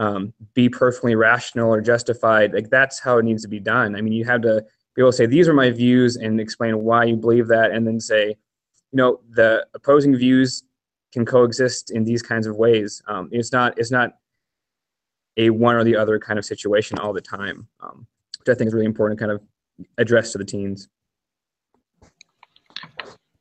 um, 0.00 0.32
be 0.54 0.68
perfectly 0.68 1.14
rational 1.14 1.68
or 1.72 1.80
justified, 1.82 2.54
like 2.54 2.70
that's 2.70 2.98
how 2.98 3.18
it 3.18 3.24
needs 3.24 3.42
to 3.42 3.48
be 3.48 3.60
done. 3.60 3.94
I 3.94 4.00
mean, 4.00 4.14
you 4.14 4.24
have 4.24 4.40
to 4.42 4.64
be 4.96 5.02
able 5.02 5.12
to 5.12 5.16
say 5.16 5.26
these 5.26 5.46
are 5.46 5.52
my 5.54 5.70
views 5.70 6.16
and 6.16 6.40
explain 6.40 6.82
why 6.82 7.04
you 7.04 7.16
believe 7.16 7.46
that, 7.48 7.70
and 7.70 7.86
then 7.86 8.00
say, 8.00 8.28
you 8.28 8.96
know, 8.96 9.20
the 9.30 9.66
opposing 9.74 10.16
views 10.16 10.64
can 11.12 11.26
coexist 11.26 11.90
in 11.90 12.04
these 12.04 12.22
kinds 12.22 12.46
of 12.46 12.56
ways. 12.56 13.02
Um, 13.08 13.28
it's 13.30 13.52
not 13.52 13.78
it's 13.78 13.90
not 13.90 14.14
a 15.36 15.50
one 15.50 15.76
or 15.76 15.84
the 15.84 15.96
other 15.96 16.18
kind 16.18 16.38
of 16.38 16.46
situation 16.46 16.98
all 16.98 17.12
the 17.12 17.20
time, 17.20 17.68
um, 17.80 18.06
which 18.38 18.48
I 18.48 18.56
think 18.56 18.68
is 18.68 18.74
really 18.74 18.86
important 18.86 19.20
to 19.20 19.26
kind 19.26 19.32
of 19.36 19.42
address 19.98 20.32
to 20.32 20.38
the 20.38 20.44
teens. 20.44 20.88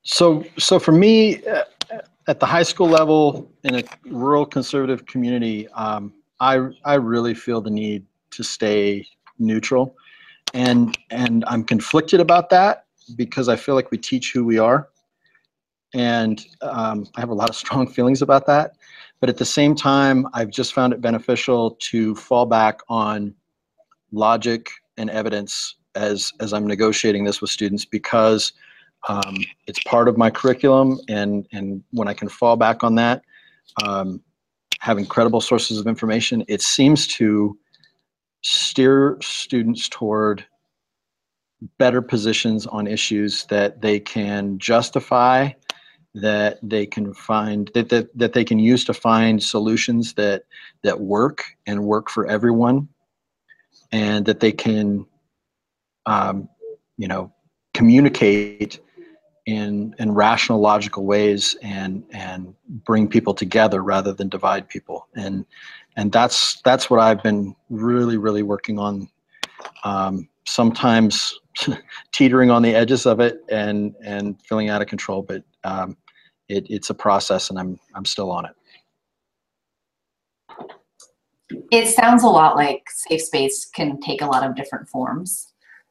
So, 0.03 0.43
so 0.57 0.77
for 0.79 0.91
me, 0.91 1.45
uh, 1.45 1.63
at 2.27 2.39
the 2.39 2.45
high 2.45 2.63
school 2.63 2.87
level 2.87 3.49
in 3.63 3.75
a 3.75 3.83
rural 4.05 4.45
conservative 4.45 5.05
community, 5.05 5.67
um, 5.69 6.13
I 6.39 6.69
I 6.85 6.95
really 6.95 7.33
feel 7.33 7.61
the 7.61 7.69
need 7.69 8.05
to 8.31 8.43
stay 8.43 9.07
neutral, 9.37 9.95
and 10.53 10.97
and 11.09 11.43
I'm 11.47 11.63
conflicted 11.63 12.19
about 12.19 12.49
that 12.51 12.85
because 13.15 13.49
I 13.49 13.55
feel 13.55 13.75
like 13.75 13.91
we 13.91 13.97
teach 13.97 14.31
who 14.33 14.45
we 14.45 14.59
are, 14.59 14.89
and 15.93 16.45
um, 16.61 17.07
I 17.15 17.21
have 17.21 17.29
a 17.29 17.33
lot 17.33 17.49
of 17.49 17.55
strong 17.63 17.87
feelings 17.87 18.21
about 18.21 18.45
that. 18.47 18.73
But 19.19 19.29
at 19.29 19.37
the 19.37 19.45
same 19.45 19.75
time, 19.75 20.27
I've 20.33 20.49
just 20.49 20.73
found 20.73 20.93
it 20.93 21.01
beneficial 21.01 21.71
to 21.89 22.15
fall 22.15 22.45
back 22.45 22.79
on 22.87 23.35
logic 24.11 24.69
and 24.97 25.09
evidence 25.09 25.75
as 25.95 26.31
as 26.39 26.53
I'm 26.53 26.67
negotiating 26.67 27.25
this 27.25 27.41
with 27.41 27.49
students 27.49 27.85
because 27.85 28.53
um, 29.07 29.37
it's 29.67 29.81
part 29.83 30.07
of 30.07 30.17
my 30.17 30.29
curriculum, 30.29 30.99
and 31.07 31.47
and 31.51 31.83
when 31.91 32.07
I 32.07 32.13
can 32.13 32.29
fall 32.29 32.55
back 32.55 32.83
on 32.83 32.95
that, 32.95 33.23
um, 33.83 34.21
having 34.79 35.05
credible 35.05 35.41
sources 35.41 35.77
of 35.77 35.87
information, 35.87 36.43
it 36.47 36.61
seems 36.61 37.05
to 37.05 37.57
steer 38.41 39.17
students 39.21 39.87
toward 39.89 40.45
better 41.77 42.01
positions 42.01 42.65
on 42.67 42.87
issues 42.87 43.45
that 43.45 43.81
they 43.81 43.99
can 43.99 44.57
justify 44.57 45.49
that 46.15 46.57
they 46.63 46.85
can 46.85 47.13
find 47.13 47.69
that, 47.73 47.89
that 47.89 48.17
that 48.17 48.33
they 48.33 48.43
can 48.43 48.57
use 48.57 48.83
to 48.85 48.93
find 48.93 49.43
solutions 49.43 50.13
that 50.13 50.43
that 50.83 51.01
work 51.01 51.43
and 51.67 51.83
work 51.83 52.09
for 52.09 52.25
everyone 52.25 52.87
and 53.91 54.25
that 54.25 54.39
they 54.39 54.51
can 54.51 55.05
um, 56.05 56.49
you 56.97 57.07
know 57.07 57.31
communicate 57.73 58.79
in 59.49 59.95
in 59.99 60.11
rational 60.13 60.59
logical 60.59 61.05
ways 61.05 61.55
and 61.61 62.03
and 62.11 62.53
bring 62.85 63.07
people 63.07 63.33
together 63.33 63.81
rather 63.81 64.13
than 64.13 64.29
divide 64.29 64.67
people 64.67 65.07
and 65.15 65.45
and 65.95 66.11
that's 66.11 66.61
that's 66.61 66.89
what 66.89 66.99
I've 66.99 67.23
been 67.23 67.55
really 67.69 68.17
really 68.17 68.43
working 68.43 68.77
on 68.79 69.09
um, 69.83 70.29
sometimes 70.45 71.39
teetering 72.11 72.51
on 72.51 72.61
the 72.61 72.75
edges 72.75 73.05
of 73.05 73.19
it 73.19 73.41
and 73.49 73.95
and 74.03 74.39
feeling 74.47 74.69
out 74.69 74.81
of 74.81 74.87
control 74.87 75.23
but 75.23 75.43
um, 75.63 75.97
it, 76.47 76.65
it's 76.69 76.89
a 76.89 76.93
process 76.93 77.49
and 77.49 77.57
I'm 77.57 77.79
I'm 77.95 78.05
still 78.05 78.31
on 78.31 78.45
it 78.45 78.51
It 81.71 81.87
sounds 81.87 82.23
a 82.23 82.27
lot 82.27 82.55
like 82.55 82.83
safe 82.89 83.21
space 83.23 83.65
can 83.65 83.99
take 83.99 84.21
a 84.21 84.27
lot 84.27 84.43
of 84.43 84.55
different 84.55 84.87
forms. 84.87 85.48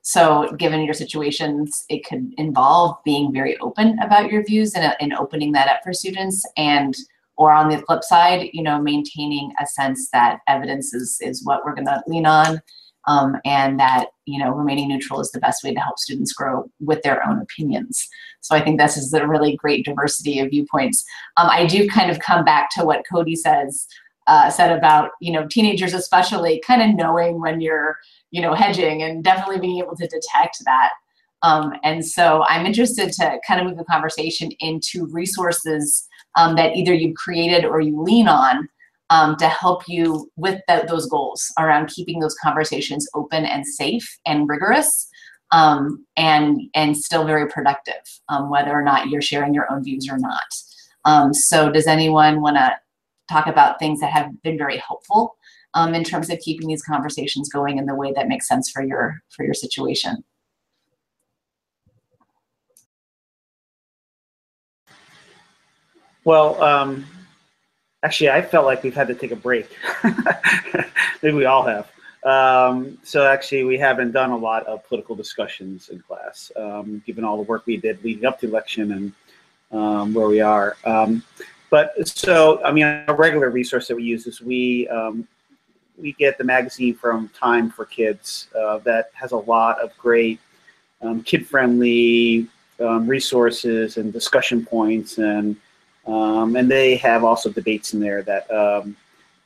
So, 0.08 0.50
given 0.56 0.84
your 0.84 0.94
situations, 0.94 1.84
it 1.90 2.02
could 2.02 2.32
involve 2.38 2.96
being 3.04 3.30
very 3.30 3.58
open 3.58 3.98
about 3.98 4.32
your 4.32 4.42
views 4.42 4.72
and, 4.72 4.96
and 5.00 5.12
opening 5.12 5.52
that 5.52 5.68
up 5.68 5.80
for 5.84 5.92
students, 5.92 6.46
and 6.56 6.96
or 7.36 7.52
on 7.52 7.68
the 7.68 7.82
flip 7.82 8.02
side, 8.02 8.48
you 8.54 8.62
know, 8.62 8.80
maintaining 8.80 9.52
a 9.60 9.66
sense 9.66 10.08
that 10.14 10.38
evidence 10.48 10.94
is 10.94 11.18
is 11.20 11.44
what 11.44 11.62
we're 11.62 11.74
to 11.74 12.02
lean 12.06 12.24
on, 12.24 12.62
um, 13.06 13.36
and 13.44 13.78
that 13.80 14.06
you 14.24 14.38
know 14.42 14.50
remaining 14.50 14.88
neutral 14.88 15.20
is 15.20 15.30
the 15.30 15.40
best 15.40 15.62
way 15.62 15.74
to 15.74 15.80
help 15.80 15.98
students 15.98 16.32
grow 16.32 16.64
with 16.80 17.02
their 17.02 17.22
own 17.28 17.42
opinions. 17.42 18.08
So, 18.40 18.56
I 18.56 18.64
think 18.64 18.80
this 18.80 18.96
is 18.96 19.12
a 19.12 19.26
really 19.28 19.56
great 19.56 19.84
diversity 19.84 20.40
of 20.40 20.48
viewpoints. 20.48 21.04
Um, 21.36 21.50
I 21.50 21.66
do 21.66 21.86
kind 21.86 22.10
of 22.10 22.18
come 22.20 22.46
back 22.46 22.70
to 22.76 22.84
what 22.86 23.04
Cody 23.12 23.36
says 23.36 23.86
uh, 24.28 24.50
said 24.50 24.76
about 24.76 25.10
you 25.20 25.32
know 25.32 25.46
teenagers 25.46 25.94
especially 25.94 26.62
kind 26.66 26.82
of 26.82 26.96
knowing 26.96 27.40
when 27.40 27.60
you're 27.60 27.96
you 28.30 28.40
know 28.40 28.54
hedging 28.54 29.02
and 29.02 29.24
definitely 29.24 29.58
being 29.58 29.78
able 29.78 29.96
to 29.96 30.06
detect 30.06 30.58
that. 30.64 30.90
Um, 31.42 31.72
and 31.84 32.04
so 32.04 32.44
i'm 32.48 32.66
interested 32.66 33.12
to 33.12 33.38
kind 33.46 33.60
of 33.60 33.66
move 33.68 33.78
the 33.78 33.84
conversation 33.84 34.50
into 34.58 35.06
resources 35.06 36.08
um, 36.36 36.56
that 36.56 36.74
either 36.74 36.92
you've 36.92 37.14
created 37.14 37.64
or 37.64 37.80
you 37.80 38.02
lean 38.02 38.26
on 38.26 38.68
um, 39.10 39.36
to 39.36 39.48
help 39.48 39.88
you 39.88 40.30
with 40.36 40.60
the, 40.68 40.84
those 40.88 41.06
goals 41.06 41.52
around 41.58 41.88
keeping 41.88 42.20
those 42.20 42.34
conversations 42.42 43.08
open 43.14 43.44
and 43.44 43.66
safe 43.66 44.18
and 44.26 44.48
rigorous 44.48 45.08
um, 45.50 46.04
and 46.16 46.60
and 46.74 46.96
still 46.96 47.24
very 47.24 47.48
productive 47.48 48.02
um, 48.28 48.50
whether 48.50 48.72
or 48.72 48.82
not 48.82 49.08
you're 49.08 49.22
sharing 49.22 49.54
your 49.54 49.70
own 49.72 49.82
views 49.82 50.08
or 50.10 50.18
not. 50.18 50.54
Um, 51.04 51.32
so 51.32 51.70
does 51.70 51.86
anyone 51.86 52.42
want 52.42 52.56
to 52.56 52.76
talk 53.28 53.46
about 53.46 53.78
things 53.78 54.00
that 54.00 54.10
have 54.10 54.42
been 54.42 54.58
very 54.58 54.78
helpful 54.78 55.36
um, 55.74 55.94
in 55.94 56.04
terms 56.04 56.30
of 56.30 56.38
keeping 56.40 56.68
these 56.68 56.82
conversations 56.82 57.48
going 57.48 57.78
in 57.78 57.86
the 57.86 57.94
way 57.94 58.12
that 58.12 58.28
makes 58.28 58.48
sense 58.48 58.70
for 58.70 58.82
your 58.82 59.22
for 59.30 59.44
your 59.44 59.54
situation. 59.54 60.24
Well, 66.24 66.62
um, 66.62 67.06
actually, 68.02 68.30
I 68.30 68.42
felt 68.42 68.66
like 68.66 68.82
we've 68.82 68.94
had 68.94 69.08
to 69.08 69.14
take 69.14 69.30
a 69.30 69.36
break. 69.36 69.74
Maybe 71.22 71.34
we 71.34 71.46
all 71.46 71.64
have. 71.64 71.90
Um, 72.24 72.98
so 73.02 73.26
actually, 73.26 73.64
we 73.64 73.78
haven't 73.78 74.12
done 74.12 74.30
a 74.30 74.36
lot 74.36 74.66
of 74.66 74.86
political 74.86 75.14
discussions 75.14 75.88
in 75.88 76.00
class, 76.00 76.52
um, 76.56 77.02
given 77.06 77.24
all 77.24 77.36
the 77.36 77.44
work 77.44 77.64
we 77.66 77.76
did 77.78 78.02
leading 78.04 78.26
up 78.26 78.40
to 78.40 78.46
election 78.46 78.92
and 78.92 79.12
um, 79.70 80.12
where 80.12 80.26
we 80.26 80.40
are. 80.40 80.76
But 81.70 82.08
so, 82.08 82.62
I 82.64 82.72
mean, 82.72 82.84
a 82.84 83.14
regular 83.14 83.50
resource 83.50 83.88
that 83.88 83.96
we 83.96 84.02
use 84.02 84.26
is 84.26 84.40
we 84.40 84.88
um, 84.88 85.26
we 85.98 86.12
get 86.12 86.38
the 86.38 86.44
magazine 86.44 86.94
from 86.94 87.28
Time 87.30 87.70
for 87.70 87.84
Kids 87.84 88.48
uh, 88.58 88.78
that 88.78 89.10
has 89.14 89.32
a 89.32 89.36
lot 89.36 89.80
of 89.80 89.96
great 89.98 90.40
um, 91.02 91.22
kid-friendly 91.22 92.46
um, 92.80 93.06
resources 93.06 93.96
and 93.96 94.12
discussion 94.12 94.64
points, 94.64 95.18
and 95.18 95.56
um, 96.06 96.56
and 96.56 96.70
they 96.70 96.96
have 96.96 97.22
also 97.22 97.50
debates 97.50 97.92
in 97.92 98.00
there 98.00 98.22
that 98.22 98.50
um, 98.50 98.96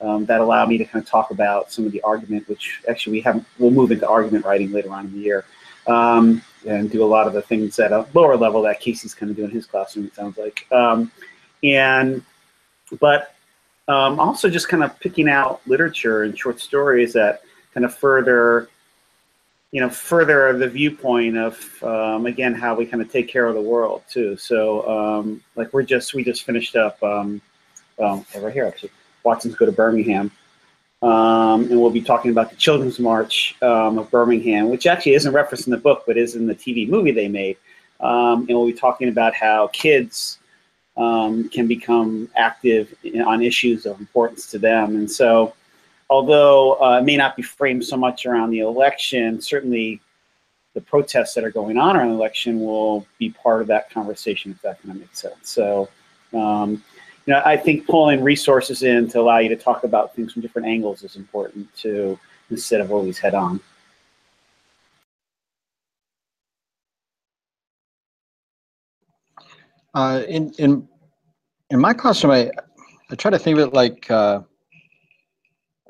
um, 0.01 0.25
that 0.27 0.41
allow 0.41 0.65
me 0.65 0.79
to 0.79 0.85
kind 0.85 1.03
of 1.03 1.11
talk 1.11 1.33
about 1.33 1.73
some 1.73 1.87
of 1.87 1.93
the 1.93 2.01
argument, 2.03 2.49
which 2.49 2.83
actually 2.89 3.15
we 3.15 3.21
haven't. 3.21 3.47
We'll 3.59 3.73
move 3.73 3.91
into 3.91 4.09
argument 4.09 4.45
writing 4.45 4.71
later 4.71 4.93
on 4.93 5.07
in 5.07 5.13
the 5.13 5.19
year. 5.19 5.45
and 5.87 6.89
do 6.93 7.03
a 7.03 7.05
lot 7.05 7.27
of 7.27 7.33
the 7.33 7.43
things 7.43 7.81
at 7.81 7.91
a 7.91 8.07
lower 8.15 8.37
level 8.37 8.63
that 8.63 8.79
Casey's 8.79 9.15
kind 9.15 9.31
of 9.31 9.37
doing 9.37 9.51
in 9.51 9.57
his 9.57 9.67
classroom, 9.67 10.07
it 10.07 10.15
sounds 10.15 10.39
like 10.39 10.65
and 11.63 12.23
but 13.01 13.35
um, 13.89 14.21
also 14.21 14.49
just 14.49 14.69
kind 14.69 14.83
of 14.83 14.99
picking 15.01 15.29
out 15.29 15.61
literature 15.67 16.23
and 16.23 16.39
short 16.39 16.61
stories 16.61 17.13
that 17.13 17.43
kind 17.75 17.85
of 17.85 17.95
further 17.95 18.69
you 19.73 19.81
know 19.81 19.89
further 19.89 20.57
the 20.57 20.69
viewpoint 20.69 21.37
of 21.37 21.83
um, 21.83 22.27
again 22.27 22.55
how 22.55 22.75
we 22.75 22.87
kind 22.87 23.03
of 23.03 23.11
take 23.11 23.29
care 23.29 23.47
of 23.47 23.55
the 23.55 23.61
world 23.61 24.03
too. 24.09 24.37
So 24.37 24.89
um, 24.89 25.43
like 25.57 25.73
we're 25.73 25.83
just 25.83 26.15
we 26.15 26.23
just 26.23 26.45
finished 26.45 26.77
up 26.77 27.03
um, 27.03 27.41
well 27.97 28.25
right 28.39 28.53
here 28.53 28.67
actually. 28.67 28.91
Watson's 29.25 29.55
go 29.55 29.67
to 29.67 29.73
birmingham. 29.73 30.31
Um, 31.01 31.63
and 31.63 31.81
we'll 31.81 31.91
be 31.91 32.01
talking 32.01 32.31
about 32.31 32.51
the 32.51 32.57
children's 32.57 33.01
march 33.01 33.57
um, 33.61 33.99
of 33.99 34.09
birmingham 34.13 34.69
which 34.69 34.87
actually 34.87 35.15
isn't 35.15 35.33
referenced 35.33 35.67
in 35.67 35.73
the 35.73 35.77
book 35.77 36.05
but 36.07 36.17
is 36.17 36.37
in 36.37 36.47
the 36.47 36.55
tv 36.55 36.89
movie 36.89 37.11
they 37.11 37.29
made. 37.29 37.57
Um, 37.99 38.47
and 38.49 38.51
we'll 38.51 38.67
be 38.67 38.73
talking 38.73 39.09
about 39.09 39.35
how 39.35 39.69
kids 39.73 40.39
um, 40.97 41.49
can 41.49 41.67
become 41.67 42.29
active 42.37 42.95
on 43.27 43.43
issues 43.43 43.87
of 43.87 43.99
importance 44.01 44.47
to 44.51 44.59
them. 44.59 44.97
And 44.97 45.11
so, 45.11 45.55
although 46.11 46.81
uh, 46.83 46.99
it 46.99 47.05
may 47.05 47.17
not 47.17 47.37
be 47.37 47.43
framed 47.43 47.85
so 47.85 47.97
much 47.97 48.27
around 48.27 48.51
the 48.51 48.61
election, 48.61 49.41
certainly 49.41 50.01
the 50.75 50.81
protests 50.81 51.35
that 51.35 51.45
are 51.45 51.51
going 51.51 51.77
on 51.77 51.97
around 51.97 52.09
the 52.09 52.15
election 52.15 52.61
will 52.61 53.07
be 53.19 53.31
part 53.31 53.61
of 53.61 53.67
that 53.69 53.91
conversation, 53.91 54.53
if 54.53 54.63
that 54.63 54.81
kind 54.83 54.95
of 54.95 55.01
makes 55.01 55.21
sense. 55.21 55.51
So, 55.51 55.89
um, 56.35 56.83
you 57.27 57.35
know, 57.35 57.43
I 57.45 57.57
think 57.57 57.87
pulling 57.87 58.23
resources 58.23 58.83
in 58.83 59.09
to 59.11 59.21
allow 59.21 59.39
you 59.39 59.49
to 59.51 59.57
talk 59.57 59.85
about 59.85 60.15
things 60.15 60.33
from 60.33 60.43
different 60.43 60.69
angles 60.69 61.03
is 61.03 61.17
important 61.17 61.75
too, 61.77 62.19
instead 62.51 62.81
of 62.81 62.91
always 62.91 63.19
head 63.19 63.35
on. 63.35 63.61
Uh, 69.95 70.23
in 70.29 70.53
in 70.59 70.89
in 71.71 71.81
my 71.81 71.93
classroom, 71.93 72.33
I 72.33 72.51
I 73.11 73.15
try 73.15 73.31
to 73.31 73.39
think 73.39 73.59
of 73.59 73.69
it 73.69 73.75
like 73.75 74.11
uh, 74.11 74.41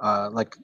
uh, 0.01 0.31
like 0.33 0.57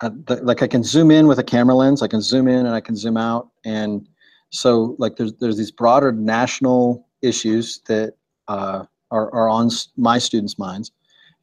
uh, 0.00 0.10
the, 0.26 0.36
like 0.42 0.62
I 0.62 0.66
can 0.66 0.82
zoom 0.82 1.10
in 1.10 1.26
with 1.26 1.38
a 1.38 1.44
camera 1.44 1.74
lens. 1.74 2.02
I 2.02 2.08
can 2.08 2.20
zoom 2.20 2.48
in 2.48 2.66
and 2.66 2.74
I 2.74 2.80
can 2.80 2.96
zoom 2.96 3.16
out, 3.16 3.50
and 3.64 4.08
so 4.50 4.96
like 4.98 5.16
there's 5.16 5.32
there's 5.34 5.56
these 5.56 5.70
broader 5.70 6.12
national 6.12 7.06
issues 7.22 7.80
that 7.86 8.14
uh, 8.48 8.84
are 9.10 9.32
are 9.32 9.48
on 9.48 9.70
my 9.96 10.18
students' 10.18 10.58
minds 10.58 10.90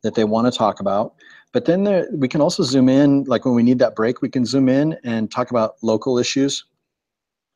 that 0.04 0.16
they 0.16 0.26
want 0.26 0.52
to 0.52 0.58
talk 0.58 0.80
about. 0.80 1.14
But 1.52 1.66
then 1.66 1.84
there, 1.84 2.08
we 2.14 2.28
can 2.28 2.42
also 2.42 2.64
zoom 2.64 2.90
in, 2.90 3.24
like 3.24 3.44
when 3.44 3.56
we 3.56 3.64
need 3.64 3.80
that 3.80 3.96
break, 3.96 4.22
we 4.22 4.30
can 4.30 4.46
zoom 4.46 4.70
in 4.70 4.98
and 5.04 5.32
talk 5.32 5.50
about 5.50 5.76
local 5.82 6.20
issues 6.20 6.66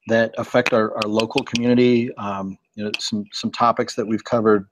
that 0.07 0.33
affect 0.37 0.73
our, 0.73 0.93
our 0.95 1.09
local 1.09 1.43
community. 1.43 2.13
Um, 2.15 2.57
you 2.75 2.83
know, 2.83 2.91
some 2.99 3.25
some 3.31 3.51
topics 3.51 3.95
that 3.95 4.05
we've 4.05 4.23
covered, 4.23 4.67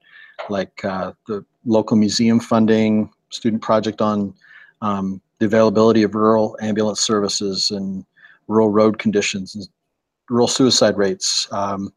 like 0.48 0.84
uh, 0.84 1.12
the 1.26 1.44
local 1.64 1.96
museum 1.96 2.40
funding, 2.40 3.10
student 3.30 3.62
project 3.62 4.00
on 4.00 4.34
um, 4.80 5.20
the 5.38 5.46
availability 5.46 6.02
of 6.02 6.14
rural 6.14 6.56
ambulance 6.60 7.00
services 7.00 7.70
and 7.70 8.04
rural 8.48 8.68
road 8.68 8.98
conditions, 8.98 9.54
and 9.54 9.66
rural 10.28 10.48
suicide 10.48 10.96
rates, 10.96 11.48
um, 11.52 11.92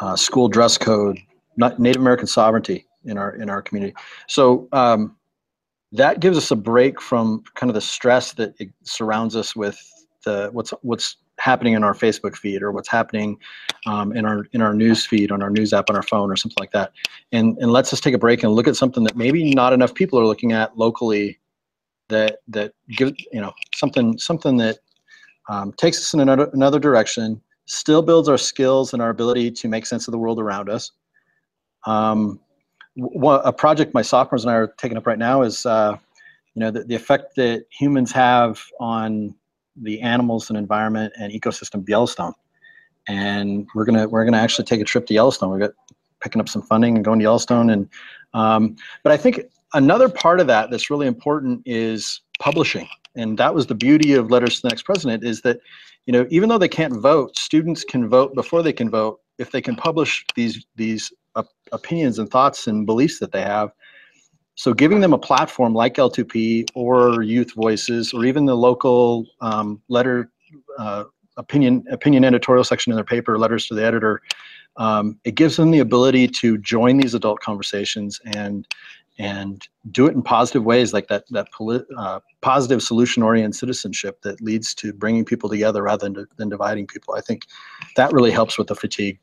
uh, 0.00 0.14
school 0.16 0.48
dress 0.48 0.76
code, 0.76 1.18
Native 1.56 2.00
American 2.00 2.26
sovereignty 2.26 2.86
in 3.04 3.18
our 3.18 3.34
in 3.36 3.48
our 3.48 3.62
community. 3.62 3.94
So 4.26 4.68
um, 4.72 5.16
that 5.92 6.20
gives 6.20 6.36
us 6.36 6.50
a 6.50 6.56
break 6.56 7.00
from 7.00 7.42
kind 7.54 7.70
of 7.70 7.74
the 7.74 7.80
stress 7.80 8.32
that 8.34 8.54
surrounds 8.82 9.36
us 9.36 9.56
with 9.56 9.78
the 10.24 10.50
what's 10.52 10.72
what's 10.82 11.16
happening 11.38 11.74
in 11.74 11.84
our 11.84 11.94
Facebook 11.94 12.36
feed 12.36 12.62
or 12.62 12.72
what's 12.72 12.88
happening 12.88 13.38
um, 13.86 14.12
in 14.16 14.24
our 14.24 14.46
in 14.52 14.62
our 14.62 14.74
news 14.74 15.04
feed 15.04 15.30
on 15.30 15.42
our 15.42 15.50
news 15.50 15.72
app 15.72 15.90
on 15.90 15.96
our 15.96 16.02
phone 16.02 16.30
or 16.30 16.36
something 16.36 16.60
like 16.60 16.72
that, 16.72 16.92
and 17.32 17.56
and 17.58 17.72
lets 17.72 17.92
us 17.92 18.00
take 18.00 18.14
a 18.14 18.18
break 18.18 18.42
and 18.42 18.52
look 18.52 18.68
at 18.68 18.76
something 18.76 19.04
that 19.04 19.16
maybe 19.16 19.54
not 19.54 19.72
enough 19.72 19.94
people 19.94 20.18
are 20.18 20.26
looking 20.26 20.52
at 20.52 20.76
locally, 20.76 21.38
that 22.08 22.38
that 22.48 22.72
give 22.90 23.14
you 23.32 23.40
know 23.40 23.52
something 23.74 24.18
something 24.18 24.56
that 24.56 24.78
um, 25.48 25.72
takes 25.72 25.98
us 25.98 26.14
in 26.14 26.20
another 26.20 26.50
another 26.52 26.78
direction, 26.78 27.40
still 27.66 28.02
builds 28.02 28.28
our 28.28 28.38
skills 28.38 28.92
and 28.92 29.02
our 29.02 29.10
ability 29.10 29.50
to 29.50 29.68
make 29.68 29.86
sense 29.86 30.08
of 30.08 30.12
the 30.12 30.18
world 30.18 30.40
around 30.40 30.68
us. 30.68 30.92
Um, 31.84 32.40
a 33.24 33.52
project 33.52 33.92
my 33.94 34.02
sophomores 34.02 34.44
and 34.44 34.50
I 34.50 34.54
are 34.54 34.68
taking 34.78 34.96
up 34.96 35.06
right 35.06 35.18
now 35.18 35.42
is, 35.42 35.66
uh, 35.66 35.96
you 36.54 36.60
know, 36.60 36.70
the, 36.70 36.84
the 36.84 36.94
effect 36.94 37.36
that 37.36 37.66
humans 37.70 38.10
have 38.12 38.62
on 38.80 39.34
the 39.82 40.00
animals 40.00 40.48
and 40.48 40.58
environment 40.58 41.12
and 41.18 41.32
ecosystem 41.32 41.76
of 41.76 41.88
Yellowstone. 41.88 42.32
And 43.08 43.66
we're 43.74 43.84
gonna 43.84 44.08
we're 44.08 44.24
gonna 44.24 44.38
actually 44.38 44.64
take 44.64 44.80
a 44.80 44.84
trip 44.84 45.06
to 45.06 45.14
Yellowstone. 45.14 45.50
We're 45.50 45.72
picking 46.20 46.40
up 46.40 46.48
some 46.48 46.62
funding 46.62 46.96
and 46.96 47.04
going 47.04 47.18
to 47.18 47.22
Yellowstone. 47.22 47.70
And 47.70 47.88
um, 48.34 48.76
but 49.02 49.12
I 49.12 49.16
think 49.16 49.42
another 49.74 50.08
part 50.08 50.40
of 50.40 50.46
that 50.48 50.70
that's 50.70 50.90
really 50.90 51.06
important 51.06 51.62
is 51.64 52.20
publishing. 52.40 52.88
And 53.14 53.38
that 53.38 53.54
was 53.54 53.66
the 53.66 53.74
beauty 53.74 54.12
of 54.14 54.30
Letters 54.30 54.56
to 54.56 54.62
the 54.62 54.68
Next 54.68 54.82
President 54.82 55.24
is 55.24 55.40
that, 55.42 55.58
you 56.06 56.12
know, 56.12 56.26
even 56.30 56.48
though 56.48 56.58
they 56.58 56.68
can't 56.68 56.94
vote, 56.94 57.36
students 57.38 57.82
can 57.82 58.08
vote 58.08 58.34
before 58.34 58.62
they 58.62 58.72
can 58.72 58.90
vote 58.90 59.20
if 59.38 59.52
they 59.52 59.60
can 59.60 59.76
publish 59.76 60.24
these 60.34 60.66
these 60.76 61.12
opinions 61.72 62.18
and 62.18 62.30
thoughts 62.30 62.66
and 62.66 62.86
beliefs 62.86 63.18
that 63.18 63.32
they 63.32 63.42
have. 63.42 63.70
So 64.56 64.72
giving 64.74 65.00
them 65.00 65.12
a 65.12 65.18
platform 65.18 65.74
like 65.74 65.94
L2P 65.94 66.70
or 66.74 67.22
Youth 67.22 67.52
Voices 67.54 68.12
or 68.12 68.24
even 68.24 68.46
the 68.46 68.56
local 68.56 69.26
um, 69.40 69.80
letter 69.88 70.30
uh, 70.78 71.04
opinion 71.36 71.84
opinion 71.90 72.24
editorial 72.24 72.64
section 72.64 72.90
in 72.90 72.96
their 72.96 73.04
paper, 73.04 73.38
letters 73.38 73.66
to 73.66 73.74
the 73.74 73.84
editor, 73.84 74.22
um, 74.78 75.18
it 75.24 75.34
gives 75.34 75.56
them 75.56 75.70
the 75.70 75.80
ability 75.80 76.26
to 76.28 76.58
join 76.58 76.96
these 76.96 77.14
adult 77.14 77.40
conversations 77.40 78.20
and 78.34 78.66
and 79.18 79.66
do 79.90 80.06
it 80.06 80.14
in 80.14 80.22
positive 80.22 80.64
ways 80.64 80.92
like 80.92 81.08
that 81.08 81.24
that 81.30 81.48
uh, 81.96 82.20
positive 82.42 82.82
solution 82.82 83.22
oriented 83.22 83.54
citizenship 83.54 84.20
that 84.22 84.40
leads 84.40 84.74
to 84.74 84.92
bringing 84.92 85.24
people 85.24 85.48
together 85.48 85.82
rather 85.82 86.08
than, 86.08 86.26
than 86.36 86.48
dividing 86.48 86.86
people. 86.86 87.14
I 87.14 87.20
think 87.20 87.46
that 87.96 88.12
really 88.12 88.30
helps 88.30 88.58
with 88.58 88.68
the 88.68 88.74
fatigue. 88.74 89.18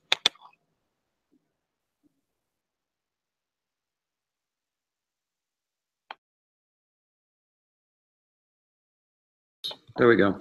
There 9.98 10.08
we 10.08 10.16
go. 10.16 10.38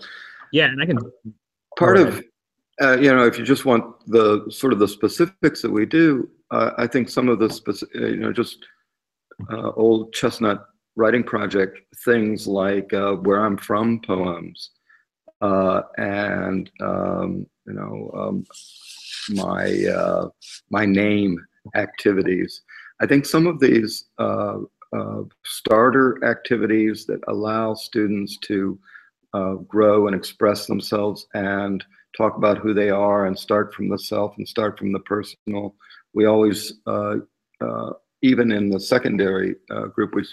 Yeah, 0.52 0.66
and 0.66 0.82
I 0.82 0.86
can. 0.86 0.98
Part 1.78 1.96
of, 1.96 2.22
uh, 2.80 2.98
you 2.98 3.12
know, 3.12 3.26
if 3.26 3.38
you 3.38 3.44
just 3.44 3.64
want 3.64 3.84
the 4.06 4.44
sort 4.50 4.72
of 4.72 4.78
the 4.78 4.88
specifics 4.88 5.62
that 5.62 5.70
we 5.70 5.86
do, 5.86 6.28
uh, 6.50 6.72
I 6.76 6.86
think 6.86 7.08
some 7.08 7.28
of 7.28 7.38
the 7.38 7.50
specific, 7.50 7.96
uh, 8.00 8.06
you 8.06 8.16
know, 8.16 8.32
just 8.32 8.58
uh, 9.50 9.70
old 9.70 10.12
chestnut 10.12 10.66
writing 10.96 11.24
project 11.24 11.78
things 12.04 12.46
like 12.46 12.92
uh, 12.92 13.12
where 13.12 13.44
I'm 13.44 13.56
from 13.56 14.00
poems, 14.00 14.70
uh, 15.40 15.82
and 15.96 16.70
um, 16.80 17.46
you 17.66 17.72
know, 17.72 18.10
um, 18.14 18.44
my 19.30 20.30
my 20.70 20.84
name 20.84 21.38
activities. 21.74 22.62
I 23.00 23.06
think 23.06 23.24
some 23.24 23.46
of 23.46 23.58
these 23.60 24.04
starter 25.44 26.22
activities 26.24 27.06
that 27.06 27.20
allow 27.28 27.72
students 27.74 28.36
to 28.42 28.78
uh, 29.34 29.54
grow 29.54 30.06
and 30.06 30.16
express 30.16 30.66
themselves 30.66 31.26
and 31.34 31.84
talk 32.16 32.36
about 32.36 32.58
who 32.58 32.74
they 32.74 32.90
are 32.90 33.26
and 33.26 33.38
start 33.38 33.74
from 33.74 33.88
the 33.88 33.98
self 33.98 34.36
and 34.36 34.46
start 34.46 34.78
from 34.78 34.92
the 34.92 35.00
personal. 35.00 35.74
We 36.12 36.26
always, 36.26 36.74
uh, 36.86 37.16
uh, 37.60 37.92
even 38.22 38.52
in 38.52 38.68
the 38.68 38.80
secondary 38.80 39.56
uh, 39.70 39.86
group, 39.86 40.14
we 40.14 40.24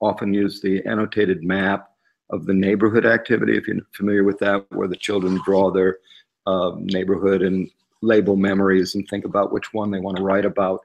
often 0.00 0.32
use 0.32 0.60
the 0.60 0.84
annotated 0.86 1.42
map 1.42 1.90
of 2.30 2.46
the 2.46 2.54
neighborhood 2.54 3.06
activity, 3.06 3.56
if 3.56 3.68
you're 3.68 3.76
familiar 3.92 4.24
with 4.24 4.38
that, 4.38 4.64
where 4.70 4.88
the 4.88 4.96
children 4.96 5.40
draw 5.44 5.70
their 5.70 5.98
um, 6.46 6.86
neighborhood 6.86 7.42
and 7.42 7.70
label 8.02 8.36
memories 8.36 8.94
and 8.94 9.06
think 9.08 9.24
about 9.24 9.52
which 9.52 9.72
one 9.72 9.90
they 9.90 10.00
want 10.00 10.16
to 10.16 10.22
write 10.22 10.44
about. 10.44 10.80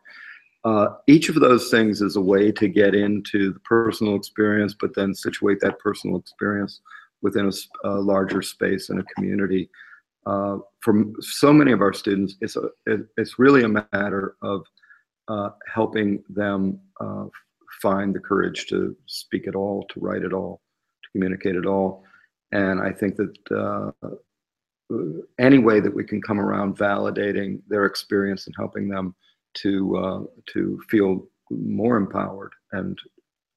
Uh, 0.64 0.90
each 1.08 1.30
of 1.30 1.36
those 1.36 1.72
things 1.72 2.02
is 2.02 2.16
a 2.16 2.22
way 2.22 2.52
to 2.52 2.68
get 2.68 2.94
into 2.94 3.52
the 3.54 3.60
personal 3.62 4.16
experience, 4.16 4.76
but 4.80 4.94
then 4.94 5.14
situate 5.14 5.60
that 5.60 5.80
personal 5.80 6.18
experience 6.18 6.82
within 7.22 7.48
a, 7.50 7.88
a 7.88 7.94
larger 8.00 8.42
space 8.42 8.90
and 8.90 9.00
a 9.00 9.04
community. 9.16 9.70
Uh, 10.26 10.58
for 10.82 11.04
so 11.20 11.52
many 11.52 11.72
of 11.72 11.82
our 11.82 11.94
students, 11.94 12.36
it's, 12.42 12.56
a, 12.56 12.70
it, 12.86 13.02
it's 13.18 13.40
really 13.40 13.64
a 13.64 13.68
matter 13.68 14.36
of 14.42 14.66
uh, 15.28 15.50
helping 15.74 16.24
them 16.30 16.80
uh, 17.00 17.26
find 17.82 18.14
the 18.14 18.20
courage 18.20 18.68
to 18.68 18.96
speak 19.08 19.48
at 19.48 19.56
all, 19.56 19.86
to 19.90 20.00
write 20.00 20.24
at 20.24 20.34
all, 20.34 20.62
to 21.04 21.10
communicate 21.12 21.56
at 21.56 21.66
all. 21.66 22.04
And 22.52 22.82
I 22.82 22.92
think 22.92 23.16
that 23.16 23.34
uh, 23.52 24.10
any 25.40 25.58
way 25.58 25.80
that 25.80 25.94
we 25.94 26.04
can 26.04 26.22
come 26.22 26.40
around 26.40 26.78
validating 26.78 27.62
their 27.68 27.86
experience 27.86 28.46
and 28.46 28.56
helping 28.58 28.90
them 28.90 29.16
to 29.54 29.98
uh, 29.98 30.24
to 30.54 30.82
feel 30.90 31.28
more 31.50 31.98
empowered 31.98 32.54
and 32.72 32.98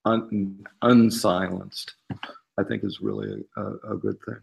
un- 0.04 0.64
unsilenced 0.82 1.94
I 2.58 2.62
think 2.62 2.84
is 2.84 3.00
really 3.00 3.44
a, 3.56 3.92
a 3.92 3.96
good 3.96 4.16
thing. 4.24 4.36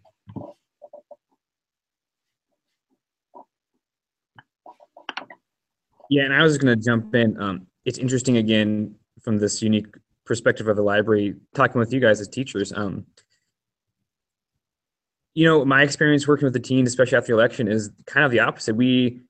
Yeah, 6.09 6.24
and 6.24 6.34
I 6.34 6.43
was 6.43 6.57
going 6.57 6.78
to 6.78 6.84
jump 6.84 7.16
in. 7.16 7.41
Um, 7.41 7.68
it's 7.86 7.97
interesting 7.97 8.38
again 8.38 8.95
from 9.22 9.38
this 9.38 9.62
unique 9.62 9.88
perspective 10.26 10.68
of 10.68 10.76
the 10.76 10.82
library, 10.82 11.36
talking 11.55 11.80
with 11.80 11.93
you 11.93 12.01
guys 12.01 12.20
as 12.20 12.28
teachers. 12.28 12.74
Um, 12.74 13.05
you 15.34 15.45
know, 15.45 15.64
my 15.64 15.84
experience 15.84 16.28
working 16.28 16.45
with 16.45 16.53
the 16.53 16.59
teens, 16.59 16.89
especially 16.89 17.18
after 17.18 17.28
the 17.28 17.38
election, 17.38 17.70
is 17.70 17.91
kind 18.05 18.26
of 18.26 18.32
the 18.32 18.41
opposite. 18.41 18.76
We 18.76 19.22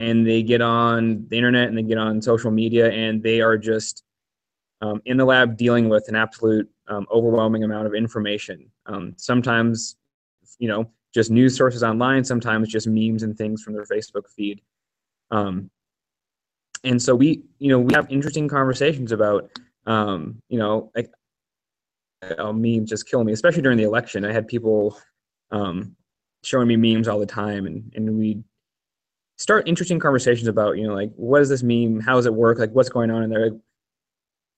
and 0.00 0.26
they 0.26 0.42
get 0.42 0.60
on 0.60 1.26
the 1.28 1.36
internet 1.36 1.68
and 1.68 1.78
they 1.78 1.82
get 1.82 1.98
on 1.98 2.20
social 2.20 2.50
media 2.50 2.90
and 2.90 3.22
they 3.22 3.40
are 3.40 3.56
just 3.56 4.02
um, 4.82 5.00
in 5.06 5.16
the 5.16 5.24
lab 5.24 5.56
dealing 5.56 5.88
with 5.88 6.08
an 6.08 6.16
absolute 6.16 6.68
um, 6.88 7.06
overwhelming 7.10 7.64
amount 7.64 7.86
of 7.86 7.94
information. 7.94 8.70
Um, 8.86 9.14
sometimes, 9.16 9.96
you 10.58 10.68
know, 10.68 10.90
just 11.12 11.30
news 11.30 11.56
sources 11.56 11.82
online, 11.82 12.24
sometimes 12.24 12.68
just 12.68 12.86
memes 12.86 13.22
and 13.22 13.36
things 13.36 13.62
from 13.62 13.72
their 13.74 13.84
Facebook 13.84 14.28
feed. 14.34 14.60
Um, 15.30 15.70
and 16.82 17.00
so 17.00 17.14
we, 17.14 17.42
you 17.58 17.68
know, 17.68 17.78
we 17.78 17.94
have 17.94 18.10
interesting 18.10 18.48
conversations 18.48 19.12
about, 19.12 19.50
um, 19.86 20.42
you 20.48 20.58
know, 20.58 20.90
like 20.94 21.10
oh, 22.38 22.52
memes 22.52 22.90
just 22.90 23.08
kill 23.08 23.24
me, 23.24 23.32
especially 23.32 23.62
during 23.62 23.78
the 23.78 23.84
election. 23.84 24.24
I 24.24 24.32
had 24.32 24.46
people, 24.46 24.98
um, 25.50 25.96
showing 26.42 26.68
me 26.68 26.76
memes 26.76 27.08
all 27.08 27.18
the 27.18 27.26
time, 27.26 27.66
and 27.66 27.92
and 27.94 28.18
we 28.18 28.42
start 29.36 29.66
interesting 29.66 29.98
conversations 29.98 30.46
about 30.46 30.76
you 30.76 30.86
know 30.86 30.94
like 30.94 31.12
what 31.16 31.40
does 31.40 31.48
this 31.48 31.62
meme, 31.62 32.00
how 32.00 32.14
does 32.14 32.26
it 32.26 32.34
work, 32.34 32.58
like 32.58 32.70
what's 32.72 32.88
going 32.88 33.10
on 33.10 33.22
in 33.22 33.30
there. 33.30 33.50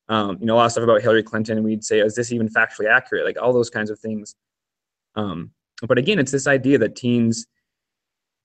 Um, 0.08 0.38
you 0.40 0.46
know, 0.46 0.54
a 0.54 0.56
lot 0.56 0.66
of 0.66 0.72
stuff 0.72 0.84
about 0.84 1.02
Hillary 1.02 1.22
Clinton, 1.22 1.62
we'd 1.62 1.84
say, 1.84 2.00
is 2.00 2.14
this 2.14 2.32
even 2.32 2.48
factually 2.48 2.88
accurate? 2.88 3.24
Like 3.24 3.40
all 3.40 3.52
those 3.52 3.70
kinds 3.70 3.90
of 3.90 3.98
things. 3.98 4.34
Um, 5.16 5.50
but 5.86 5.98
again, 5.98 6.18
it's 6.18 6.32
this 6.32 6.46
idea 6.46 6.78
that 6.78 6.96
teens 6.96 7.46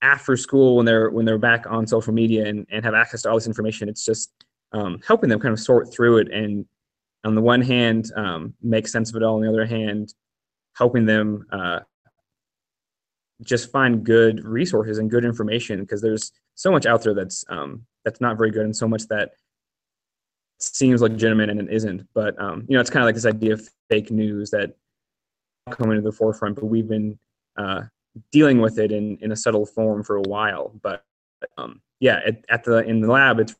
after 0.01 0.35
school 0.35 0.77
when 0.77 0.85
they're 0.85 1.11
when 1.11 1.25
they're 1.25 1.37
back 1.37 1.65
on 1.69 1.85
social 1.85 2.13
media 2.13 2.45
and, 2.47 2.65
and 2.71 2.83
have 2.83 2.95
access 2.95 3.21
to 3.21 3.29
all 3.29 3.35
this 3.35 3.47
information, 3.47 3.87
it's 3.87 4.03
just 4.03 4.31
um, 4.73 4.99
helping 5.05 5.29
them 5.29 5.39
kind 5.39 5.53
of 5.53 5.59
sort 5.59 5.93
through 5.93 6.17
it 6.17 6.31
and 6.31 6.65
on 7.23 7.35
the 7.35 7.41
one 7.41 7.61
hand 7.61 8.11
um, 8.15 8.53
make 8.61 8.87
sense 8.87 9.09
of 9.09 9.15
it 9.15 9.23
all 9.23 9.35
on 9.35 9.41
the 9.41 9.49
other 9.49 9.65
hand 9.65 10.13
helping 10.75 11.05
them 11.05 11.45
uh, 11.51 11.79
just 13.43 13.71
find 13.71 14.03
good 14.03 14.43
resources 14.43 14.97
and 14.97 15.11
good 15.11 15.25
information 15.25 15.81
because 15.81 16.01
there's 16.01 16.31
so 16.55 16.71
much 16.71 16.85
out 16.85 17.03
there 17.03 17.13
that's 17.13 17.43
um, 17.49 17.85
that's 18.05 18.21
not 18.21 18.37
very 18.37 18.51
good 18.51 18.65
and 18.65 18.75
so 18.75 18.87
much 18.87 19.07
that 19.07 19.31
seems 20.63 21.01
legitimate 21.01 21.49
and 21.49 21.59
it 21.59 21.71
isn't 21.71 22.07
but 22.13 22.39
um, 22.41 22.65
you 22.67 22.75
know 22.75 22.81
it's 22.81 22.89
kind 22.89 23.03
of 23.03 23.07
like 23.07 23.15
this 23.15 23.25
idea 23.25 23.53
of 23.53 23.67
fake 23.89 24.11
news 24.11 24.51
that 24.51 24.75
coming 25.69 25.95
to 25.95 26.01
the 26.01 26.11
forefront 26.11 26.55
but 26.55 26.65
we've 26.65 26.87
been 26.87 27.17
uh, 27.57 27.81
dealing 28.31 28.59
with 28.59 28.77
it 28.77 28.91
in, 28.91 29.17
in 29.21 29.31
a 29.31 29.35
subtle 29.35 29.65
form 29.65 30.03
for 30.03 30.17
a 30.17 30.21
while 30.21 30.71
but 30.81 31.03
um, 31.57 31.81
yeah 31.99 32.19
at, 32.25 32.43
at 32.49 32.63
the 32.63 32.79
in 32.85 33.01
the 33.01 33.07
lab 33.07 33.39
it's 33.39 33.55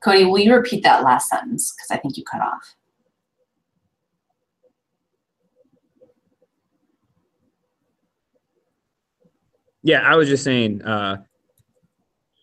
Cody, 0.00 0.24
will 0.24 0.38
you 0.38 0.54
repeat 0.54 0.84
that 0.84 1.02
last 1.02 1.28
sentence? 1.28 1.72
Because 1.72 1.90
I 1.90 2.00
think 2.00 2.16
you 2.16 2.24
cut 2.24 2.40
off. 2.40 2.76
Yeah, 9.82 10.00
I 10.02 10.16
was 10.16 10.28
just 10.28 10.44
saying, 10.44 10.82
uh, 10.82 11.18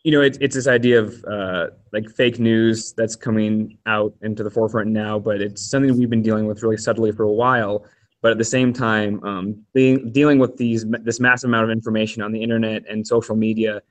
you 0.04 0.12
know, 0.12 0.22
it's 0.22 0.38
it's 0.40 0.56
this 0.56 0.68
idea 0.68 1.00
of 1.00 1.24
uh, 1.26 1.68
like 1.92 2.10
fake 2.10 2.40
news 2.40 2.94
that's 2.94 3.16
coming 3.16 3.78
out 3.86 4.14
into 4.22 4.44
the 4.44 4.52
forefront 4.52 4.90
now, 4.90 5.18
but 5.18 5.42
it's 5.42 5.70
something 5.70 5.98
we've 5.98 6.10
been 6.10 6.22
dealing 6.22 6.46
with 6.46 6.62
really 6.62 6.78
subtly 6.78 7.12
for 7.12 7.24
a 7.24 7.32
while. 7.32 7.86
But 8.22 8.32
at 8.32 8.38
the 8.38 8.46
same 8.46 8.72
time, 8.72 9.24
um, 9.24 9.66
being 9.74 10.12
dealing 10.12 10.40
with 10.40 10.58
these 10.58 10.86
this 11.04 11.20
massive 11.20 11.50
amount 11.50 11.66
of 11.66 11.72
information 11.72 12.22
on 12.22 12.32
the 12.32 12.42
internet 12.42 12.84
and 12.88 13.06
social 13.06 13.36
media, 13.36 13.82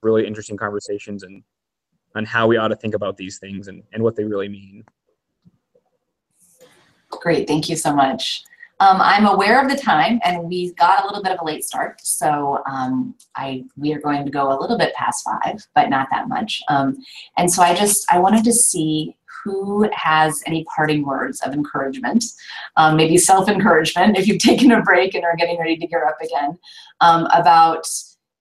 really 0.00 0.26
interesting 0.26 0.56
conversations 0.56 1.22
and 1.22 1.42
on 2.14 2.24
how 2.24 2.46
we 2.46 2.56
ought 2.56 2.68
to 2.68 2.76
think 2.76 2.94
about 2.94 3.16
these 3.16 3.38
things 3.38 3.68
and, 3.68 3.82
and 3.92 4.02
what 4.02 4.16
they 4.16 4.24
really 4.24 4.48
mean. 4.48 4.84
Great, 7.10 7.46
thank 7.46 7.68
you 7.68 7.76
so 7.76 7.94
much. 7.94 8.44
Um, 8.82 9.00
I'm 9.00 9.26
aware 9.26 9.62
of 9.62 9.70
the 9.70 9.76
time 9.76 10.18
and 10.24 10.42
we 10.42 10.72
got 10.72 11.04
a 11.04 11.06
little 11.06 11.22
bit 11.22 11.30
of 11.30 11.38
a 11.40 11.44
late 11.44 11.62
start, 11.62 12.00
so 12.04 12.60
um, 12.66 13.14
I 13.36 13.62
we 13.76 13.94
are 13.94 14.00
going 14.00 14.24
to 14.24 14.30
go 14.30 14.50
a 14.50 14.58
little 14.60 14.76
bit 14.76 14.92
past 14.94 15.24
five, 15.24 15.64
but 15.72 15.88
not 15.88 16.08
that 16.10 16.28
much. 16.28 16.60
Um, 16.68 16.96
and 17.36 17.48
so 17.48 17.62
I 17.62 17.76
just, 17.76 18.12
I 18.12 18.18
wanted 18.18 18.42
to 18.42 18.52
see 18.52 19.16
who 19.44 19.88
has 19.92 20.42
any 20.46 20.64
parting 20.64 21.06
words 21.06 21.40
of 21.42 21.54
encouragement, 21.54 22.24
um, 22.76 22.96
maybe 22.96 23.18
self-encouragement 23.18 24.18
if 24.18 24.26
you've 24.26 24.42
taken 24.42 24.72
a 24.72 24.82
break 24.82 25.14
and 25.14 25.22
are 25.22 25.36
getting 25.36 25.60
ready 25.60 25.76
to 25.76 25.86
gear 25.86 26.04
up 26.04 26.18
again, 26.20 26.58
um, 27.00 27.26
about 27.26 27.86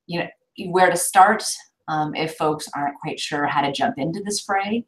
you 0.08 0.22
know 0.22 0.28
where 0.72 0.90
to 0.90 0.98
start 0.98 1.44
um, 1.88 2.16
if 2.16 2.34
folks 2.36 2.68
aren't 2.76 3.00
quite 3.00 3.20
sure 3.20 3.46
how 3.46 3.62
to 3.62 3.72
jump 3.72 4.00
into 4.00 4.24
this 4.24 4.42
fray 4.42 4.86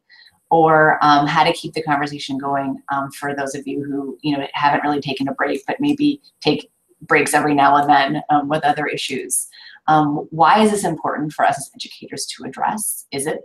or 0.54 1.04
um, 1.04 1.26
how 1.26 1.42
to 1.42 1.52
keep 1.52 1.72
the 1.72 1.82
conversation 1.82 2.38
going 2.38 2.80
um, 2.92 3.10
for 3.10 3.34
those 3.34 3.56
of 3.56 3.66
you 3.66 3.82
who 3.82 4.16
you 4.22 4.36
know 4.36 4.46
haven't 4.54 4.84
really 4.84 5.00
taken 5.00 5.26
a 5.26 5.34
break 5.34 5.60
but 5.66 5.80
maybe 5.80 6.22
take 6.40 6.70
breaks 7.02 7.34
every 7.34 7.54
now 7.54 7.74
and 7.76 7.90
then 7.90 8.22
um, 8.30 8.48
with 8.48 8.64
other 8.64 8.86
issues. 8.86 9.48
Um, 9.88 10.28
why 10.30 10.62
is 10.62 10.70
this 10.70 10.84
important 10.84 11.32
for 11.32 11.44
us 11.44 11.58
as 11.58 11.70
educators 11.74 12.24
to 12.26 12.44
address? 12.44 13.06
Is 13.10 13.26
it? 13.26 13.40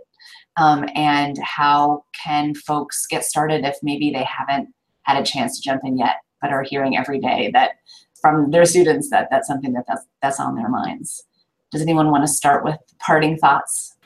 Um, 0.56 0.88
and 0.94 1.36
how 1.42 2.04
can 2.24 2.54
folks 2.54 3.06
get 3.08 3.24
started 3.24 3.64
if 3.64 3.76
maybe 3.82 4.12
they 4.12 4.24
haven't 4.24 4.68
had 5.02 5.20
a 5.20 5.24
chance 5.24 5.58
to 5.58 5.62
jump 5.62 5.82
in 5.84 5.98
yet 5.98 6.16
but 6.40 6.52
are 6.52 6.62
hearing 6.62 6.96
every 6.96 7.18
day 7.18 7.50
that 7.52 7.72
from 8.20 8.50
their 8.52 8.64
students 8.64 9.10
that 9.10 9.28
that's 9.30 9.48
something 9.48 9.72
that 9.72 9.84
that's, 9.88 10.06
that's 10.22 10.38
on 10.38 10.54
their 10.54 10.68
minds. 10.68 11.24
Does 11.72 11.82
anyone 11.82 12.10
want 12.10 12.22
to 12.24 12.28
start 12.28 12.64
with 12.64 12.78
parting 13.00 13.36
thoughts? 13.36 13.96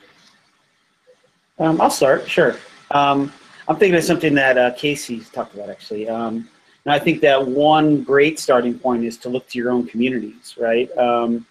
Um, 1.59 1.79
I'll 1.79 1.89
start, 1.89 2.27
sure. 2.27 2.55
Um, 2.91 3.31
I'm 3.67 3.77
thinking 3.77 3.95
of 3.95 4.03
something 4.03 4.33
that 4.35 4.57
uh, 4.57 4.71
Casey 4.73 5.21
talked 5.33 5.55
about 5.55 5.69
actually. 5.69 6.07
Um, 6.07 6.47
and 6.85 6.93
I 6.93 6.99
think 6.99 7.21
that 7.21 7.45
one 7.45 8.03
great 8.03 8.39
starting 8.39 8.77
point 8.77 9.03
is 9.03 9.17
to 9.17 9.29
look 9.29 9.47
to 9.49 9.57
your 9.57 9.71
own 9.71 9.87
communities, 9.87 10.55
right? 10.59 10.95
Um, 10.97 11.47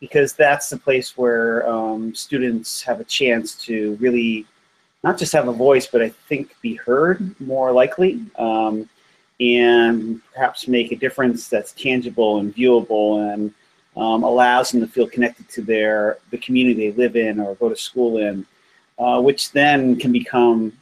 because 0.00 0.32
that's 0.32 0.70
the 0.70 0.78
place 0.78 1.18
where 1.18 1.68
um, 1.68 2.14
students 2.14 2.82
have 2.82 3.00
a 3.00 3.04
chance 3.04 3.54
to 3.66 3.96
really 4.00 4.46
not 5.04 5.18
just 5.18 5.32
have 5.32 5.48
a 5.48 5.52
voice, 5.52 5.86
but 5.86 6.02
I 6.02 6.08
think 6.28 6.56
be 6.60 6.74
heard 6.74 7.38
more 7.40 7.70
likely 7.72 8.24
um, 8.38 8.88
and 9.40 10.20
perhaps 10.34 10.66
make 10.66 10.90
a 10.90 10.96
difference 10.96 11.48
that's 11.48 11.72
tangible 11.72 12.38
and 12.38 12.54
viewable 12.54 13.32
and 13.32 13.52
um, 13.96 14.22
allows 14.22 14.70
them 14.70 14.80
to 14.80 14.86
feel 14.86 15.08
connected 15.08 15.48
to 15.50 15.62
their 15.62 16.18
the 16.30 16.38
community 16.38 16.90
they 16.90 16.96
live 16.96 17.16
in 17.16 17.40
or 17.40 17.54
go 17.56 17.68
to 17.68 17.76
school 17.76 18.18
in, 18.18 18.46
uh, 18.98 19.20
which 19.20 19.52
then 19.52 19.96
can 19.96 20.12
become 20.12 20.72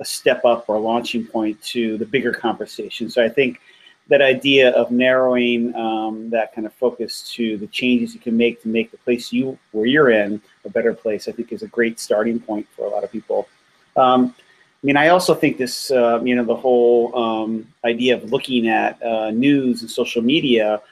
a 0.00 0.04
step 0.04 0.44
up 0.44 0.68
or 0.68 0.76
a 0.76 0.78
launching 0.78 1.24
point 1.24 1.60
to 1.62 1.96
the 1.98 2.06
bigger 2.06 2.32
conversation. 2.32 3.08
So 3.08 3.24
I 3.24 3.28
think 3.28 3.60
that 4.08 4.20
idea 4.20 4.70
of 4.70 4.90
narrowing 4.90 5.74
um, 5.76 6.28
that 6.30 6.54
kind 6.54 6.66
of 6.66 6.72
focus 6.74 7.30
to 7.34 7.56
the 7.56 7.68
changes 7.68 8.14
you 8.14 8.20
can 8.20 8.36
make 8.36 8.60
to 8.62 8.68
make 8.68 8.90
the 8.90 8.98
place 8.98 9.32
you 9.32 9.58
where 9.70 9.86
you're 9.86 10.10
in 10.10 10.40
a 10.64 10.68
better 10.68 10.92
place, 10.92 11.28
I 11.28 11.32
think 11.32 11.52
is 11.52 11.62
a 11.62 11.68
great 11.68 12.00
starting 12.00 12.40
point 12.40 12.66
for 12.74 12.86
a 12.86 12.90
lot 12.90 13.04
of 13.04 13.12
people. 13.12 13.48
Um, 13.96 14.34
I 14.82 14.86
mean, 14.86 14.96
I 14.96 15.08
also 15.08 15.34
think 15.34 15.58
this, 15.58 15.92
uh, 15.92 16.20
you 16.24 16.34
know, 16.34 16.44
the 16.44 16.56
whole 16.56 17.16
um, 17.16 17.68
idea 17.84 18.16
of 18.16 18.32
looking 18.32 18.68
at 18.68 19.00
uh, 19.00 19.30
news 19.30 19.82
and 19.82 19.90
social 19.90 20.22
media 20.22 20.82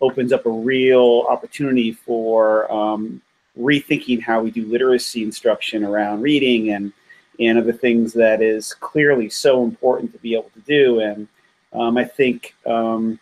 opens 0.00 0.32
up 0.32 0.46
a 0.46 0.50
real 0.50 1.26
opportunity 1.28 1.92
for 1.92 2.70
um, 2.72 3.20
rethinking 3.58 4.22
how 4.22 4.40
we 4.40 4.50
do 4.50 4.64
literacy 4.66 5.22
instruction 5.22 5.84
around 5.84 6.22
reading 6.22 6.70
and 6.70 6.92
and 7.38 7.58
other 7.58 7.72
things 7.72 8.12
that 8.12 8.42
is 8.42 8.74
clearly 8.74 9.30
so 9.30 9.64
important 9.64 10.12
to 10.12 10.18
be 10.18 10.34
able 10.34 10.50
to 10.50 10.60
do. 10.60 11.00
And 11.00 11.26
um, 11.72 11.96
I 11.96 12.04
think 12.04 12.54
um, 12.66 13.18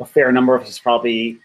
a 0.00 0.04
fair 0.04 0.32
number 0.32 0.56
of 0.56 0.62
us 0.62 0.80
probably 0.80 1.38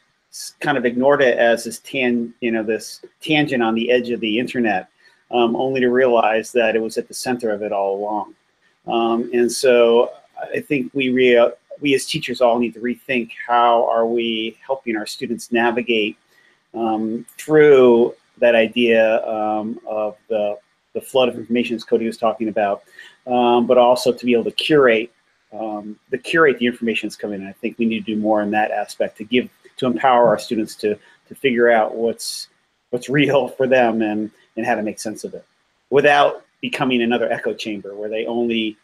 kind 0.60 0.80
of 0.80 0.86
ignored 0.86 1.22
it 1.22 1.38
as 1.38 1.66
this 1.66 1.78
tan, 1.80 2.34
you 2.42 2.52
know, 2.52 2.64
this 2.64 3.06
tangent 3.22 3.62
on 3.62 3.76
the 3.76 3.92
edge 3.92 4.10
of 4.10 4.20
the 4.20 4.40
internet, 4.40 4.88
um, 5.30 5.56
only 5.56 5.80
to 5.80 5.90
realize 5.90 6.52
that 6.54 6.76
it 6.76 6.82
was 6.82 6.98
at 6.98 7.08
the 7.08 7.14
center 7.14 7.52
of 7.52 7.62
it 7.62 7.72
all 7.72 7.98
along. 7.98 8.34
Um, 8.88 9.30
and 9.32 9.52
so 9.52 10.12
I 10.54 10.60
think 10.60 10.92
we 10.94 11.12
we 11.82 11.96
as 11.96 12.06
teachers 12.06 12.42
all 12.42 12.58
need 12.58 12.74
to 12.74 12.80
rethink 12.80 13.32
how 13.48 13.88
are 13.88 14.06
we 14.06 14.58
helping 14.66 14.98
our 14.98 15.06
students 15.06 15.52
navigate 15.52 16.18
um, 16.74 17.26
through 17.38 18.16
that 18.38 18.56
idea 18.56 19.26
um, 19.28 19.80
of 19.88 20.18
the, 20.30 20.58
the 20.94 21.02
flood 21.02 21.30
of 21.30 21.36
information 21.36 21.76
as 21.76 21.84
Cody 21.84 22.06
was 22.06 22.18
talking 22.18 22.48
about, 22.48 22.84
um, 23.28 23.68
but 23.68 23.78
also 23.78 24.12
to 24.12 24.26
be 24.26 24.34
able 24.34 24.46
to 24.46 24.52
curate 24.52 25.12
um, 25.54 26.00
the 26.12 26.18
curate 26.18 26.60
the 26.60 26.66
information 26.66 27.08
that's 27.08 27.16
coming 27.16 27.42
in. 27.42 27.48
I 27.48 27.52
think 27.52 27.78
we 27.78 27.86
need 27.86 28.06
to 28.06 28.16
do 28.16 28.20
more 28.20 28.42
in 28.42 28.52
that 28.52 28.72
aspect 28.72 29.18
to 29.18 29.24
give 29.24 29.50
to 29.78 29.86
empower 29.86 30.28
our 30.28 30.40
students 30.40 30.76
to 30.76 30.98
to 31.28 31.36
figure 31.36 31.70
out 31.70 31.96
what's 31.96 32.48
what's 32.92 33.10
real 33.10 33.48
for 33.48 33.68
them 33.68 34.02
and 34.02 34.32
and 34.56 34.66
how 34.66 34.76
to 34.76 34.84
make 34.84 35.00
sense 35.00 35.24
of 35.24 35.34
it 35.34 35.46
without 35.90 36.46
becoming 36.62 37.02
another 37.02 37.32
echo 37.32 37.54
chamber 37.54 37.96
where 37.96 38.10
they 38.10 38.26
only 38.26 38.78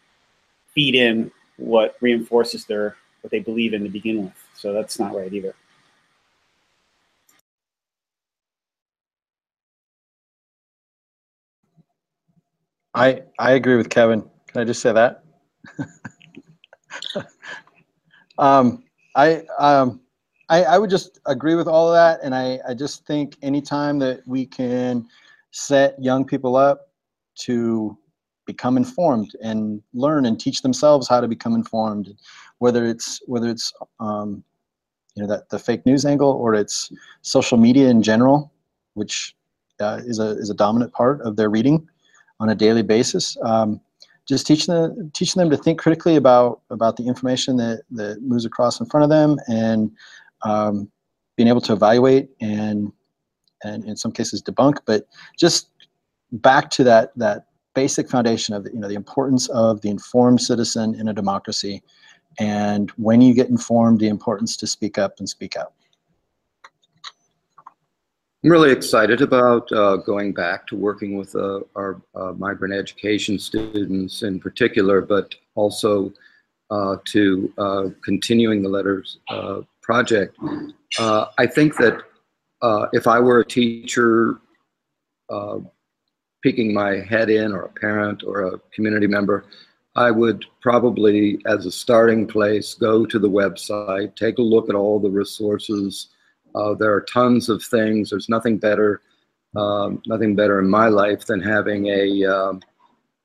feed 0.74 0.96
in 0.96 1.32
what 1.58 1.96
reinforces 2.02 2.66
their 2.66 2.96
what 3.22 3.32
they 3.32 3.40
believe 3.40 3.74
in 3.74 3.84
to 3.84 3.90
begin 3.90 4.24
with. 4.26 4.46
So 4.56 4.74
that's 4.74 5.00
not 5.00 5.16
right 5.16 5.32
either. 5.32 5.56
I 12.98 13.22
I 13.38 13.52
agree 13.52 13.76
with 13.76 13.90
Kevin. 13.90 14.24
Can 14.48 14.62
I 14.62 14.64
just 14.64 14.82
say 14.82 14.92
that? 14.92 15.24
um, 18.40 18.84
I 19.16 19.44
um, 19.60 20.02
I 20.50 20.64
I 20.64 20.78
would 20.80 20.90
just 20.90 21.20
agree 21.28 21.54
with 21.54 21.68
all 21.68 21.90
of 21.90 21.94
that, 21.94 22.22
and 22.24 22.34
I 22.34 22.60
I 22.68 22.74
just 22.74 23.06
think 23.06 23.38
anytime 23.44 24.00
that 24.00 24.28
we 24.28 24.48
can 24.48 25.06
set 25.52 25.96
young 26.02 26.26
people 26.26 26.56
up 26.56 26.90
to 27.42 27.96
become 28.48 28.78
informed 28.78 29.32
and 29.44 29.84
learn 29.94 30.26
and 30.26 30.40
teach 30.40 30.64
themselves 30.64 31.08
how 31.08 31.20
to 31.20 31.28
become 31.28 31.54
informed 31.54 32.16
whether 32.60 32.86
it's 32.86 33.22
whether 33.28 33.50
it's 33.50 33.74
um, 34.00 34.44
you 35.16 35.22
know 35.22 35.28
that 35.28 35.50
the 35.50 35.60
fake 35.60 35.86
news 35.86 36.06
angle 36.06 36.32
or 36.32 36.56
it's 36.56 36.92
social 37.22 37.58
media 37.58 37.90
in 37.90 38.02
general 38.02 38.52
which 38.94 39.36
uh, 39.82 40.00
is 40.06 40.18
a 40.20 40.30
is 40.40 40.50
a 40.50 40.54
dominant 40.56 40.92
part 40.94 41.22
of 41.22 41.36
their 41.36 41.50
reading 41.50 41.88
on 42.40 42.50
a 42.50 42.56
daily 42.56 42.84
basis. 42.84 43.38
Um, 43.44 43.82
just 44.28 44.46
teaching 44.46 44.74
them, 44.74 45.12
teaching 45.14 45.40
them 45.40 45.50
to 45.50 45.58
think 45.58 45.80
critically 45.80 46.18
about, 46.18 46.62
about 46.70 46.98
the 46.98 47.08
information 47.08 47.56
that, 47.58 47.84
that 47.92 48.22
moves 48.22 48.46
across 48.46 48.80
in 48.80 48.86
front 48.86 49.06
of 49.06 49.10
them 49.10 49.38
and 49.48 49.92
um, 50.44 50.92
being 51.38 51.48
able 51.48 51.62
to 51.62 51.74
evaluate 51.74 52.30
and, 52.42 52.92
and 53.64 53.86
in 53.86 53.96
some 53.96 54.12
cases 54.12 54.44
debunk, 54.44 54.80
but 54.86 55.08
just 55.38 55.70
back 56.32 56.70
to 56.72 56.84
that, 56.84 57.12
that 57.16 57.48
basic 57.78 58.10
foundation 58.10 58.56
of 58.56 58.66
you 58.74 58.80
know 58.80 58.88
the 58.88 58.96
importance 58.96 59.48
of 59.50 59.82
the 59.82 59.90
informed 59.90 60.42
citizen 60.42 60.96
in 60.96 61.10
a 61.10 61.14
democracy 61.14 61.84
and 62.40 62.90
when 62.98 63.22
you 63.22 63.36
get 63.36 63.50
informed 63.50 64.00
the 64.00 64.08
importance 64.08 64.58
to 64.58 64.66
speak 64.66 64.98
up 64.98 65.14
and 65.20 65.30
speak 65.30 65.56
out 65.56 65.74
I'm 68.44 68.52
really 68.52 68.72
excited 68.72 69.22
about 69.22 69.72
uh, 69.72 69.98
going 69.98 70.32
back 70.32 70.68
to 70.68 70.76
working 70.76 71.18
with 71.18 71.36
uh, 71.36 71.62
our 71.76 72.00
uh, 72.14 72.34
migrant 72.34 72.74
education 72.74 73.40
students 73.40 74.22
in 74.22 74.40
particular, 74.40 75.02
but 75.02 75.34
also 75.56 76.14
uh, 76.70 76.98
to 77.06 77.52
uh, 77.58 77.84
continuing 78.04 78.62
the 78.62 78.70
letters 78.70 79.18
uh, 79.30 79.62
project. 79.82 80.38
I 81.00 81.48
think 81.48 81.78
that 81.78 82.04
if 82.94 83.08
I 83.08 83.20
were 83.20 83.40
a 83.40 83.46
teacher 83.46 84.40
peeking 86.44 86.74
my 86.74 86.98
head 86.98 87.32
in 87.32 87.52
or 87.54 87.64
a 87.64 87.70
parent 87.70 88.22
or 88.24 88.46
a 88.46 88.60
community 88.72 89.08
member, 89.08 89.46
I 89.96 90.12
would 90.12 90.46
probably, 90.62 91.40
as 91.48 91.66
a 91.66 91.72
starting 91.72 92.28
place, 92.28 92.76
go 92.76 93.04
to 93.04 93.18
the 93.18 93.30
website, 93.30 94.16
take 94.16 94.38
a 94.38 94.44
look 94.44 94.70
at 94.70 94.76
all 94.76 95.00
the 95.00 95.10
resources, 95.10 96.10
uh, 96.58 96.74
there 96.74 96.94
are 96.94 97.02
tons 97.02 97.50
of 97.50 97.64
things. 97.64 98.10
There's 98.10 98.30
nothing 98.30 98.58
better, 98.58 99.02
um, 99.56 100.02
nothing 100.08 100.36
better 100.36 100.60
in 100.60 100.70
my 100.70 100.88
life 100.88 101.26
than 101.26 101.42
having 101.42 101.88
a 101.88 102.26
um, 102.26 102.62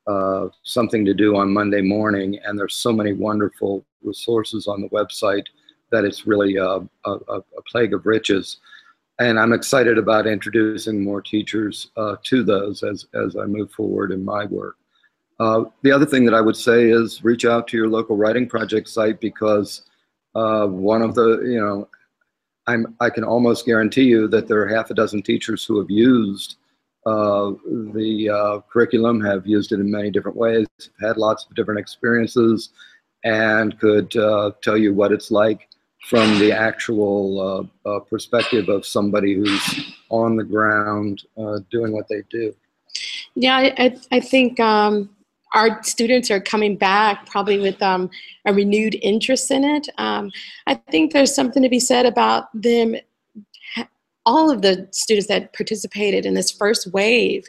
uh, 0.07 0.47
something 0.63 1.05
to 1.05 1.13
do 1.13 1.35
on 1.37 1.53
Monday 1.53 1.81
morning. 1.81 2.39
And 2.43 2.57
there's 2.57 2.75
so 2.75 2.91
many 2.91 3.13
wonderful 3.13 3.85
resources 4.03 4.67
on 4.67 4.81
the 4.81 4.89
website 4.89 5.45
that 5.91 6.05
it's 6.05 6.27
really 6.27 6.57
a, 6.57 6.79
a, 7.05 7.11
a 7.11 7.61
plague 7.71 7.93
of 7.93 8.05
riches. 8.05 8.57
And 9.19 9.39
I'm 9.39 9.53
excited 9.53 9.97
about 9.97 10.27
introducing 10.27 11.03
more 11.03 11.21
teachers 11.21 11.91
uh, 11.97 12.15
to 12.23 12.43
those 12.43 12.83
as, 12.83 13.05
as 13.13 13.35
I 13.35 13.45
move 13.45 13.71
forward 13.71 14.11
in 14.11 14.25
my 14.25 14.45
work. 14.45 14.75
Uh, 15.39 15.65
the 15.83 15.91
other 15.91 16.05
thing 16.05 16.25
that 16.25 16.33
I 16.33 16.41
would 16.41 16.57
say 16.57 16.89
is 16.89 17.23
reach 17.23 17.45
out 17.45 17.67
to 17.69 17.77
your 17.77 17.87
local 17.87 18.17
writing 18.17 18.47
project 18.47 18.89
site 18.89 19.19
because 19.19 19.83
uh, 20.35 20.65
one 20.67 21.01
of 21.01 21.15
the, 21.15 21.41
you 21.43 21.59
know, 21.59 21.87
I'm, 22.67 22.95
I 22.99 23.09
can 23.09 23.23
almost 23.23 23.65
guarantee 23.65 24.03
you 24.03 24.27
that 24.29 24.47
there 24.47 24.61
are 24.61 24.67
half 24.67 24.89
a 24.89 24.93
dozen 24.93 25.21
teachers 25.21 25.65
who 25.65 25.79
have 25.79 25.89
used 25.89 26.55
uh, 27.05 27.51
the 27.93 28.29
uh, 28.29 28.59
curriculum, 28.71 29.19
have 29.21 29.45
used 29.45 29.71
it 29.73 29.79
in 29.79 29.91
many 29.91 30.09
different 30.09 30.37
ways, 30.37 30.67
had 31.01 31.17
lots 31.17 31.45
of 31.45 31.55
different 31.55 31.79
experiences, 31.79 32.69
and 33.25 33.77
could 33.79 34.15
uh, 34.15 34.51
tell 34.61 34.77
you 34.77 34.93
what 34.93 35.11
it's 35.11 35.31
like 35.31 35.67
from 36.07 36.39
the 36.39 36.51
actual 36.51 37.69
uh, 37.85 37.89
uh, 37.89 37.99
perspective 37.99 38.69
of 38.69 38.85
somebody 38.85 39.33
who's 39.33 39.93
on 40.09 40.35
the 40.35 40.43
ground 40.43 41.23
uh, 41.37 41.59
doing 41.71 41.91
what 41.93 42.07
they 42.09 42.21
do. 42.29 42.53
Yeah, 43.35 43.73
I, 43.77 43.97
I 44.11 44.19
think 44.19 44.59
um, 44.59 45.09
our 45.53 45.81
students 45.83 46.31
are 46.31 46.39
coming 46.39 46.75
back 46.75 47.25
probably 47.27 47.59
with 47.59 47.81
um, 47.81 48.09
a 48.45 48.53
renewed 48.53 48.95
interest 49.01 49.51
in 49.51 49.63
it. 49.63 49.87
Um, 49.97 50.31
I 50.67 50.75
think 50.75 51.13
there's 51.13 51.33
something 51.33 51.61
to 51.61 51.69
be 51.69 51.79
said 51.79 52.05
about 52.05 52.45
them, 52.53 52.95
all 54.25 54.49
of 54.49 54.61
the 54.61 54.87
students 54.91 55.27
that 55.27 55.53
participated 55.53 56.25
in 56.25 56.33
this 56.33 56.51
first 56.51 56.91
wave, 56.91 57.45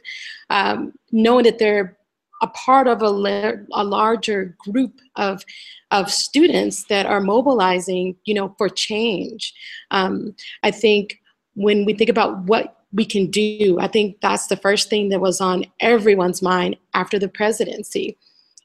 um, 0.50 0.92
knowing 1.12 1.44
that 1.44 1.59
they're 1.59 1.96
a 2.42 2.48
part 2.48 2.88
of 2.88 3.00
a, 3.00 3.64
a 3.72 3.84
larger 3.84 4.57
group 4.59 5.00
of, 5.16 5.44
of 5.92 6.11
students 6.11 6.84
that 6.84 7.07
are 7.07 7.20
mobilizing, 7.20 8.16
you 8.24 8.34
know, 8.34 8.55
for 8.59 8.68
change. 8.68 9.55
Um, 9.92 10.34
I 10.62 10.70
think 10.70 11.20
when 11.55 11.84
we 11.84 11.94
think 11.94 12.11
about 12.11 12.38
what 12.44 12.84
we 12.92 13.05
can 13.05 13.30
do. 13.30 13.76
I 13.80 13.88
think 13.88 14.20
that's 14.20 14.46
the 14.46 14.57
first 14.57 14.88
thing 14.88 15.09
that 15.09 15.20
was 15.20 15.40
on 15.40 15.64
everyone's 15.80 16.42
mind 16.42 16.76
after 16.94 17.18
the 17.18 17.28
presidency. 17.28 18.16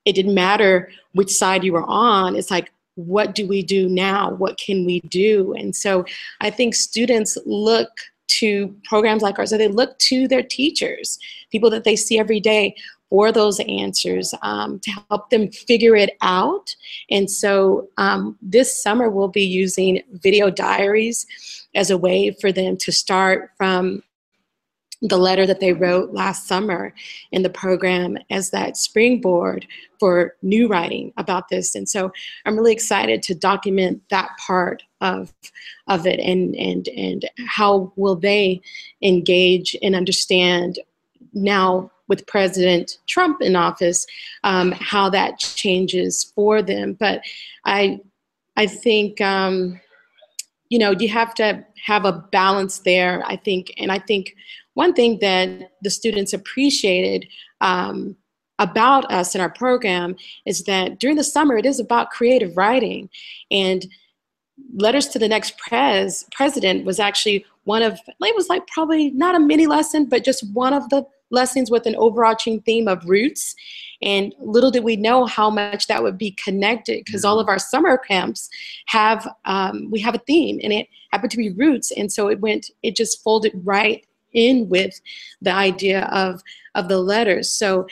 It 0.06 0.14
didn't 0.14 0.36
matter 0.36 0.90
which 1.14 1.32
side 1.32 1.64
you 1.64 1.74
were 1.74 1.86
on. 1.86 2.36
It's 2.36 2.52
like, 2.52 2.72
what 2.96 3.34
do 3.34 3.48
we 3.48 3.64
do 3.64 3.90
now? 3.90 4.32
What 4.32 4.58
can 4.58 4.86
we 4.86 5.00
do? 5.02 5.54
And 5.54 5.76
so 5.76 6.06
I 6.42 6.50
think 6.50 6.76
students 6.76 7.38
look 7.46 7.90
to 8.40 8.76
programs 8.84 9.24
like 9.24 9.40
ours, 9.40 9.52
or 9.52 9.58
they 9.58 9.68
look 9.68 9.98
to 9.98 10.28
their 10.28 10.44
teachers, 10.44 11.18
people 11.52 11.70
that 11.72 11.84
they 11.84 11.96
see 11.96 12.20
every 12.20 12.40
day 12.40 12.76
for 13.10 13.32
those 13.32 13.60
answers 13.62 14.36
um, 14.44 14.80
to 14.82 14.92
help 15.10 15.32
them 15.32 15.50
figure 15.52 15.96
it 15.96 16.16
out. 16.22 16.76
And 17.10 17.30
so 17.30 17.90
um, 17.98 18.38
this 18.42 18.82
summer 18.82 19.10
we'll 19.10 19.30
be 19.30 19.46
using 19.46 20.04
video 20.14 20.52
diaries 20.52 21.26
as 21.76 21.90
a 21.90 21.98
way 21.98 22.32
for 22.42 22.52
them 22.52 22.78
to 22.78 22.92
start 22.92 23.52
from 23.58 24.04
the 25.02 25.18
letter 25.18 25.46
that 25.46 25.62
they 25.62 25.72
wrote 25.72 26.12
last 26.12 26.46
summer 26.46 26.94
in 27.32 27.42
the 27.42 27.50
program 27.50 28.18
as 28.30 28.50
that 28.50 28.76
springboard 28.76 29.66
for 29.98 30.36
new 30.42 30.68
writing 30.68 31.14
about 31.16 31.48
this. 31.48 31.74
And 31.74 31.88
so 31.88 32.12
I'm 32.46 32.58
really 32.58 32.74
excited 32.74 33.24
to 33.24 33.36
document 33.36 34.02
that 34.10 34.30
part 34.46 34.84
of, 35.00 35.34
of 35.88 36.06
it 36.06 36.20
and, 36.20 36.54
and, 36.58 36.90
and 36.90 37.30
how 37.48 37.94
will 37.96 38.18
they 38.18 38.62
engage 39.02 39.76
and 39.82 39.96
understand 39.96 40.80
now 41.34 41.92
with 42.10 42.28
President 42.28 42.98
Trump 43.08 43.42
in 43.42 43.56
office, 43.56 44.06
um, 44.44 44.74
how 44.74 45.10
that 45.12 45.38
changes 45.40 46.32
for 46.36 46.62
them. 46.62 46.94
But 47.00 47.22
I, 47.66 48.02
I 48.58 48.66
think, 48.66 49.22
um, 49.22 49.80
you 50.70 50.80
know, 50.80 50.92
you 50.92 51.10
have 51.10 51.34
to 51.36 51.66
have 51.84 52.06
a 52.06 52.14
balance 52.32 52.80
there, 52.80 53.24
I 53.26 53.36
think, 53.36 53.74
and 53.78 53.92
I 53.92 54.00
think 54.00 54.36
one 54.76 54.94
thing 54.94 55.20
that 55.20 55.72
the 55.82 55.90
students 55.90 56.32
appreciated 56.32 57.28
um, 57.60 58.16
about 58.60 59.12
us 59.12 59.36
in 59.36 59.42
our 59.42 59.50
program 59.50 60.16
is 60.46 60.64
that 60.66 61.00
during 61.00 61.16
the 61.16 61.24
summer 61.24 61.58
it 61.58 61.66
is 61.66 61.80
about 61.80 62.12
creative 62.12 62.56
writing. 62.56 63.10
And 63.50 63.86
letters 64.74 65.08
to 65.08 65.20
the 65.20 65.28
next 65.28 65.58
pres 65.58 66.26
president 66.32 66.86
was 66.86 67.00
actually 67.00 67.46
one 67.64 67.82
of 67.82 67.98
it 68.08 68.36
was 68.36 68.50
like 68.50 68.68
probably 68.68 69.10
not 69.12 69.36
a 69.36 69.40
mini 69.40 69.68
lesson 69.68 70.06
but 70.06 70.26
just 70.26 70.44
one 70.54 70.74
of 70.74 70.90
the 70.90 71.06
lessons 71.32 71.70
with 71.70 71.86
an 71.86 71.96
overarching 71.96 72.62
theme 72.62 72.88
of 72.88 73.04
roots. 73.06 73.56
And 74.02 74.34
little 74.40 74.72
did 74.72 74.84
we 74.84 74.96
know 74.96 75.26
how 75.26 75.50
much 75.50 75.88
that 75.88 76.04
would 76.04 76.18
be 76.18 76.32
connected 76.44 77.04
because 77.06 77.26
all 77.26 77.40
of 77.40 77.50
our 77.50 77.60
summer 77.60 77.98
camps 77.98 78.50
have 78.88 79.28
um, 79.46 79.90
we 79.92 80.00
have 80.00 80.16
a 80.16 80.20
theme 80.20 80.60
and 80.64 80.72
it 80.72 80.88
happened 81.12 81.32
to 81.32 81.38
be 81.38 81.52
roots. 81.52 81.92
And 81.92 82.12
so 82.12 82.30
it 82.30 82.40
went 82.40 82.72
it 82.84 82.96
just 82.96 83.24
folded 83.24 83.54
right 83.64 84.06
in 84.34 84.70
with 84.70 85.00
the 85.42 85.52
idea 85.52 86.06
of 86.06 86.42
of 86.76 86.88
the 86.88 87.00
letters. 87.00 87.52
So 87.52 87.88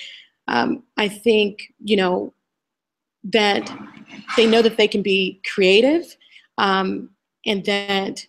um, 0.48 0.84
I 0.98 1.08
think 1.08 1.74
you 1.84 1.98
know 1.98 2.34
that 3.26 3.72
they 4.38 4.48
know 4.48 4.62
that 4.62 4.78
they 4.78 4.88
can 4.88 5.02
be 5.02 5.42
creative, 5.54 6.16
um, 6.58 7.10
and 7.46 7.66
that 7.66 8.26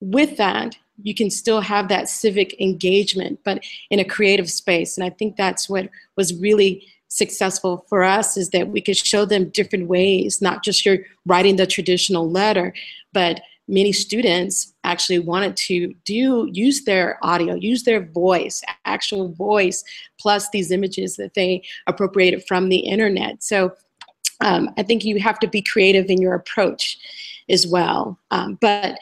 with 0.00 0.36
that 0.36 0.76
you 1.02 1.14
can 1.14 1.30
still 1.30 1.60
have 1.60 1.88
that 1.88 2.08
civic 2.08 2.60
engagement, 2.60 3.40
but 3.44 3.62
in 3.90 3.98
a 3.98 4.04
creative 4.04 4.50
space. 4.50 4.96
And 4.96 5.04
I 5.04 5.10
think 5.10 5.36
that's 5.36 5.68
what 5.68 5.88
was 6.16 6.34
really 6.34 6.86
successful 7.08 7.84
for 7.88 8.02
us 8.02 8.36
is 8.36 8.50
that 8.50 8.68
we 8.68 8.80
could 8.80 8.96
show 8.96 9.24
them 9.24 9.48
different 9.50 9.88
ways, 9.88 10.42
not 10.42 10.64
just 10.64 10.84
your 10.84 10.98
writing 11.26 11.56
the 11.56 11.66
traditional 11.66 12.28
letter, 12.28 12.74
but 13.12 13.40
many 13.68 13.92
students 13.92 14.74
actually 14.84 15.18
wanted 15.18 15.56
to 15.56 15.94
do 16.04 16.48
use 16.52 16.84
their 16.84 17.18
audio, 17.22 17.54
use 17.54 17.84
their 17.84 18.04
voice, 18.04 18.62
actual 18.84 19.28
voice, 19.28 19.84
plus 20.18 20.50
these 20.50 20.70
images 20.70 21.16
that 21.16 21.34
they 21.34 21.62
appropriated 21.86 22.44
from 22.46 22.68
the 22.68 22.78
internet. 22.78 23.42
So 23.42 23.72
um, 24.40 24.70
I 24.76 24.82
think 24.82 25.04
you 25.04 25.18
have 25.20 25.38
to 25.38 25.46
be 25.46 25.62
creative 25.62 26.06
in 26.10 26.20
your 26.20 26.34
approach 26.34 26.98
as 27.48 27.66
well. 27.66 28.18
Um, 28.30 28.58
but 28.60 28.98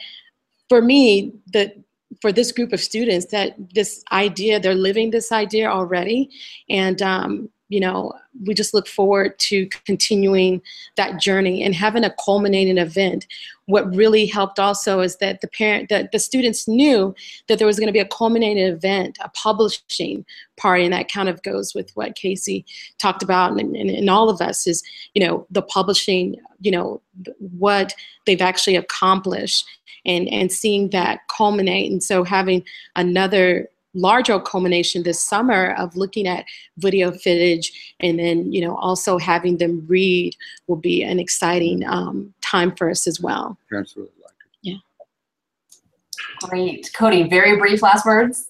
for 0.69 0.81
me, 0.81 1.33
the 1.51 1.82
for 2.23 2.31
this 2.31 2.53
group 2.53 2.71
of 2.71 2.79
students, 2.79 3.25
that 3.35 3.53
this 3.73 4.01
idea, 4.13 4.57
they're 4.57 4.73
living 4.89 5.11
this 5.11 5.29
idea 5.29 5.67
already, 5.69 6.29
and 6.69 7.01
um, 7.01 7.49
you 7.69 7.79
know, 7.79 8.13
we 8.45 8.53
just 8.53 8.73
look 8.73 8.87
forward 8.87 9.39
to 9.39 9.67
continuing 9.85 10.61
that 10.95 11.19
journey 11.19 11.63
and 11.63 11.73
having 11.73 12.03
a 12.03 12.13
culminating 12.23 12.77
event. 12.77 13.25
What 13.65 13.95
really 13.95 14.25
helped 14.25 14.59
also 14.59 14.99
is 14.99 15.17
that 15.17 15.41
the 15.41 15.47
parent, 15.47 15.89
that 15.89 16.11
the 16.11 16.19
students 16.19 16.67
knew 16.67 17.15
that 17.47 17.57
there 17.57 17.67
was 17.67 17.79
going 17.79 17.87
to 17.87 17.93
be 17.93 17.99
a 17.99 18.07
culminating 18.07 18.63
event, 18.65 19.17
a 19.21 19.29
publishing 19.29 20.25
party, 20.57 20.83
and 20.83 20.93
that 20.93 21.11
kind 21.11 21.29
of 21.29 21.41
goes 21.43 21.73
with 21.73 21.89
what 21.95 22.15
Casey 22.15 22.65
talked 22.99 23.23
about, 23.23 23.51
and, 23.51 23.75
and, 23.75 23.89
and 23.89 24.09
all 24.09 24.29
of 24.29 24.41
us 24.41 24.67
is, 24.67 24.83
you 25.13 25.25
know, 25.25 25.47
the 25.49 25.61
publishing, 25.61 26.35
you 26.59 26.71
know, 26.71 27.01
what 27.39 27.95
they've 28.25 28.41
actually 28.41 28.75
accomplished, 28.75 29.65
and 30.05 30.27
and 30.27 30.51
seeing 30.51 30.89
that 30.89 31.21
culminate, 31.35 31.91
and 31.91 32.03
so 32.03 32.23
having 32.23 32.63
another 32.95 33.69
larger 33.93 34.39
culmination 34.39 35.03
this 35.03 35.19
summer 35.19 35.73
of 35.77 35.95
looking 35.95 36.27
at 36.27 36.45
video 36.77 37.11
footage 37.11 37.95
and 37.99 38.17
then 38.17 38.51
you 38.51 38.59
know 38.59 38.75
also 38.77 39.17
having 39.17 39.57
them 39.57 39.85
read 39.87 40.35
will 40.67 40.77
be 40.77 41.03
an 41.03 41.19
exciting 41.19 41.85
um, 41.85 42.33
time 42.41 42.75
for 42.75 42.89
us 42.89 43.07
as 43.07 43.19
well. 43.19 43.57
Parents 43.69 43.95
really 43.95 44.09
like 44.21 44.31
it. 44.31 44.59
Yeah. 44.61 46.47
Great. 46.49 46.91
Cody, 46.93 47.27
very 47.27 47.57
brief 47.57 47.81
last 47.81 48.05
words. 48.05 48.49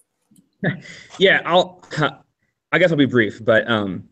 Yeah, 1.20 1.42
I'll. 1.46 1.84
I 2.72 2.80
guess 2.80 2.90
I'll 2.90 2.98
be 2.98 3.06
brief, 3.06 3.44
but 3.46 3.70
um, 3.70 4.04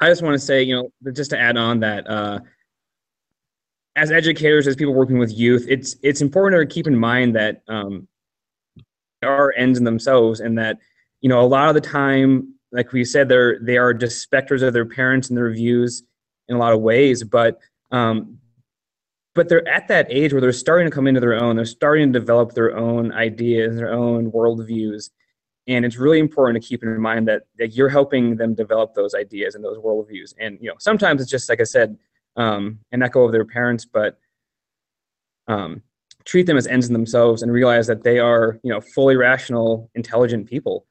I 0.00 0.08
just 0.08 0.22
want 0.22 0.34
to 0.34 0.38
say, 0.38 0.62
you 0.62 0.74
know, 0.74 1.12
just 1.12 1.30
to 1.30 1.38
add 1.38 1.56
on 1.56 1.78
that, 1.80 2.08
uh, 2.08 2.40
as 3.96 4.10
educators, 4.10 4.66
as 4.66 4.74
people 4.74 4.94
working 4.94 5.18
with 5.18 5.32
youth, 5.32 5.64
it's 5.68 5.96
it's 6.02 6.20
important 6.20 6.68
to 6.68 6.74
keep 6.74 6.86
in 6.86 6.96
mind 6.96 7.36
that 7.36 7.62
um, 7.68 8.08
there 8.08 8.13
are 9.24 9.52
ends 9.56 9.78
in 9.78 9.84
themselves, 9.84 10.40
and 10.40 10.58
that 10.58 10.78
you 11.20 11.28
know 11.28 11.40
a 11.40 11.46
lot 11.46 11.68
of 11.68 11.74
the 11.74 11.80
time, 11.80 12.54
like 12.72 12.92
we 12.92 13.04
said, 13.04 13.28
they're 13.28 13.58
they 13.60 13.76
are 13.76 13.92
just 13.92 14.22
specters 14.22 14.62
of 14.62 14.72
their 14.72 14.86
parents 14.86 15.28
and 15.28 15.36
their 15.36 15.50
views 15.50 16.02
in 16.48 16.56
a 16.56 16.58
lot 16.58 16.72
of 16.72 16.80
ways, 16.80 17.24
but 17.24 17.58
um, 17.90 18.38
but 19.34 19.48
they're 19.48 19.66
at 19.68 19.88
that 19.88 20.06
age 20.10 20.32
where 20.32 20.40
they're 20.40 20.52
starting 20.52 20.86
to 20.86 20.94
come 20.94 21.06
into 21.06 21.20
their 21.20 21.34
own. 21.34 21.56
They're 21.56 21.64
starting 21.64 22.12
to 22.12 22.18
develop 22.18 22.52
their 22.52 22.76
own 22.76 23.12
ideas, 23.12 23.76
their 23.76 23.92
own 23.92 24.30
worldviews, 24.30 25.10
and 25.66 25.84
it's 25.84 25.96
really 25.96 26.18
important 26.18 26.62
to 26.62 26.68
keep 26.68 26.82
in 26.82 27.00
mind 27.00 27.26
that, 27.28 27.42
that 27.58 27.74
you're 27.74 27.88
helping 27.88 28.36
them 28.36 28.54
develop 28.54 28.94
those 28.94 29.14
ideas 29.14 29.54
and 29.54 29.64
those 29.64 29.78
worldviews. 29.78 30.34
And 30.38 30.58
you 30.60 30.68
know, 30.68 30.74
sometimes 30.78 31.22
it's 31.22 31.30
just 31.30 31.48
like 31.48 31.60
I 31.60 31.64
said, 31.64 31.96
um, 32.36 32.80
an 32.92 33.02
echo 33.02 33.24
of 33.24 33.32
their 33.32 33.44
parents, 33.44 33.86
but 33.86 34.18
um, 35.48 35.82
treat 36.24 36.46
them 36.46 36.56
as 36.56 36.66
ends 36.66 36.86
in 36.86 36.92
themselves 36.92 37.42
and 37.42 37.52
realize 37.52 37.86
that 37.86 38.02
they 38.02 38.18
are, 38.18 38.58
you 38.62 38.72
know, 38.72 38.80
fully 38.80 39.16
rational, 39.16 39.90
intelligent 39.94 40.48
people. 40.48 40.86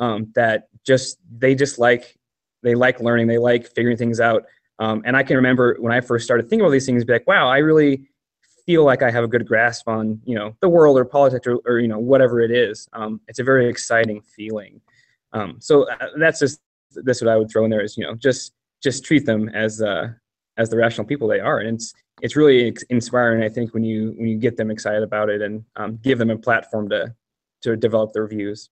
Um, 0.00 0.30
that 0.36 0.68
just 0.86 1.18
they 1.38 1.54
just 1.54 1.78
like 1.78 2.16
they 2.62 2.74
like 2.74 3.00
learning, 3.00 3.26
they 3.26 3.38
like 3.38 3.66
figuring 3.72 3.96
things 3.96 4.20
out. 4.20 4.44
Um, 4.78 5.02
and 5.04 5.16
I 5.16 5.22
can 5.22 5.36
remember 5.36 5.76
when 5.80 5.92
I 5.92 6.00
first 6.00 6.24
started 6.24 6.44
thinking 6.44 6.60
about 6.60 6.70
these 6.70 6.86
things, 6.86 7.04
be 7.04 7.12
like, 7.12 7.26
wow, 7.26 7.48
I 7.48 7.58
really 7.58 8.08
feel 8.64 8.84
like 8.84 9.02
I 9.02 9.10
have 9.10 9.24
a 9.24 9.28
good 9.28 9.46
grasp 9.46 9.88
on, 9.88 10.20
you 10.24 10.34
know, 10.34 10.54
the 10.60 10.68
world 10.68 10.98
or 10.98 11.04
politics 11.04 11.46
or, 11.46 11.58
or 11.64 11.80
you 11.80 11.88
know, 11.88 11.98
whatever 11.98 12.40
it 12.40 12.50
is. 12.50 12.88
Um, 12.92 13.20
it's 13.26 13.38
a 13.38 13.44
very 13.44 13.68
exciting 13.68 14.20
feeling. 14.20 14.80
Um, 15.32 15.56
so 15.58 15.88
uh, 15.90 16.08
that's 16.18 16.38
just 16.38 16.60
that's 17.04 17.20
what 17.20 17.28
I 17.28 17.36
would 17.36 17.50
throw 17.50 17.64
in 17.64 17.70
there 17.70 17.80
is, 17.80 17.96
you 17.96 18.04
know, 18.04 18.14
just 18.14 18.52
just 18.82 19.04
treat 19.04 19.26
them 19.26 19.48
as 19.48 19.82
uh, 19.82 20.08
as 20.58 20.68
the 20.68 20.76
rational 20.76 21.06
people 21.06 21.28
they 21.28 21.40
are, 21.40 21.60
and 21.60 21.76
it's 21.76 21.94
it's 22.20 22.36
really 22.36 22.76
inspiring. 22.90 23.42
I 23.42 23.48
think 23.48 23.72
when 23.72 23.84
you 23.84 24.12
when 24.16 24.28
you 24.28 24.36
get 24.36 24.56
them 24.56 24.70
excited 24.70 25.02
about 25.02 25.30
it 25.30 25.40
and 25.40 25.64
um, 25.76 25.98
give 26.02 26.18
them 26.18 26.30
a 26.30 26.36
platform 26.36 26.88
to 26.90 27.14
to 27.62 27.76
develop 27.76 28.12
their 28.12 28.26
views. 28.26 28.68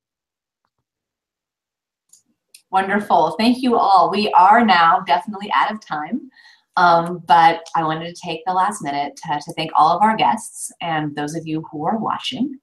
Wonderful. 2.71 3.37
Thank 3.39 3.63
you 3.63 3.77
all. 3.77 4.11
We 4.11 4.31
are 4.33 4.65
now 4.65 5.01
definitely 5.07 5.51
out 5.55 5.73
of 5.73 5.81
time. 5.81 6.31
Um, 6.77 7.23
but 7.27 7.67
I 7.75 7.85
wanted 7.85 8.15
to 8.15 8.21
take 8.21 8.43
the 8.45 8.53
last 8.53 8.83
minute 8.83 9.17
to, 9.17 9.41
to, 9.43 9.53
thank 9.55 9.71
all 9.75 9.97
of 9.97 10.03
our 10.03 10.15
guests 10.15 10.71
and 10.83 11.17
those 11.17 11.35
of 11.35 11.47
you 11.47 11.65
who 11.73 11.87
are 11.87 11.97
watching. 11.97 12.59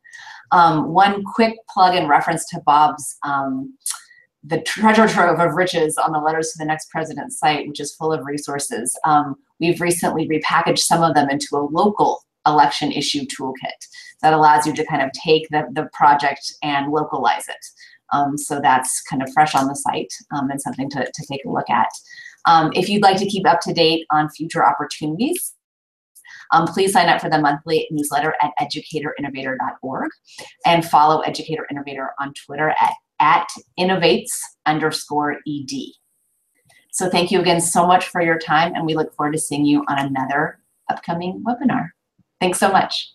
Um, 0.51 0.93
one 0.93 1.23
quick 1.23 1.55
plug 1.67 1.95
in 1.95 2.07
reference 2.07 2.47
to 2.49 2.61
Bob's 2.63 3.17
um, 3.23 3.75
the 4.43 4.61
treasure 4.61 5.07
trove 5.07 5.39
of 5.39 5.55
riches 5.55 5.97
on 5.97 6.11
the 6.11 6.19
Letters 6.19 6.51
to 6.51 6.57
the 6.57 6.65
Next 6.65 6.89
President 6.89 7.31
site, 7.31 7.67
which 7.67 7.79
is 7.79 7.95
full 7.95 8.11
of 8.11 8.25
resources. 8.25 8.97
Um, 9.05 9.35
we've 9.59 9.79
recently 9.79 10.27
repackaged 10.27 10.79
some 10.79 11.01
of 11.01 11.15
them 11.15 11.29
into 11.29 11.55
a 11.55 11.67
local 11.71 12.23
election 12.45 12.91
issue 12.91 13.21
toolkit 13.21 13.87
that 14.21 14.33
allows 14.33 14.67
you 14.67 14.73
to 14.73 14.85
kind 14.85 15.01
of 15.01 15.11
take 15.13 15.47
the, 15.49 15.63
the 15.71 15.87
project 15.93 16.53
and 16.61 16.91
localize 16.91 17.47
it. 17.47 17.65
Um, 18.11 18.37
so 18.37 18.59
that's 18.61 19.01
kind 19.01 19.21
of 19.21 19.31
fresh 19.33 19.55
on 19.55 19.67
the 19.67 19.75
site 19.75 20.13
um, 20.35 20.49
and 20.49 20.61
something 20.61 20.89
to, 20.91 21.05
to 21.05 21.25
take 21.29 21.43
a 21.45 21.49
look 21.49 21.69
at. 21.69 21.89
Um, 22.45 22.71
if 22.75 22.89
you'd 22.89 23.01
like 23.01 23.17
to 23.17 23.25
keep 23.25 23.47
up 23.47 23.61
to 23.61 23.73
date 23.73 24.05
on 24.11 24.29
future 24.29 24.65
opportunities, 24.65 25.53
um, 26.51 26.67
please 26.67 26.93
sign 26.93 27.09
up 27.09 27.21
for 27.21 27.29
the 27.29 27.39
monthly 27.39 27.87
newsletter 27.89 28.35
at 28.41 28.51
educatorinnovator.org 28.59 30.11
and 30.65 30.85
follow 30.85 31.21
Educator 31.21 31.65
Innovator 31.71 32.11
on 32.19 32.33
Twitter 32.45 32.69
at, 32.69 32.93
at 33.19 33.47
innovates 33.79 34.31
underscore 34.65 35.39
ed. 35.47 35.71
So 36.91 37.09
thank 37.09 37.31
you 37.31 37.39
again 37.39 37.59
so 37.59 37.87
much 37.87 38.07
for 38.07 38.21
your 38.21 38.37
time 38.37 38.75
and 38.75 38.85
we 38.85 38.95
look 38.95 39.15
forward 39.15 39.33
to 39.33 39.39
seeing 39.39 39.65
you 39.65 39.83
on 39.87 39.99
another 39.99 40.59
upcoming 40.89 41.43
webinar. 41.47 41.89
Thanks 42.39 42.59
so 42.59 42.71
much. 42.71 43.13